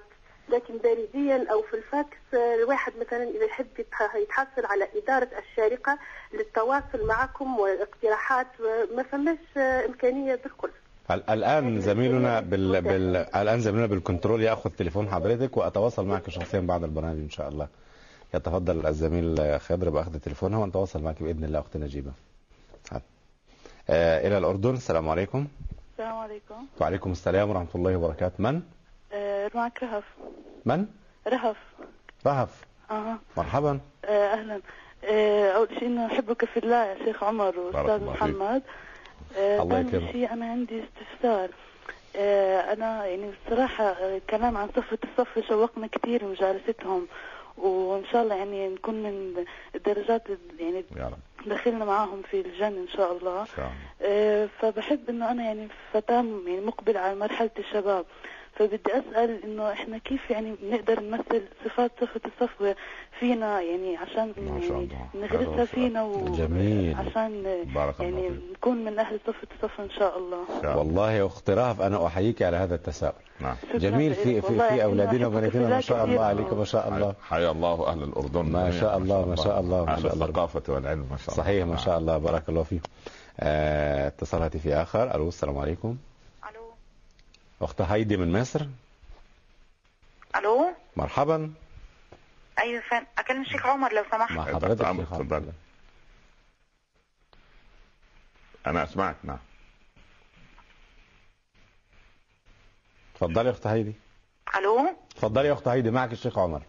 لكن 0.49 0.74
بريديا 0.85 1.47
أو 1.53 1.62
في 1.62 1.74
الفاكس 1.77 2.16
الواحد 2.35 2.93
مثلا 3.01 3.22
إذا 3.22 3.45
يحب 3.45 3.66
يتح- 3.79 4.16
يتحصل 4.16 4.66
على 4.66 4.89
إدارة 4.97 5.29
الشارقة 5.39 5.99
للتواصل 6.35 7.07
معكم 7.09 7.59
والاقتراحات 7.61 8.47
آه، 8.61 8.95
ما 8.97 9.03
فماش 9.03 9.39
إمكانية 9.59 10.35
بالكل. 10.35 10.70
ال- 11.11 11.31
الآن 11.31 11.81
زميلنا 11.81 12.41
بال... 12.41 12.83
بال... 12.83 13.16
الآن 13.16 13.61
زميلنا 13.61 13.87
بالكنترول 13.87 14.43
يأخذ 14.43 14.70
تليفون 14.70 15.09
حضرتك 15.09 15.57
وأتواصل 15.57 16.07
معك 16.07 16.31
شخصيا 16.31 16.61
بعد 16.61 16.85
البرنامج 16.85 17.18
إن 17.18 17.31
شاء 17.31 17.49
الله. 17.49 17.68
يتفضل 18.35 18.87
الزميل 18.87 19.61
خضر 19.61 19.91
بأخذ 19.91 20.18
تليفونها 20.18 20.59
ونتواصل 20.59 21.03
معك 21.03 21.22
بإذن 21.22 21.45
الله 21.45 21.59
أختنا 21.59 21.85
نجيبه. 21.85 22.12
آه 23.91 24.27
إلى 24.29 24.39
الأردن. 24.39 24.74
السلام 24.74 25.09
عليكم. 25.09 25.47
السلام 25.93 26.16
عليكم. 26.16 26.66
وعليكم 26.81 27.12
السلام 27.12 27.51
ورحمة 27.51 27.66
الله 27.74 27.97
وبركاته. 27.97 28.35
من؟ 28.39 28.62
آه 29.12 29.51
معك 29.55 29.83
رهف. 29.83 30.05
من؟ 30.64 30.87
رهف. 31.29 31.57
رهف. 32.27 32.64
أها. 32.91 33.18
مرحبا. 33.37 33.81
آه 34.05 34.33
أهلا. 34.35 34.61
آه 35.05 35.51
أول 35.51 35.68
شيء 35.79 36.07
أحبك 36.07 36.45
في 36.45 36.57
الله 36.61 36.85
يا 36.85 37.05
شيخ 37.05 37.24
عمر 37.24 37.59
وأستاذ. 37.59 38.05
محمد. 38.05 38.62
آه 39.39 39.62
الله 39.62 39.79
يكرمك. 39.79 40.12
شيء 40.12 40.33
أنا 40.33 40.47
عندي 40.51 40.83
استفسار. 40.85 41.49
آه 42.16 42.72
أنا 42.72 43.07
يعني 43.07 43.31
الصراحه 43.31 43.85
آه، 43.85 44.20
كلام 44.31 44.57
عن 44.57 44.68
صفه 44.77 44.99
الصف 45.05 45.49
شوقنا 45.49 45.87
كثير 45.87 46.24
وجالستهم 46.24 47.07
وإن 47.57 48.05
شاء 48.13 48.23
الله 48.23 48.35
يعني 48.35 48.69
نكون 48.69 48.95
من 48.95 49.45
الدرجات 49.75 50.23
يعني 50.59 50.85
دخلنا 51.47 51.85
معاهم 51.85 52.23
في 52.23 52.41
الجنة 52.41 52.81
إن 52.81 52.89
شاء 52.89 53.17
الله. 53.17 53.41
إن 53.41 53.47
شاء 53.57 53.67
الله. 53.67 54.13
آه، 54.13 54.49
فبحب 54.61 55.01
إنه 55.09 55.31
أنا 55.31 55.43
يعني 55.43 55.69
فتاة 55.93 56.15
يعني 56.47 56.61
مقبل 56.61 56.97
على 56.97 57.15
مرحلة 57.15 57.51
الشباب. 57.59 58.07
فبدي 58.59 58.81
أسأل 58.89 59.45
إنه 59.45 59.73
إحنا 59.73 59.99
كيف 59.99 60.31
يعني 60.31 60.55
بنقدر 60.63 61.01
نمثل 61.01 61.43
صفات 61.65 61.91
صفة 62.01 62.21
الصفوة 62.27 62.77
فينا 63.21 63.61
يعني 63.61 63.97
عشان 63.97 64.33
يعني 64.37 64.89
نغرسها 65.15 65.65
فينا 65.65 66.13
جميل. 66.37 66.97
وعشان 66.97 67.43
بارك 67.75 68.01
الله 68.01 68.21
يعني 68.21 68.41
نكون 68.53 68.85
من 68.85 68.99
أهل 68.99 69.21
صفة 69.27 69.47
الصف 69.57 69.81
إن 69.81 69.91
شاء 69.91 70.19
الله. 70.19 70.77
والله 70.79 71.13
يا 71.13 71.27
أخت 71.27 71.51
رهف 71.51 71.81
أنا 71.81 72.07
أحييك 72.07 72.43
على 72.43 72.57
هذا 72.57 72.75
التساؤل. 72.75 73.15
نعم. 73.41 73.57
جميل. 73.75 74.15
في 74.15 74.41
في, 74.41 74.49
في 74.49 74.53
نحبك 74.53 75.27
وبناتنا 75.27 75.69
ما 75.69 75.81
شاء. 75.81 76.05
الله 76.05 76.25
عليكم 76.25 76.59
ما 76.59 76.65
شاء 76.65 76.89
الله. 76.89 77.15
حيا 77.23 77.51
الله 77.51 77.89
أهل 77.89 78.03
الأردن 78.03 78.43
ما. 78.43 78.71
شاء 78.71 78.97
الله 78.99 79.29
ما 79.29 79.37
شاء 79.37 79.61
الله. 79.61 79.85
ما 79.85 79.97
شاء 79.97 80.15
الله. 80.15 80.27
الثقافة 80.27 80.73
والعلم 80.73 81.07
ما 81.11 81.17
شاء 81.17 81.35
الله. 81.35 81.45
صحيح 81.45 81.67
ما 81.67 81.77
شاء 81.77 81.99
الله. 81.99 82.19
بارك 82.19 82.49
الله 82.49 82.63
فيك. 82.63 82.83
آه، 83.41 84.09
اتصال 84.09 84.43
هاتفي 84.43 84.75
آخر. 84.75 85.15
ألو 85.15 85.29
السلام 85.29 85.59
عليكم. 85.59 85.97
أخت 87.63 87.81
هايدي 87.81 88.17
من 88.17 88.41
مصر. 88.41 88.67
ألو؟ 90.37 90.75
مرحبا. 90.97 91.55
أيوه 92.59 92.83
فن 92.91 93.07
أكلم 93.19 93.43
الشيخ 93.43 93.67
عمر 93.67 93.93
لو 93.93 94.05
سمحت. 94.11 94.33
مع 94.33 94.45
حضرتك 94.45 94.83
نعم، 94.83 94.97
شيخ 94.97 95.11
تفضل. 95.11 95.53
أنا 98.67 98.83
أسمعك 98.83 99.17
نعم. 99.23 99.39
اتفضلي 103.15 103.47
يا 103.47 103.53
أخت 103.53 103.67
هايدي. 103.67 103.95
ألو؟ 104.57 104.97
اتفضلي 105.11 105.49
يا 105.49 105.53
أخت 105.53 105.69
هايدي 105.69 105.91
معك 105.91 106.13
الشيخ 106.13 106.39
عمر. 106.39 106.63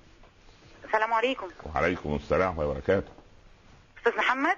السلام 0.85 1.13
عليكم. 1.13 1.47
وعليكم 1.65 2.15
السلام 2.15 2.47
ورحمه 2.47 2.63
الله 2.63 2.71
وبركاته. 2.71 3.11
أستاذ 3.97 4.17
محمد؟ 4.17 4.57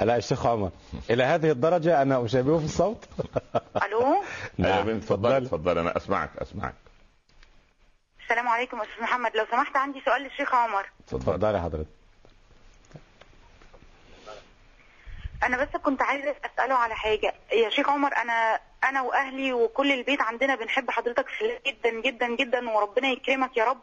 لا 0.00 0.16
الشيخ 0.16 0.46
عمر. 0.46 0.70
إلى 1.10 1.22
هذه 1.22 1.50
الدرجة 1.50 2.02
أنا 2.02 2.24
اشابهه 2.24 2.58
في 2.58 2.64
الصوت. 2.64 3.08
ألو؟ 3.82 4.23
يا 4.58 4.80
بنت 4.80 5.04
تفضل 5.04 5.46
تفضل 5.46 5.78
أنا 5.78 5.96
أسمعك 5.96 6.30
أسمعك. 6.36 6.74
السلام 8.22 8.48
عليكم 8.48 8.80
أستاذ 8.80 9.02
محمد. 9.02 9.36
لو 9.36 9.46
سمحت 9.50 9.76
عندي 9.76 10.02
سؤال 10.04 10.22
للشيخ 10.22 10.54
عمر. 10.54 10.86
اتفضلي. 11.00 11.60
حضرتك. 11.62 11.86
أنا 15.42 15.56
بس 15.64 15.68
كنت 15.82 16.02
عايزة 16.02 16.34
أسأله 16.44 16.74
على 16.74 16.94
حاجة. 16.94 17.34
يا 17.52 17.70
شيخ 17.70 17.88
عمر 17.88 18.16
أنا 18.16 18.60
أنا 18.84 19.02
وأهلي 19.02 19.52
وكل 19.52 19.92
البيت 19.92 20.20
عندنا 20.22 20.54
بنحب 20.54 20.90
حضرتك 20.90 21.26
جدا 21.66 21.90
جدا 21.90 22.28
جدا 22.28 22.70
وربنا 22.70 23.08
يكرمك 23.08 23.56
يا 23.56 23.64
رب 23.64 23.80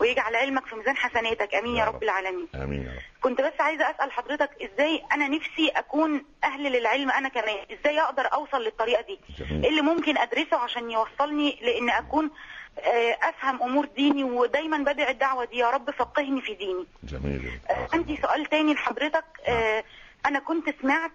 ويجعل 0.00 0.36
علمك 0.36 0.66
في 0.66 0.74
ميزان 0.76 0.96
حسناتك. 0.96 1.54
آمين 1.54 1.76
يا 1.76 1.84
رب 1.84 2.02
العالمين. 2.02 2.48
آمين 2.54 2.82
يا 2.82 2.92
رب. 2.92 2.98
كنت 3.20 3.40
بس 3.40 3.60
عايزة 3.60 3.90
أسأل 3.90 4.12
حضرتك 4.12 4.50
إزاي 4.62 5.02
أنا 5.12 5.28
نفسي 5.28 5.68
أكون 5.68 6.24
أهل 6.44 6.62
للعلم 6.72 7.10
أنا 7.10 7.28
كمان؟ 7.28 7.56
إزاي 7.72 8.00
أقدر 8.00 8.32
أوصل 8.32 8.62
للطريقة 8.64 9.02
دي؟ 9.02 9.18
إيه 9.40 9.68
اللي 9.68 9.80
ممكن 9.82 10.18
أدرسه 10.18 10.56
عشان 10.56 10.90
يوصلني 10.90 11.58
لإن 11.62 11.90
أكون 11.90 12.30
آه، 12.78 13.18
أفهم 13.22 13.62
أمور 13.62 13.86
ديني 13.86 14.24
ودايما 14.24 14.78
بدعي 14.78 15.10
الدعوة 15.10 15.44
دي؟ 15.44 15.56
يا 15.56 15.70
رب 15.70 15.90
فقهني 15.90 16.40
في 16.40 16.54
ديني. 16.54 16.86
جميل. 17.04 17.50
آه، 17.70 17.88
عندي 17.92 18.18
سؤال 18.22 18.46
تاني 18.46 18.74
لحضرتك. 18.74 19.24
آه، 19.46 19.84
أنا 20.26 20.38
كنت 20.38 20.74
سمعت 20.82 21.12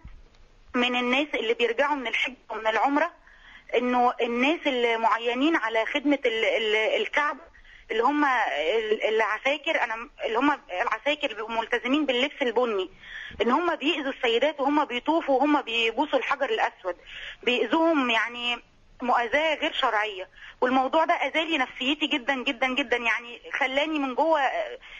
من 0.76 0.96
الناس 0.96 1.28
اللي 1.34 1.54
بيرجعوا 1.54 1.96
من 1.96 2.08
الحج 2.08 2.34
ومن 2.50 2.68
العمرة 2.68 3.12
إنه 3.78 4.14
الناس 4.22 4.60
المعينين 4.68 5.56
على 5.56 5.86
خدمة 5.86 6.20
ال- 6.26 6.46
ال- 6.46 7.02
الكعبه 7.02 7.40
اللي 7.92 8.04
هم 8.04 8.26
ال- 8.26 9.04
العساكر 9.04 9.84
أنا 9.84 10.10
اللي 10.26 10.38
هم 10.40 10.60
العساكر 10.82 11.46
ملتزمين 11.50 12.06
باللبس 12.06 12.42
البني 12.42 12.90
إن 13.42 13.52
هم 13.52 13.76
بيأذوا 13.76 14.12
السيدات 14.12 14.60
وهم 14.60 14.86
بيطوفوا 14.86 15.38
وهم 15.38 15.62
بيبوسوا 15.62 16.20
الحجر 16.20 16.50
الأسود 16.50 16.96
بيأذوهم 17.44 18.10
يعني 18.10 18.58
مؤاذاة 19.02 19.56
غير 19.56 19.74
شرعية. 19.74 20.28
والموضوع 20.62 21.06
ده 21.06 21.14
أذالي 21.14 21.58
نفسيتي 21.58 22.08
جدا 22.08 22.44
جدا 22.44 22.68
جدا. 22.68 22.98
يعني 22.98 23.42
خلاني 23.60 24.00
من 24.00 24.16
جوه 24.16 24.42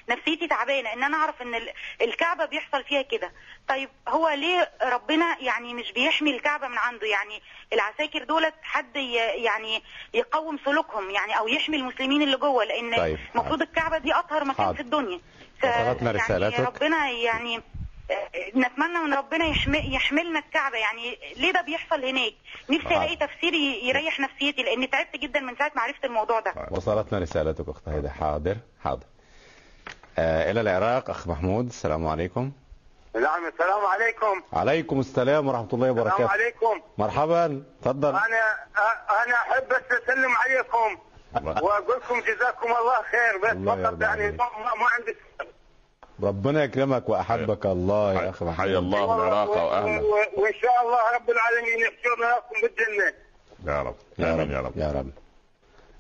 نفسيتي 0.10 0.48
تعبانة 0.48 0.94
إن 0.94 1.04
أنا 1.04 1.18
أعرف 1.18 1.42
إن 1.42 1.56
ال- 1.56 1.70
الكعبة 2.02 2.46
بيحصل 2.46 2.84
فيها 2.84 3.02
كده. 3.02 3.32
طيب 3.70 3.90
هو 4.08 4.30
ليه 4.30 4.72
ربنا 4.84 5.38
يعني 5.40 5.74
مش 5.74 5.92
بيحمي 5.92 6.36
الكعبة 6.36 6.68
من 6.68 6.78
عنده؟ 6.78 7.08
يعني 7.08 7.42
العساكر 7.74 8.24
دولت 8.24 8.54
حد 8.64 8.96
يعني 9.36 9.84
يقوم 10.14 10.60
سلوكهم 10.66 11.10
يعني 11.10 11.38
أو 11.40 11.48
يحمي 11.48 11.78
المسلمين 11.78 12.22
اللي 12.22 12.38
جوه 12.38 12.64
لأن 12.64 12.96
طيب، 12.98 13.18
المفروض 13.36 13.62
الكعبة 13.62 13.98
دي 13.98 14.14
أطهر 14.14 14.44
مكان 14.44 14.66
حاضر. 14.66 14.76
في 14.76 14.82
الدنيا 14.82 15.20
وصلتنا 15.64 16.12
يعني 16.12 16.18
رسالتك. 16.18 16.60
ربنا 16.60 17.10
يعني 17.10 17.62
نتمنى 18.56 19.00
من 19.06 19.14
ربنا 19.14 19.46
يحمي 19.46 19.94
يحملنا 19.96 20.40
الكعبة. 20.40 20.78
يعني 20.78 21.18
ليه 21.38 21.52
ده 21.54 21.62
بيحصل 21.62 22.06
هناك؟ 22.06 22.34
نفسي 22.70 22.84
حاضر. 22.90 22.96
ألاقي 22.98 23.16
تفسير 23.16 23.54
يريح 23.84 24.20
نفسيتي 24.20 24.64
لأن 24.64 24.90
تعبت 24.90 25.16
جدا 25.16 25.40
من 25.40 25.56
ساعة 25.56 25.72
ما 25.76 25.82
عرفت 25.82 26.06
الموضوع 26.06 26.40
ده. 26.40 26.54
وصلتنا 26.72 27.20
رسالتك 27.20 27.70
أخت 27.70 27.88
هايدي 27.90 28.10
حاضر 28.10 28.58
حاضر. 28.84 29.04
آه 30.20 30.52
إلى 30.52 30.62
العراق 30.62 31.10
أخ 31.10 31.28
محمود. 31.28 31.66
السلام 31.68 32.08
عليكم. 32.08 32.52
نعم 33.16 33.48
السلام 33.48 33.86
عليكم. 33.86 34.44
عليكم 34.54 35.00
السلام 35.00 35.48
ورحمة 35.48 35.68
الله 35.74 35.90
السلام 35.90 36.00
وبركاته. 36.08 36.30
عليكم. 36.32 36.82
مرحبا. 36.98 37.64
تفضل. 37.82 38.10
أنا 38.10 38.56
أنا 39.26 39.36
أحب 39.36 39.68
بس 39.70 39.98
اسلم 40.04 40.32
عليكم 40.36 40.98
واقول 41.66 41.98
لكم 42.02 42.20
جزاكم 42.20 42.68
الله 42.68 43.02
خير. 43.12 43.38
بس 43.38 43.68
فقط 43.68 44.02
يعني 44.02 44.24
عليك. 44.24 44.40
ما, 44.40 44.46
ما- 44.58 44.76
ما 44.76 44.86
عندي 45.00 45.16
ربنا 46.24 46.64
يكرمك 46.64 47.10
وأحبك 47.10 47.66
الله 47.66 48.14
يا 48.14 48.30
اخ 48.30 48.44
محمود 48.44 48.58
حيا 48.58 48.80
الله 48.80 49.16
العراق 49.16 49.50
وأهله. 49.50 50.04
وإن 50.38 50.54
شاء 50.62 50.82
الله 50.84 51.16
رب 51.16 51.30
العالمين 51.30 51.80
يحشرنا 51.80 52.36
لكم 52.38 52.56
بالجنة. 52.62 53.14
يا 53.66 53.82
رب. 53.82 53.96
يا 54.18 54.34
آمين 54.34 54.42
رب 54.42 54.52
يا 54.52 54.62
رب. 54.62 54.78
يا 54.78 54.92
رب. 54.92 55.10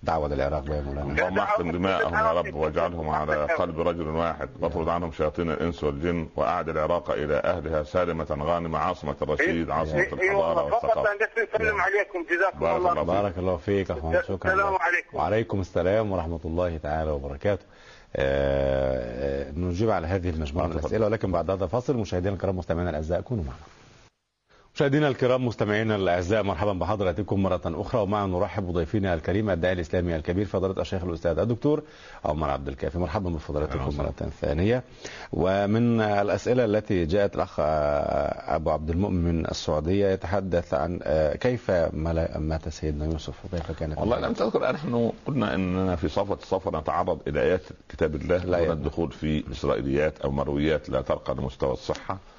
دعوة 0.04 0.28
للعراق 0.28 0.64
يا 0.70 0.82
مولانا. 0.82 1.02
اللهم 1.02 1.40
احكم 1.40 1.72
دماءهم 1.72 2.14
يا 2.14 2.32
رب 2.32 2.56
واجعلهم 2.56 3.10
على 3.10 3.46
قلب 3.46 3.80
رجل 3.80 4.08
واحد. 4.08 4.50
واطرد 4.62 4.90
عنهم 4.90 5.12
شياطين 5.12 5.52
الإنس 5.52 5.84
والجن 5.84 6.30
وأعد 6.36 6.70
العراق 6.70 7.12
إلى 7.12 7.36
أهلها 7.36 7.84
سالمة 7.84 8.28
غانمة 8.42 8.80
عاصمة 8.80 9.16
الرشيد 9.22 9.72
عاصمة 9.72 10.00
الحضارة 10.00 10.70
فقط 10.70 10.84
والثقافة. 10.84 11.12
أن 11.12 11.18
بس 11.18 11.56
نسلم 11.56 11.82
عليكم. 11.82 12.26
جزاكم 12.32 12.60
بارك 12.60 12.92
الله. 12.92 13.04
بارك 13.04 13.38
الله 13.38 13.58
فيك 13.58 13.92
أخوان. 13.92 14.22
شكرا. 14.24 14.52
السلام. 14.52 14.76
عليكم. 14.76 15.18
وعليكم 15.18 15.60
السلام 15.60 16.12
ورحمة 16.12 16.40
الله 16.46 16.78
تعالى 16.78 17.12
وبركاته. 17.12 17.66
نجيب 19.58 19.90
على 19.90 20.08
هذه 20.08 20.30
المجموعة 20.30 20.68
من 20.68 20.72
الأسئلة 20.72 21.06
ولكن 21.06 21.32
بعد 21.32 21.50
هذا 21.50 21.64
الفاصل 21.64 21.98
مشاهدينا 21.98 22.34
الكرام 22.34 22.58
مستمعينا 22.58 22.90
الأعزاء 22.90 23.22
كونوا 23.22 23.44
معنا. 23.44 23.58
مشاهدينا 24.80 25.08
الكرام 25.08 25.46
مستمعينا 25.46 25.96
الأعزاء 25.96 26.44
مرحبا 26.44 26.74
بحضراتكم 26.74 27.44
مرة 27.44 27.62
أخرى. 27.66 28.02
ومعا 28.02 28.28
نرحب 28.28 28.64
بضيفنا 28.68 29.14
الكريم 29.14 29.50
الداعي 29.50 29.74
الإسلامي 29.74 30.16
الكبير 30.16 30.46
فضيلة 30.46 30.82
الشيخ 30.82 31.04
الأستاذ 31.04 31.40
الدكتور 31.40 31.84
عمر 32.26 32.50
عبد 32.50 32.68
الكافي. 32.68 32.98
مرحبا 33.00 33.30
بفضيلتكم 33.30 33.98
مرة 33.98 34.14
ثانية. 34.42 34.84
ومن 35.34 36.02
الأسئلة 36.02 36.66
التي 36.66 37.06
جاءت 37.06 37.36
الأخ 37.36 37.56
أبو 37.60 38.70
عبد 38.72 38.90
المؤمن 38.90 39.24
من 39.24 39.46
السعودية 39.46 40.08
يتحدث 40.08 40.74
عن 40.74 41.00
كيف 41.42 41.72
ملا- 41.94 42.38
مات 42.40 42.70
سيدنا 42.70 43.06
يوسف 43.06 43.46
وكيف 43.46 43.72
كانت 43.72 43.98
والله 43.98 44.20
لم 44.20 44.34
تذكر 44.34 44.72
نحن 44.72 45.12
قلنا 45.26 45.56
إننا 45.56 45.96
في 45.96 46.08
صفوة 46.10 46.38
السفر 46.44 46.80
نتعرض 46.80 47.20
إلى 47.28 47.42
آيات 47.42 47.62
كتاب 47.90 48.16
الله 48.16 48.38
لا 48.38 48.60
دون 48.64 48.72
الدخول 48.72 49.12
في 49.12 49.44
إسرائيليات 49.52 50.20
أو 50.22 50.32
مرويات 50.32 50.90
لا 50.90 51.02
ترقى 51.02 51.36
لمستوى 51.36 51.72
الصحة. 51.74 52.14
آه، 52.14 52.39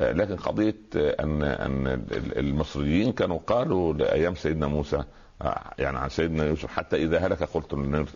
لكن 0.00 0.36
قضية 0.36 0.76
آه، 0.96 1.16
أن 1.24 1.42
أن 1.42 1.86
ال- 1.86 2.38
المصريين 2.38 3.12
كانوا 3.12 3.38
قالوا 3.46 3.92
لأيام 3.94 4.34
سيدنا 4.34 4.66
موسى 4.66 5.02
آه، 5.42 5.60
يعني 5.78 5.98
عن 5.98 6.08
سيدنا 6.08 6.44
يوسف 6.46 6.66
حتى 6.70 6.96
إذا 6.96 7.18
هلك 7.18 7.42
قلت 7.42 7.74
نعم. 7.74 8.06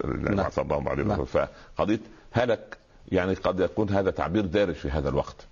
الله 0.59 0.91
عليه 0.91 1.03
نعم. 1.05 1.25
فقضية 1.25 2.01
هلك 2.33 2.77
يعني 3.13 3.35
قد 3.35 3.61
يكون 3.61 3.91
هذا 3.91 4.11
تعبير 4.11 4.47
دارج 4.47 4.75
في 4.75 4.91
هذا 4.91 5.09
الوقت. 5.09 5.47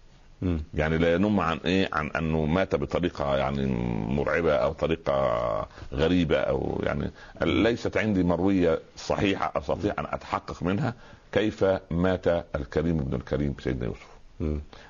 يعني 0.75 0.99
لا 0.99 1.15
ينم 1.15 1.41
عن 1.41 1.59
إيه 1.65 1.89
عن 1.93 2.11
أنه 2.11 2.45
مات 2.45 2.75
بطريقة 2.75 3.37
يعني 3.37 3.67
مرعبة 4.15 4.53
أو 4.55 4.73
طريقة 4.73 5.69
غريبة 5.93 6.37
أو 6.39 6.81
يعني 6.83 7.11
ليست 7.43 7.97
عندي 7.97 8.23
مروية 8.23 8.79
صحيحة 8.97 9.53
استطيع 9.57 9.95
أن 9.99 10.05
أتحقق 10.07 10.63
منها 10.63 10.95
كيف 11.33 11.65
مات 11.91 12.27
الكريم 12.57 12.99
ابن 12.99 13.15
الكريم 13.17 13.55
سيدنا 13.61 13.87
يوسف. 13.87 14.07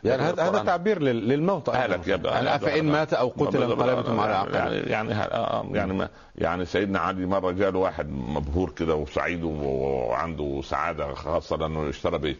يعني 0.04 0.22
هذا 0.22 0.42
هذا 0.42 0.58
تعبير 0.62 1.02
لل- 1.02 1.28
للموت. 1.28 1.68
اهلك 1.68 2.08
يبقى 2.08 2.44
يعني 2.44 2.58
فإن 2.58 2.84
مات 2.92 3.12
أو 3.14 3.28
قتل 3.28 3.62
انقلبتم 3.62 4.20
على 4.20 4.32
يعني 4.32 4.76
عقبه 4.76 4.90
يعني 4.90 5.12
ه- 5.14 5.22
آه، 5.22 5.66
يعني 5.72 5.92
ما 5.92 6.08
يعني 6.38 6.64
سيدنا 6.64 6.98
علي 6.98 7.26
مرة 7.26 7.50
جاء 7.52 7.70
له 7.70 7.78
واحد 7.78 8.08
مبهور 8.10 8.70
كده 8.70 8.94
وسعيد 8.94 9.42
وعنده 9.44 10.60
سعادة 10.64 11.14
خاصة 11.14 11.56
لأنه 11.56 11.88
اشترى 11.88 12.18
بيت. 12.18 12.38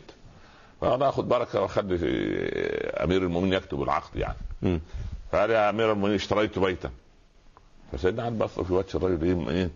فانا 0.81 1.09
أخذ 1.09 1.23
بركة 1.23 1.61
وأخلي 1.63 1.95
أمير 3.05 3.23
المؤمنين 3.23 3.53
يكتب 3.53 3.83
العقد 3.83 4.17
يعني. 4.17 4.81
فقال 5.33 5.51
يا 5.51 5.71
أمير 5.71 5.93
المؤمنين 5.93 6.15
اشتريت 6.17 6.59
بيتا. 6.59 6.91
فسيدنا 7.93 8.23
علي 8.23 8.37
بص 8.37 8.61
في 8.61 8.73
وجه 8.73 8.87
الرجل 8.97 9.25
إيه 9.49 9.55
إيه 9.57 9.71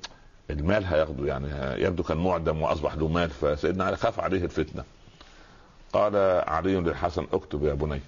المال 0.51 0.85
هياخده 0.85 1.27
يعني 1.27 1.83
يبدو 1.85 2.03
كان 2.03 2.17
معدم 2.19 2.63
وأصبح 2.63 2.95
له 2.95 3.09
مال. 3.09 3.31
فسيدنا 3.31 3.85
علي 3.85 3.97
خاف 3.97 4.21
عليه 4.21 4.45
الفتنة. 4.45 4.85
قال 5.95 6.17
علي 6.49 6.75
للحسن 6.77 7.27
اكتب 7.33 7.65
يا 7.65 7.75
بني 7.75 8.01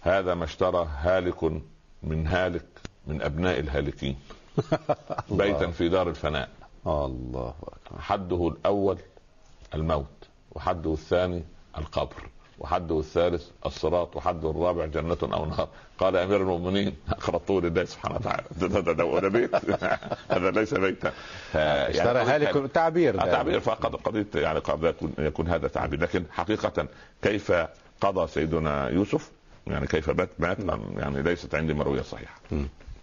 هذا 0.00 0.34
ما 0.34 0.44
اشترى 0.44 0.88
هالك 1.00 1.42
من 2.02 2.26
هالك 2.26 2.66
من 3.06 3.22
أبناء 3.22 3.58
الهالكين 3.60 4.16
بيتا 5.30 5.70
في 5.70 5.88
دار 5.88 6.08
الفناء. 6.08 6.48
الله 6.86 7.54
أكبر. 7.62 8.00
حده 8.00 8.48
الأول 8.48 8.98
الموت 9.74 10.06
وحده 10.52 10.92
الثاني 10.92 11.44
القبر. 11.78 12.28
وحده 12.58 12.98
الثالث 12.98 13.46
الصراط 13.66 14.16
وحده 14.16 14.50
الرابع 14.50 14.86
جنة 14.86 15.18
أو 15.22 15.46
نار. 15.46 15.68
قال 15.98 16.16
أمير 16.16 16.36
المؤمنين 16.42 16.96
أقرضته 17.08 17.60
لله 17.60 17.84
سبحانه 17.84 18.14
وتعالى. 18.14 18.44
ده, 18.92 19.28
بيت. 19.28 19.54
هذا 20.32 20.50
ليس 20.50 20.74
بيتا. 20.74 21.10
ف- 21.52 21.54
يعني 21.54 21.90
اشترى 21.90 22.18
هالك 22.18 22.70
تعبير. 22.72 23.20
آه،. 23.20 23.24
تعبير 23.32 23.60
فقد 23.60 23.94
قضية 23.94 24.26
يعني 24.34 24.58
قد 24.58 24.84
يكون, 24.84 25.12
يكون 25.18 25.48
هذا 25.48 25.68
تعبير. 25.68 26.00
لكن 26.00 26.24
حقيقة 26.30 26.86
كيف 27.22 27.52
قضى 28.00 28.26
سيدنا 28.26 28.88
يوسف؟ 28.88 29.30
يعني 29.66 29.86
كيف 29.86 30.10
مات؟ 30.10 30.28
مات 30.38 30.58
يعني 30.96 31.22
ليست 31.22 31.54
عندي 31.54 31.74
مروية 31.74 32.02
صحيحة. 32.02 32.40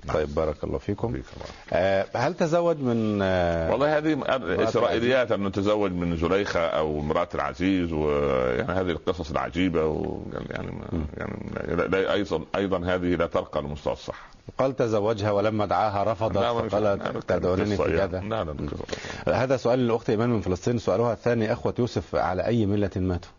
مم. 0.05 0.13
طيب 0.13 0.35
بارك 0.35 0.63
الله 0.63 0.77
فيكم 0.77 1.11
فيك 1.11 1.23
الله. 1.35 1.45
آه، 1.73 2.05
هل 2.15 2.33
تزوج 2.33 2.77
من 2.79 3.19
آه، 3.21 3.71
والله 3.71 3.97
هذه 3.97 4.19
إسرائيليات 4.63 5.31
أنه 5.31 5.49
تزوج 5.49 5.91
من 5.91 6.17
زليخة 6.17 6.59
أو 6.59 6.99
امراه 6.99 7.29
العزيز 7.35 7.91
ويعني 7.93 8.71
هذه 8.73 8.89
القصص 8.91 9.31
العجيبة 9.31 9.85
و 9.85 10.17
يعني 10.49 10.71
ما 10.71 10.85
يعني 11.17 11.75
لا- 11.75 11.87
لا 11.87 12.13
أيضا 12.13 12.41
أيضا 12.55 12.77
هذه 12.77 13.15
لا 13.15 13.27
ترقى 13.27 13.61
لمستوى 13.61 13.93
الصحه 13.93 14.27
قال 14.57 14.75
تزوجها 14.75 15.31
ولما 15.31 15.65
دعاها 15.65 16.11
رفضت 16.13 16.37
فقالت 16.37 16.75
لا، 17.03 17.21
تدعونني 17.27 17.77
في 17.77 17.83
يعني. 17.83 17.97
كذا 17.97 18.19
لا 18.19 18.43
لا 18.43 18.51
قصة. 18.51 19.33
هذا 19.43 19.57
سؤال 19.57 19.79
للأخت 19.79 20.09
إيمان 20.09 20.29
من 20.29 20.41
فلسطين 20.41 20.77
سؤالها 20.77 21.13
الثاني 21.13 21.53
أخوة 21.53 21.73
يوسف 21.79 22.15
على 22.15 22.45
أي 22.45 22.65
ملة 22.65 22.89
ماتوا 22.95 23.31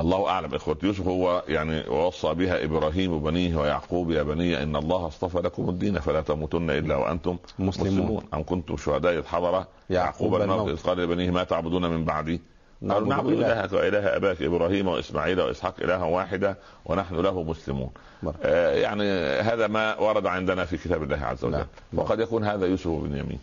الله 0.00 0.28
أعلم 0.28 0.54
إخوة 0.54 0.76
يوسف 0.82 1.06
هو 1.08 1.42
يعني 1.48 1.88
وصى 1.88 2.34
بها 2.34 2.64
إبراهيم 2.64 3.18
بنيه 3.18 3.56
ويعقوب 3.56 4.10
يا 4.10 4.22
بني 4.22 4.62
إن 4.62 4.76
الله 4.76 5.06
اصطفى 5.06 5.38
لكم 5.38 5.68
الدين 5.68 6.00
فلا 6.00 6.20
تموتن 6.20 6.70
إلا 6.70 6.96
وأنتم 6.96 7.36
مسلمون. 7.58 7.92
مسلمون 7.92 8.22
أم 8.34 8.42
كنتم 8.42 8.76
شهداء 8.76 9.18
إذ 9.18 9.26
حضر 9.26 9.64
يعقوب 9.90 10.34
الموت. 10.34 10.68
إذ 10.68 10.82
قال 10.82 10.98
لبنيه 10.98 11.30
ما 11.30 11.44
تعبدون 11.44 11.90
من 11.90 12.04
بعدي 12.04 12.40
قالوا 12.90 13.08
نعبد. 13.08 13.32
إلهك 13.32 13.72
وإله 13.72 14.16
أباك 14.16 14.42
إبراهيم 14.42 14.88
وإسماعيل 14.88 15.40
وإسحاق 15.40 15.74
إلها 15.80 16.04
واحدا 16.04 16.56
ونحن 16.84 17.14
له 17.14 17.42
مسلمون. 17.42 17.90
آه 18.42 18.74
يعني 18.74 19.10
هذا 19.40 19.66
ما 19.66 20.00
ورد 20.00 20.26
عندنا 20.26 20.64
في 20.64 20.76
كتاب 20.76 21.02
الله 21.02 21.24
عز 21.24 21.44
وجل 21.44 21.56
نعم. 21.56 21.66
وقد 21.94 22.20
يكون 22.20 22.44
هذا 22.44 22.66
يوسف 22.66 22.88
بن 22.88 23.16
يمين 23.16 23.38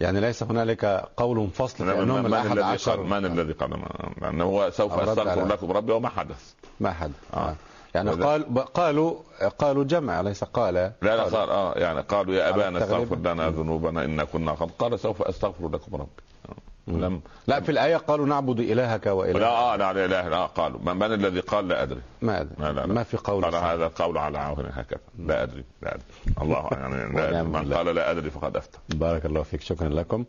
يعني 0.00 0.20
ليس 0.20 0.42
هنالك 0.42 0.84
قول 1.16 1.50
فصل 1.50 1.76
في 1.84 2.02
انهم 2.02 2.22
من 2.24 2.34
الذي 2.34 2.62
عشر 2.62 3.02
من 3.02 3.24
الذي 3.26 3.52
قال 3.52 3.82
لأنه 4.22 4.44
هو 4.44 4.70
سوف 4.70 4.92
أستغفر 4.92 5.46
لكم 5.46 5.72
ربي 5.72 5.92
وما 5.92 6.08
حدث 6.08 6.54
ما 6.80 6.92
حد 6.92 7.12
آه. 7.34 7.36
آه. 7.36 7.56
يعني 7.94 8.10
قال 8.10 8.64
قالوا 8.64 9.14
قالوا 9.58 9.84
جمع 9.84 10.20
ليس 10.20 10.44
قال 10.44 10.74
لا 10.74 10.92
لا 11.02 11.22
قالوا. 11.22 11.38
قال 11.38 11.50
آه 11.50 11.74
يعني 11.74 12.00
قالوا 12.00 12.34
يا 12.34 12.48
أبانا. 12.48 12.78
استغفر 12.84 13.16
لنا 13.16 13.50
ذنوبنا 13.50 14.04
إنا 14.04 14.24
كنا 14.24 14.52
قد 14.52 14.70
قال 14.78 14.98
سوف 15.00 15.22
أستغفر 15.22 15.68
لكم 15.68 15.96
ربي 15.96 16.22
آه. 16.48 16.52
لم 16.88 17.20
لا 17.46 17.60
في 17.60 17.68
الآية 17.68 17.96
قالوا 17.96 18.26
نعبد 18.26 18.60
إلهك 18.60 19.06
واله 19.06 19.38
لا 19.40 19.48
آه 19.48 19.76
لا 19.76 19.92
لا 19.92 20.04
اله 20.04 20.28
لا 20.28 20.46
قالوا. 20.46 20.80
من, 20.84 20.96
من 20.96 21.12
الذي 21.12 21.40
قال؟ 21.40 21.68
لا 21.68 21.82
أدري. 21.82 22.00
ما 22.22 22.40
أدري. 22.40 22.54
لا 22.58 22.72
لا 22.72 22.80
لا. 22.80 22.86
ما 22.86 23.02
في 23.02 23.16
قول 23.16 23.44
قال. 23.44 23.54
هذا 23.54 23.86
القول 23.86 24.18
على 24.18 24.38
عون 24.38 24.66
هكذا. 24.72 25.00
لا 25.18 25.42
أدري 25.42 25.64
لا 25.82 25.94
أدري. 25.94 26.04
الله 26.42 26.68
يعني 26.72 27.14
لا 27.16 27.28
أدري. 27.28 27.42
من. 27.42 27.74
قال 27.74 27.86
لا 27.94 28.10
أدري 28.10 28.30
فقد 28.30 28.56
أفتى. 28.56 28.78
بارك 28.88 29.26
الله 29.26 29.42
فيك. 29.42 29.60
شكرا 29.60 29.88
لكم. 29.88 30.24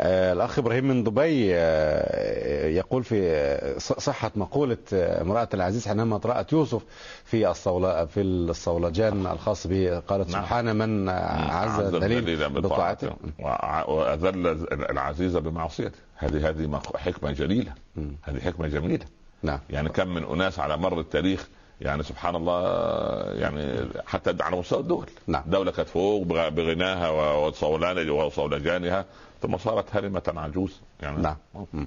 آه 0.00 0.32
الأخ 0.32 0.58
إبراهيم 0.58 0.88
من 0.88 1.04
دبي 1.04 1.54
آه 1.54 2.66
يقول 2.68 3.04
في 3.04 3.20
آه، 3.30 3.78
ص- 3.78 3.92
صحة 3.92 4.30
مقولة 4.36 4.76
آه، 4.92 5.22
امرأة 5.22 5.48
العزيز 5.54 5.88
حينما 5.88 6.20
رات 6.24 6.52
يوسف 6.52 6.82
في 7.24 7.50
الصولا 7.50 8.06
في 8.06 8.20
الصولجان 8.20 9.26
الخاص 9.26 9.66
به 9.66 9.98
قالت 9.98 10.30
نعم. 10.30 10.42
سبحان 10.42 10.76
من 10.76 11.08
عز 11.08 11.80
الذليل 11.80 12.48
بطاعته. 12.48 13.10
وأذل 13.88 14.46
العزيز 14.90 15.36
بمعصيته. 15.36 15.98
هذه 16.16 16.48
هذه 16.48 16.80
حكمة 16.96 17.32
جليلة. 17.32 17.72
هذه 18.22 18.40
حكمة 18.40 18.68
جميلة. 18.68 19.04
نعم. 19.42 19.58
يعني 19.70 19.88
كم 19.88 20.08
من 20.08 20.24
أناس 20.24 20.58
على 20.58 20.76
مر 20.76 21.00
التاريخ 21.00 21.48
يعني 21.80 22.02
سبحان 22.02 22.36
الله 22.36 22.62
يعني 23.34 23.88
حتى 24.06 24.36
على 24.40 24.56
مستوى 24.56 24.80
الدول. 24.80 25.06
نعم. 25.26 25.42
دولة 25.46 25.70
كانت 25.70 25.88
فوق 25.88 26.22
بغ- 26.22 26.48
بغناها 26.48 27.08
وصولان 27.36 28.10
وصولجانها. 28.10 29.04
ثم 29.42 29.56
صارت 29.56 29.96
هرمة 29.96 30.22
عجوز. 30.36 30.80
يعني 31.00 31.22
نعم. 31.22 31.36
مم. 31.72 31.86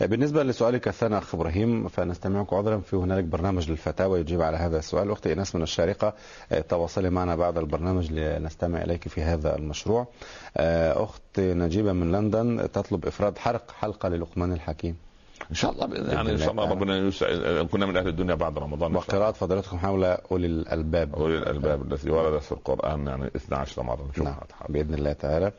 بالنسبة 0.00 0.42
لسؤالك 0.42 0.88
الثاني 0.88 1.18
أخ 1.18 1.34
إبراهيم 1.34 1.88
فنستمعك 1.88 2.52
عذرا 2.52 2.78
في 2.78 2.96
هنالك 2.96 3.24
برنامج 3.24 3.70
للفتاوى 3.70 4.20
يجيب 4.20 4.42
على 4.42 4.56
هذا 4.56 4.78
السؤال. 4.78 5.10
أختي 5.10 5.32
إناس 5.32 5.54
من 5.54 5.62
الشارقة 5.62 6.14
آه، 6.52 6.60
تواصلي 6.60 7.10
معنا 7.10 7.36
بعد 7.36 7.58
البرنامج 7.58 8.12
لنستمع 8.12 8.82
إليك 8.82 9.08
في 9.08 9.22
هذا 9.22 9.56
المشروع. 9.56 10.08
آه، 10.56 11.04
أخت 11.04 11.40
نجيبة 11.40 11.92
من 11.92 12.12
لندن 12.12 12.68
تطلب 12.72 13.06
إفراد 13.06 13.38
حرق 13.38 13.70
حلقة 13.70 14.08
للقمان 14.08 14.52
الحكيم. 14.52 15.05
إن 15.50 15.54
شاء 15.54 15.70
الله 15.72 15.86
بإذن- 15.86 16.12
يعني 16.12 16.30
إن 16.30 16.38
شاء 16.38 16.50
الله 16.50 16.70
ربنا 16.70 16.96
يسعد 16.96 17.68
كنا 17.72 17.86
من 17.86 17.96
أهل 17.96 18.08
الدنيا 18.08 18.34
بعد 18.34 18.58
رمضان. 18.58 18.96
وقراءة 18.96 19.32
فضيلتكم 19.32 19.78
حول 19.78 20.04
أولي 20.04 20.46
الألباب. 20.46 21.14
أولي 21.14 21.38
الألباب 21.38 21.92
التي 21.92 22.10
وردت 22.10 22.42
في 22.42 22.52
القرآن 22.52 23.06
يعني 23.06 23.26
12 23.36 23.82
مرة. 23.82 24.10
نعم 24.16 24.36
بإذن 24.68 24.94
الله 24.94 25.12
تعالى. 25.12 25.52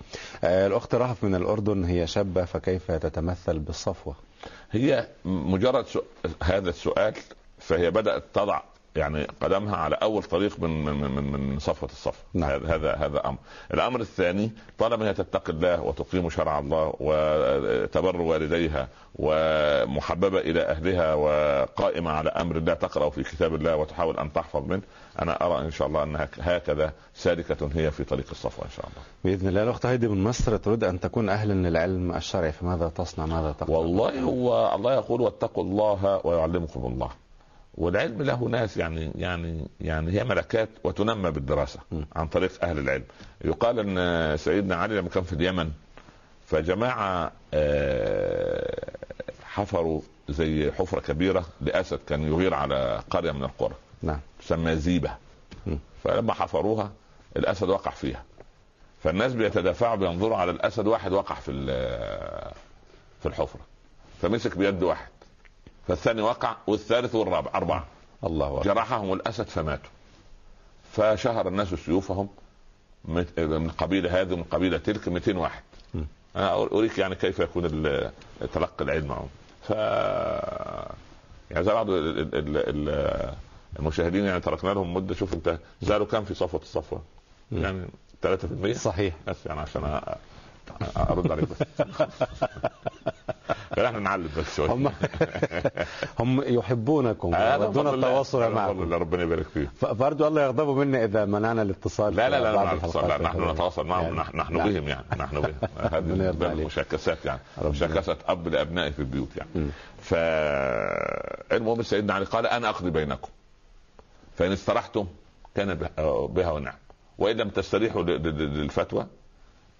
آه، 0.44 0.68
الأخت 0.68 0.96
رهف 0.96 1.24
من 1.24 1.36
الأردن 1.36 1.84
هي 1.84 2.08
شابة 2.08 2.46
فكيف 2.46 2.92
تتمثل 2.92 3.60
بالصفوة؟ 3.60 4.16
هي 4.72 5.08
مجرد 5.26 5.86
سؤ... 5.86 6.04
هذا 6.44 6.70
السؤال 6.70 7.14
فهي 7.60 7.92
بدأت 7.92 8.24
تضع 8.34 8.62
يعني 8.98 9.28
قدمها 9.42 9.76
على 9.76 9.96
أول 9.96 10.24
طريق 10.24 10.60
من 10.60 10.86
من 10.86 11.12
من, 11.12 11.24
من 11.32 11.60
صفوة 11.60 11.90
الصف. 11.90 12.24
نعم. 12.34 12.50
هذا 12.50 12.76
هذا 12.76 12.96
هذا 12.96 13.28
أمر. 13.28 13.38
الأمر 13.74 14.00
الثاني 14.02 14.52
طالما 14.78 15.10
هي 15.10 15.14
تتقي 15.14 15.54
الله 15.54 15.82
وتقيم 15.82 16.30
شرع 16.30 16.60
الله 16.60 16.94
وتبر 17.00 18.22
والديها 18.22 18.88
ومحببة 19.16 20.40
إلى 20.40 20.62
أهلها 20.62 21.14
وقائمة 21.14 22.12
على 22.12 22.30
أمر 22.30 22.56
الله 22.56 22.74
تقرأ 22.74 23.10
في 23.10 23.24
كتاب 23.24 23.56
الله 23.56 23.76
وتحاول 23.76 24.18
أن 24.18 24.34
تحفظ 24.34 24.64
منه 24.68 24.82
أنا 25.22 25.46
أرى 25.46 25.66
إن 25.66 25.72
شاء 25.72 25.88
الله 25.88 26.04
انها 26.04 26.30
هكذا 26.40 26.94
سالكة 27.14 27.70
هي 27.76 27.92
في 27.92 28.04
طريق 28.04 28.26
الصفوه 28.32 28.66
إن 28.66 28.72
شاء 28.78 28.86
الله. 28.86 29.02
بإذن 29.24 29.48
الله. 29.48 29.64
الأخت 29.64 29.86
هيدي 29.86 30.08
من 30.08 30.24
مصر 30.24 30.58
تريد 30.58 30.84
أن 30.84 31.00
تكون 31.00 31.30
أهلا 31.30 31.70
للعلم 31.70 32.16
الشرعي 32.16 32.52
فماذا 32.52 32.90
تصنع؟ 32.90 33.26
ماذا 33.26 33.52
تقرا 33.52 33.78
والله 33.78 34.22
هو 34.22 34.76
الله 34.76 34.94
يقول 34.94 35.22
واتقوا 35.22 35.64
الله 35.64 36.22
ويعلمكم 36.24 36.86
الله. 36.86 37.27
والعلم 37.78 38.22
له 38.22 38.44
ناس 38.50 38.78
يعني 38.78 39.12
يعني 39.16 39.68
يعني 39.82 40.12
هي 40.12 40.24
ملكات 40.24 40.70
وتنمى 40.84 41.32
بالدراسة 41.32 41.80
عن 42.16 42.28
طريق 42.28 42.52
أهل 42.64 42.80
العلم. 42.80 43.04
يقال 43.46 43.80
أن 43.80 44.38
سيدنا 44.38 44.76
علي 44.76 44.96
لما 44.98 45.10
كان 45.10 45.24
في 45.24 45.34
اليمن 45.34 45.72
فجماعة 46.48 47.32
آه، 47.54 48.92
حفروا 49.44 50.02
زي 50.30 50.72
حفرة 50.72 51.00
كبيرة 51.00 51.46
لأسد 51.62 52.00
كان 52.08 52.24
يغير 52.24 52.54
على 52.54 53.02
قرية 53.10 53.32
من 53.32 53.44
القرى 53.44 53.76
نعم. 54.02 54.20
تسمى 54.40 54.76
زيبة. 54.76 55.12
فلما 56.04 56.34
حفروها 56.34 56.92
الأسد 57.38 57.70
وقع 57.70 57.92
فيها. 57.92 58.24
فالناس 59.04 59.34
بيتدافعوا 59.34 59.96
بينظروا 59.96 60.38
على 60.38 60.52
الأسد 60.52 60.88
واحد 60.88 61.12
وقع 61.14 61.36
في 61.36 61.52
ال- 61.52 62.52
في 63.22 63.26
الحفرة 63.26 63.62
فمسك 64.22 64.58
بيد 64.58 64.84
واحد. 64.84 65.08
فالثاني 65.88 66.22
وقع 66.22 66.56
والثالث 66.68 67.16
والرابع 67.16 67.52
أربعة. 67.56 67.86
الله 68.24 68.48
أكبر. 68.48 68.64
جرحهم 68.64 69.14
الأسد 69.14 69.48
فماتوا. 69.48 69.90
فشهر 70.92 71.48
الناس 71.48 71.68
سيوفهم 71.74 72.30
من 73.06 73.72
قبيلة 73.78 74.22
هذه 74.22 74.34
ومن 74.34 74.44
قبيلة 74.44 74.78
تلك 74.78 75.08
200 75.08 75.38
واحد. 75.38 75.62
أنا 76.36 76.54
أريك 76.54 76.98
يعني 76.98 77.16
كيف 77.16 77.40
يكون 77.40 77.64
تلقي 78.54 78.84
العلم 78.86 79.08
معهم. 79.08 79.28
ف 79.68 79.70
يعني 81.52 81.64
زي 81.66 81.74
بعض 81.74 81.90
ال- 81.90 82.20
ال- 82.20 82.36
ال- 82.36 82.90
ال- 82.90 83.34
المشاهدين 83.80 84.26
يعني 84.26 84.40
تركنا 84.40 84.70
لهم 84.70 84.94
مدة. 84.94 85.16
شوف 85.16 85.34
انت 85.34 85.58
زالوا 85.82 86.06
كم 86.06 86.26
في 86.26 86.34
صفوة 86.34 86.62
الصفوة؟ 86.62 87.02
يعني 87.52 87.86
3% 88.22 88.74
صحيح. 88.78 89.16
بس 89.28 89.46
يعني 89.46 89.60
عشان 89.60 90.02
أرد 90.98 91.32
عليك 91.32 91.46
بس. 91.50 91.58
إحنا 93.78 94.00
نعلم 94.00 94.30
بس 94.38 94.56
شوية 94.56 94.72
هم 94.74 94.92
هم 96.20 96.42
يحبونكم 96.46 97.34
ويودون 97.34 97.88
التواصل 97.94 98.52
معكم. 98.52 98.94
ربنا 98.94 99.24
يبارك 99.24 99.46
فيك. 99.54 99.70
فأرجو 99.70 100.28
الله 100.28 100.42
يغضبوا 100.42 100.76
منا 100.86 101.04
إذا 101.04 101.26
منعنا 101.26 101.62
الاتصال 101.62 102.16
لا 102.16 102.30
لا 102.30 102.40
لا, 102.40 102.52
لا, 102.54 102.74
الحلقات 102.74 103.06
لا 103.10 103.18
نحن. 103.24 103.50
نتواصل 103.50 103.86
معهم. 103.88 104.16
يعني 104.18 104.38
نحن. 104.38 104.58
بهم 104.58 104.88
يعني. 104.88 105.04
نحن 105.18 105.42
بهم. 105.42 105.54
هذه. 105.94 106.66
مشاكسات 106.66 107.26
يعني. 107.26 107.40
مشاكسة 107.64 108.18
أب 108.28 108.48
لابنائه 108.48 108.92
في 108.92 109.00
البيوت 109.00 109.30
يعني. 109.38 109.70
فالمهم 110.02 111.82
سيدنا 111.84 112.14
علي 112.14 112.26
قال 112.26 112.48
أنا 112.48 112.70
أقضي 112.70 112.90
بينكم. 112.90 113.30
فإن 114.38 114.52
استرحتم 114.52 115.06
كان 115.56 115.74
به- 115.74 116.28
بها 116.28 116.52
ونعم. 116.52 116.76
وإن 117.18 117.38
لم 117.38 117.50
تستريحوا 117.50 118.04
للفتوى 118.04 119.08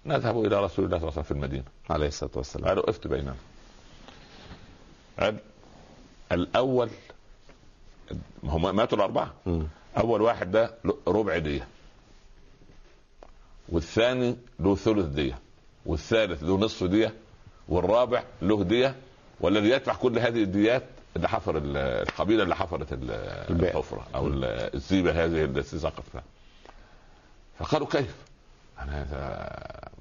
نذهب 0.06 0.44
إلى 0.44 0.64
رسول 0.64 0.84
الله 0.84 0.98
صلى 0.98 1.08
الله 1.08 1.08
عليه 1.08 1.08
وسلم 1.08 1.22
في 1.22 1.30
المدينة 1.30 1.64
عليه 1.90 2.06
الصلاة 2.06 2.30
والسلام. 2.36 2.68
قالوا 2.68 2.90
افت 2.90 3.06
بيننا. 3.06 3.34
قال 5.20 5.36
الأول 6.32 6.90
هم 8.44 8.76
ماتوا 8.76 8.98
الأربعة. 8.98 9.34
أول 9.98 10.22
واحد 10.22 10.50
ده 10.50 10.74
ربع 11.08 11.38
ديه 11.38 11.68
والثاني 13.68 14.36
له 14.60 14.74
ثلث 14.76 15.06
ديه 15.06 15.38
والثالث 15.86 16.42
له 16.42 16.58
نصف 16.58 16.84
ديه 16.84 17.14
والرابع 17.68 18.22
له 18.42 18.64
ديه 18.64 18.96
والذي 19.40 19.70
يدفع 19.70 19.94
كل 19.94 20.18
هذه 20.18 20.42
الديات 20.42 20.82
اللي 21.16 21.28
حفر 21.28 21.56
ال- 21.58 21.76
القبيله 21.76 22.42
اللي 22.42 22.56
حفرت 22.56 22.92
ال- 22.92 23.10
الحفرة 23.64 24.06
أو 24.14 24.26
ال- 24.26 24.44
الزيبة 24.74 25.24
هذه 25.24 25.44
التي 25.44 25.78
سقطت 25.78 26.22
فقالوا 27.58 27.86
كيف؟ 27.86 28.14
يعني 28.78 29.06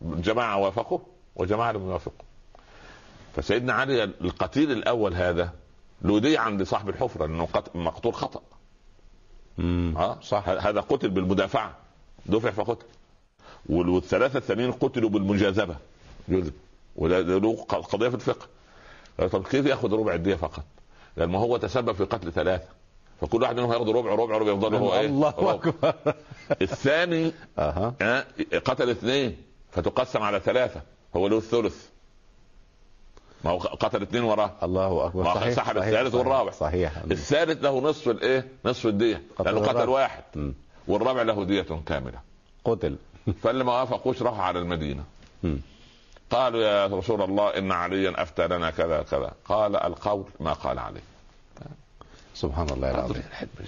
جماعة 0.01 0.57
وافقوا 0.57 0.99
وجماعة 1.35 1.71
لم 1.71 1.81
يوافقوا. 1.81 2.25
فسيدنا 3.35 3.73
علي 3.73 4.03
القتيل 4.03 4.71
الأول 4.71 5.13
هذا 5.13 5.53
له 6.01 6.19
دية 6.19 6.39
عند 6.39 6.63
صاحب 6.63 6.89
الحفرة 6.89 7.25
لأنه 7.25 7.45
قت- 7.53 7.75
مقتول 7.75 8.13
خطأ. 8.13 8.41
آه 9.97 10.19
صح 10.21 10.49
هذا 10.49 10.81
قتل 10.81 11.09
بالمدافعة 11.09 11.75
دفع 12.25 12.51
فقتل. 12.51 12.85
وال- 13.69 13.89
والثلاثة 13.89 14.37
الثانيين 14.37 14.71
قتلوا 14.71 15.09
بالمجاذبه 15.09 15.75
جذب 16.29 16.53
وده 16.95 17.21
ده 17.21 17.37
له 17.39 17.55
قضية 17.63 18.09
في 18.09 18.15
الفقه. 18.15 18.47
طب 19.31 19.43
كيف 19.47 19.65
يأخذ 19.65 19.93
ربع 19.93 20.13
الديه 20.13 20.35
فقط؟ 20.35 20.63
لأن 21.17 21.29
ما 21.29 21.39
هو 21.39 21.57
تسبب 21.57 21.91
في 21.91 22.03
قتل 22.03 22.31
ثلاثة. 22.31 22.67
فكل 23.21 23.41
واحد 23.41 23.55
منهم 23.57 23.71
هياخذ 23.71 23.89
ربع 23.89 24.11
ربع 24.11 24.37
ربع 24.37 24.51
يفضل 24.51 24.75
هو 24.75 24.93
إيه؟ 24.93 25.05
الله. 25.05 25.29
اكبر 25.29 25.93
الثاني 26.61 27.31
أها. 27.59 27.93
آه، 28.01 28.25
قتل 28.65 28.89
اثنين 28.89 29.37
فتقسم 29.71 30.21
على 30.23 30.39
ثلاثة 30.39 30.81
هو 31.15 31.27
له 31.27 31.37
الثلث. 31.37 31.85
ما 33.43 33.51
هو 33.51 33.57
قتل 33.57 34.01
اثنين 34.01 34.23
وراه. 34.23 34.51
الله 34.63 35.05
أكبر. 35.05 35.23
صحيح 35.23 35.53
سحب 35.53 35.77
الثالث 35.77 36.13
صحيح، 36.13 36.15
والرابع. 36.15 36.51
صحيح. 36.51 36.97
الثالث 37.11 37.63
له 37.63 37.81
نصف 37.81 38.09
الإيه؟ 38.09 38.47
نصف 38.65 38.85
الدية 38.85 39.21
قتل 39.35 39.45
لأنه 39.45 39.59
قتل 39.59 39.69
الرابع. 39.69 39.91
واحد. 39.91 40.23
والرابع 40.87 41.21
له 41.21 41.43
دية 41.43 41.65
كاملة. 41.85 42.19
قتل. 42.65 42.95
فاللي 43.43 43.63
ما 43.63 43.79
وافقوش 43.79 44.21
راحوا 44.21 44.43
على 44.43 44.59
المدينة؟ 44.59 45.03
قالوا 46.29 46.61
يا 46.61 46.87
رسول 46.87 47.21
الله 47.21 47.57
إن 47.57 47.71
عليا 47.71 48.21
أفتى 48.21 48.47
لنا 48.47 48.69
كذا 48.69 49.01
كذا. 49.01 49.31
قال 49.45 49.75
القول 49.75 50.25
ما 50.39 50.53
قال 50.53 50.79
عليه. 50.79 51.01
سبحان 52.37 52.69
الله 52.69 52.91
العظيم. 52.91 53.23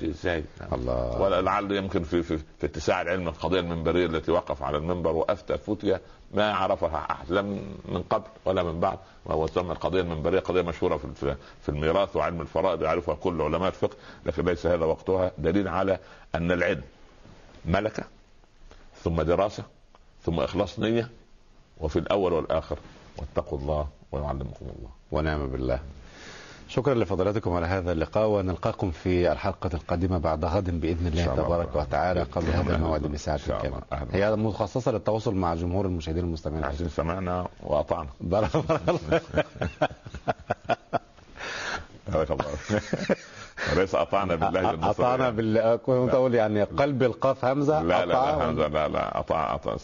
إزاي 0.10 0.44
الله. 0.74 1.22
ولعل 1.22 1.72
يمكن 1.72 2.04
في 2.04 2.24
في, 2.24 2.38
في 2.38 2.66
اتساع 2.66 3.02
العلم 3.02 3.28
القضية 3.28 3.60
المنبرية 3.60 4.06
التي 4.06 4.32
وقف 4.32 4.64
على 4.64 4.78
المنبر 4.78 5.12
وأفتى 5.16 5.58
فتيا 5.58 6.00
ما 6.34 6.54
عرفها 6.54 7.08
أحد 7.12 7.32
لا 7.32 7.42
من 7.42 8.04
قبل 8.10 8.28
ولا 8.46 8.64
من 8.64 8.80
بعد 8.80 8.98
وهو 9.26 9.48
تسمى 9.48 9.72
القضية 9.72 10.02
المنبرية 10.02 10.40
قضية 10.40 10.62
مشهورة 10.62 10.98
في- 10.98 11.36
في 11.62 11.70
الميراث 11.70 12.16
وعلم 12.16 12.42
الفرائض 12.42 12.82
يعرفها 12.82 13.16
كل 13.16 13.42
علماء 13.42 13.68
الفقه 13.68 13.96
لكن 14.26 14.46
ليس 14.46 14.66
هذا 14.66 14.86
وقتها. 14.86 15.32
دليل 15.38 15.68
على 15.68 16.00
أن 16.36 16.52
العلم 16.52 16.82
ملكة 17.66 18.04
ثم 19.04 19.22
دراسة 19.22 19.64
ثم 20.24 20.40
إخلاص 20.40 20.80
نية 20.80 21.10
وفي 21.80 22.00
الأول 22.00 22.34
والآخر 22.34 22.78
واتقوا 23.18 23.60
الله 23.60 23.88
ويعلمكم 24.12 24.66
الله. 24.66 24.90
ونعم 25.12 25.48
بالله. 25.48 25.80
شكرا 26.70 26.94
لفضلاتكم 26.94 27.54
على 27.54 27.66
هذا 27.66 27.92
اللقاء 27.92 28.28
ونلقاكم 28.28 28.92
في 28.92 29.32
الحلقة 29.32 29.70
القادمة 29.74 30.18
بعد 30.18 30.46
غد 30.46 30.82
بإذن 30.82 31.08
الله. 31.08 31.26
تبارك 31.26 31.76
وتعالى 31.76 32.24
قبل 32.24 32.46
هذا 32.48 32.76
الموعد 32.76 33.02
بساعة 33.02 33.62
كاملة. 33.62 33.82
هي 34.12 34.36
مخصصة 34.36 34.92
للتواصل 34.92 35.36
مع 35.36 35.56
جمهور 35.56 35.86
المشاهدين 35.86 36.24
المستمعين 36.24 36.64
عايزين 36.64 36.90
سمعنا 36.90 37.48
وأطعنا. 37.64 38.10
بارك 38.22 38.56
الله 38.56 38.80
بارك 42.08 42.32
الله 42.32 42.46
وليس 43.76 43.96
أطعنا 43.96 44.36
بالله 44.36 44.90
أطعنا 44.90 45.30
بال 45.30 45.80
كنت 45.86 46.14
أقول 46.14 46.36
يعني 46.36 46.64
قلب 46.64 47.04
القاف 47.04 47.46
همزة 47.46 47.82
لا 47.82 48.06
لا 48.06 48.14
لا 48.14 48.50
همزة 48.50 48.68
لا 48.68 48.88
لا 48.88 49.20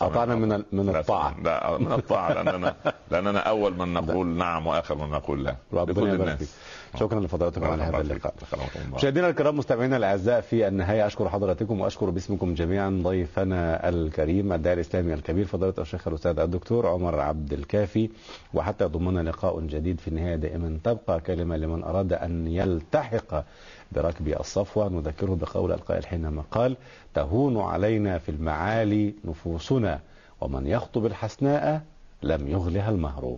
أطعنا 0.02 0.36
من 0.36 0.64
من 0.72 0.86
لا، 0.86 1.00
الطاعة 1.00 1.36
لا 1.44 1.78
من 1.78 1.92
الطاعة 1.92 2.34
لأننا 2.34 2.76
لأننا 3.12 3.40
أول 3.40 3.74
من 3.78 3.94
نقول 3.94 4.28
نعم 4.28 4.68
وآخر 4.68 4.96
من 4.96 5.10
نقول 5.12 5.44
لا. 5.44 5.56
لكل. 5.74 6.08
الناس. 6.10 6.56
شكرا 6.96 7.20
لفضلاتكم 7.20 7.64
على 7.64 7.84
هذا 7.84 8.02
اللقاء. 8.02 8.34
الله. 8.54 8.96
مشاهدينا 8.96 9.30
الكرام 9.30 9.58
مستمعينا 9.58 9.98
الأعزاء 9.98 10.42
في 10.42 10.68
النهاية 10.68 11.08
أشكر 11.08 11.30
حضراتكم 11.30 11.82
وأشكر 11.82 12.10
باسمكم 12.10 12.54
جميعا 12.54 13.02
ضيفنا 13.04 13.90
الكريم 13.90 14.54
الداعي 14.54 14.76
الإسلامي 14.76 15.14
الكبير 15.14 15.46
فضيلة 15.46 15.74
الشيخ 15.80 16.08
الأستاذ 16.08 16.40
الدكتور 16.40 16.88
عمر 16.88 17.20
عبد 17.20 17.54
الكافي. 17.54 18.10
وحتى 18.54 18.84
يضمنا 18.84 19.30
لقاء 19.30 19.60
جديد 19.60 20.00
في 20.00 20.08
النهاية 20.08 20.36
دائما. 20.36 20.78
تبقى 20.84 21.20
كلمة 21.22 21.58
لمن 21.58 21.84
أراد 21.84 22.14
أن 22.14 22.48
يلتحق 22.48 23.44
بركب 23.92 24.28
الصفوة. 24.40 24.90
نذكره 24.90 25.36
بقول 25.42 25.72
القائل 25.72 26.06
حينما 26.08 26.44
قال 26.52 26.78
تهون 27.14 27.58
علينا 27.62 28.18
في 28.18 28.30
المعالي 28.30 29.14
نفوسنا 29.26 30.00
ومن 30.42 30.68
يخطب 30.68 31.06
الحسناء 31.06 31.82
لم 32.24 32.48
يغلها 32.48 32.90
المهر 32.90 33.36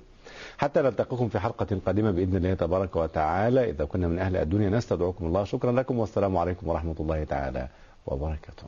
حتى 0.58 0.82
نلتقيكم 0.82 1.30
في 1.30 1.40
حلقة 1.40 1.80
قادمة 1.86 2.12
بإذن 2.12 2.36
الله 2.36 2.54
تبارك 2.54 2.96
وتعالى. 2.96 3.70
إذا 3.70 3.86
كنا 3.86 4.08
من 4.08 4.20
أهل 4.20 4.36
الدنيا 4.38 4.70
نستدعوكم 4.70 5.26
الله. 5.26 5.44
شكرا 5.44 5.72
لكم 5.72 6.00
والسلام 6.00 6.38
عليكم 6.38 6.68
ورحمة 6.68 6.96
الله 7.00 7.24
تعالى 7.24 7.68
وبركاته. 8.06 8.68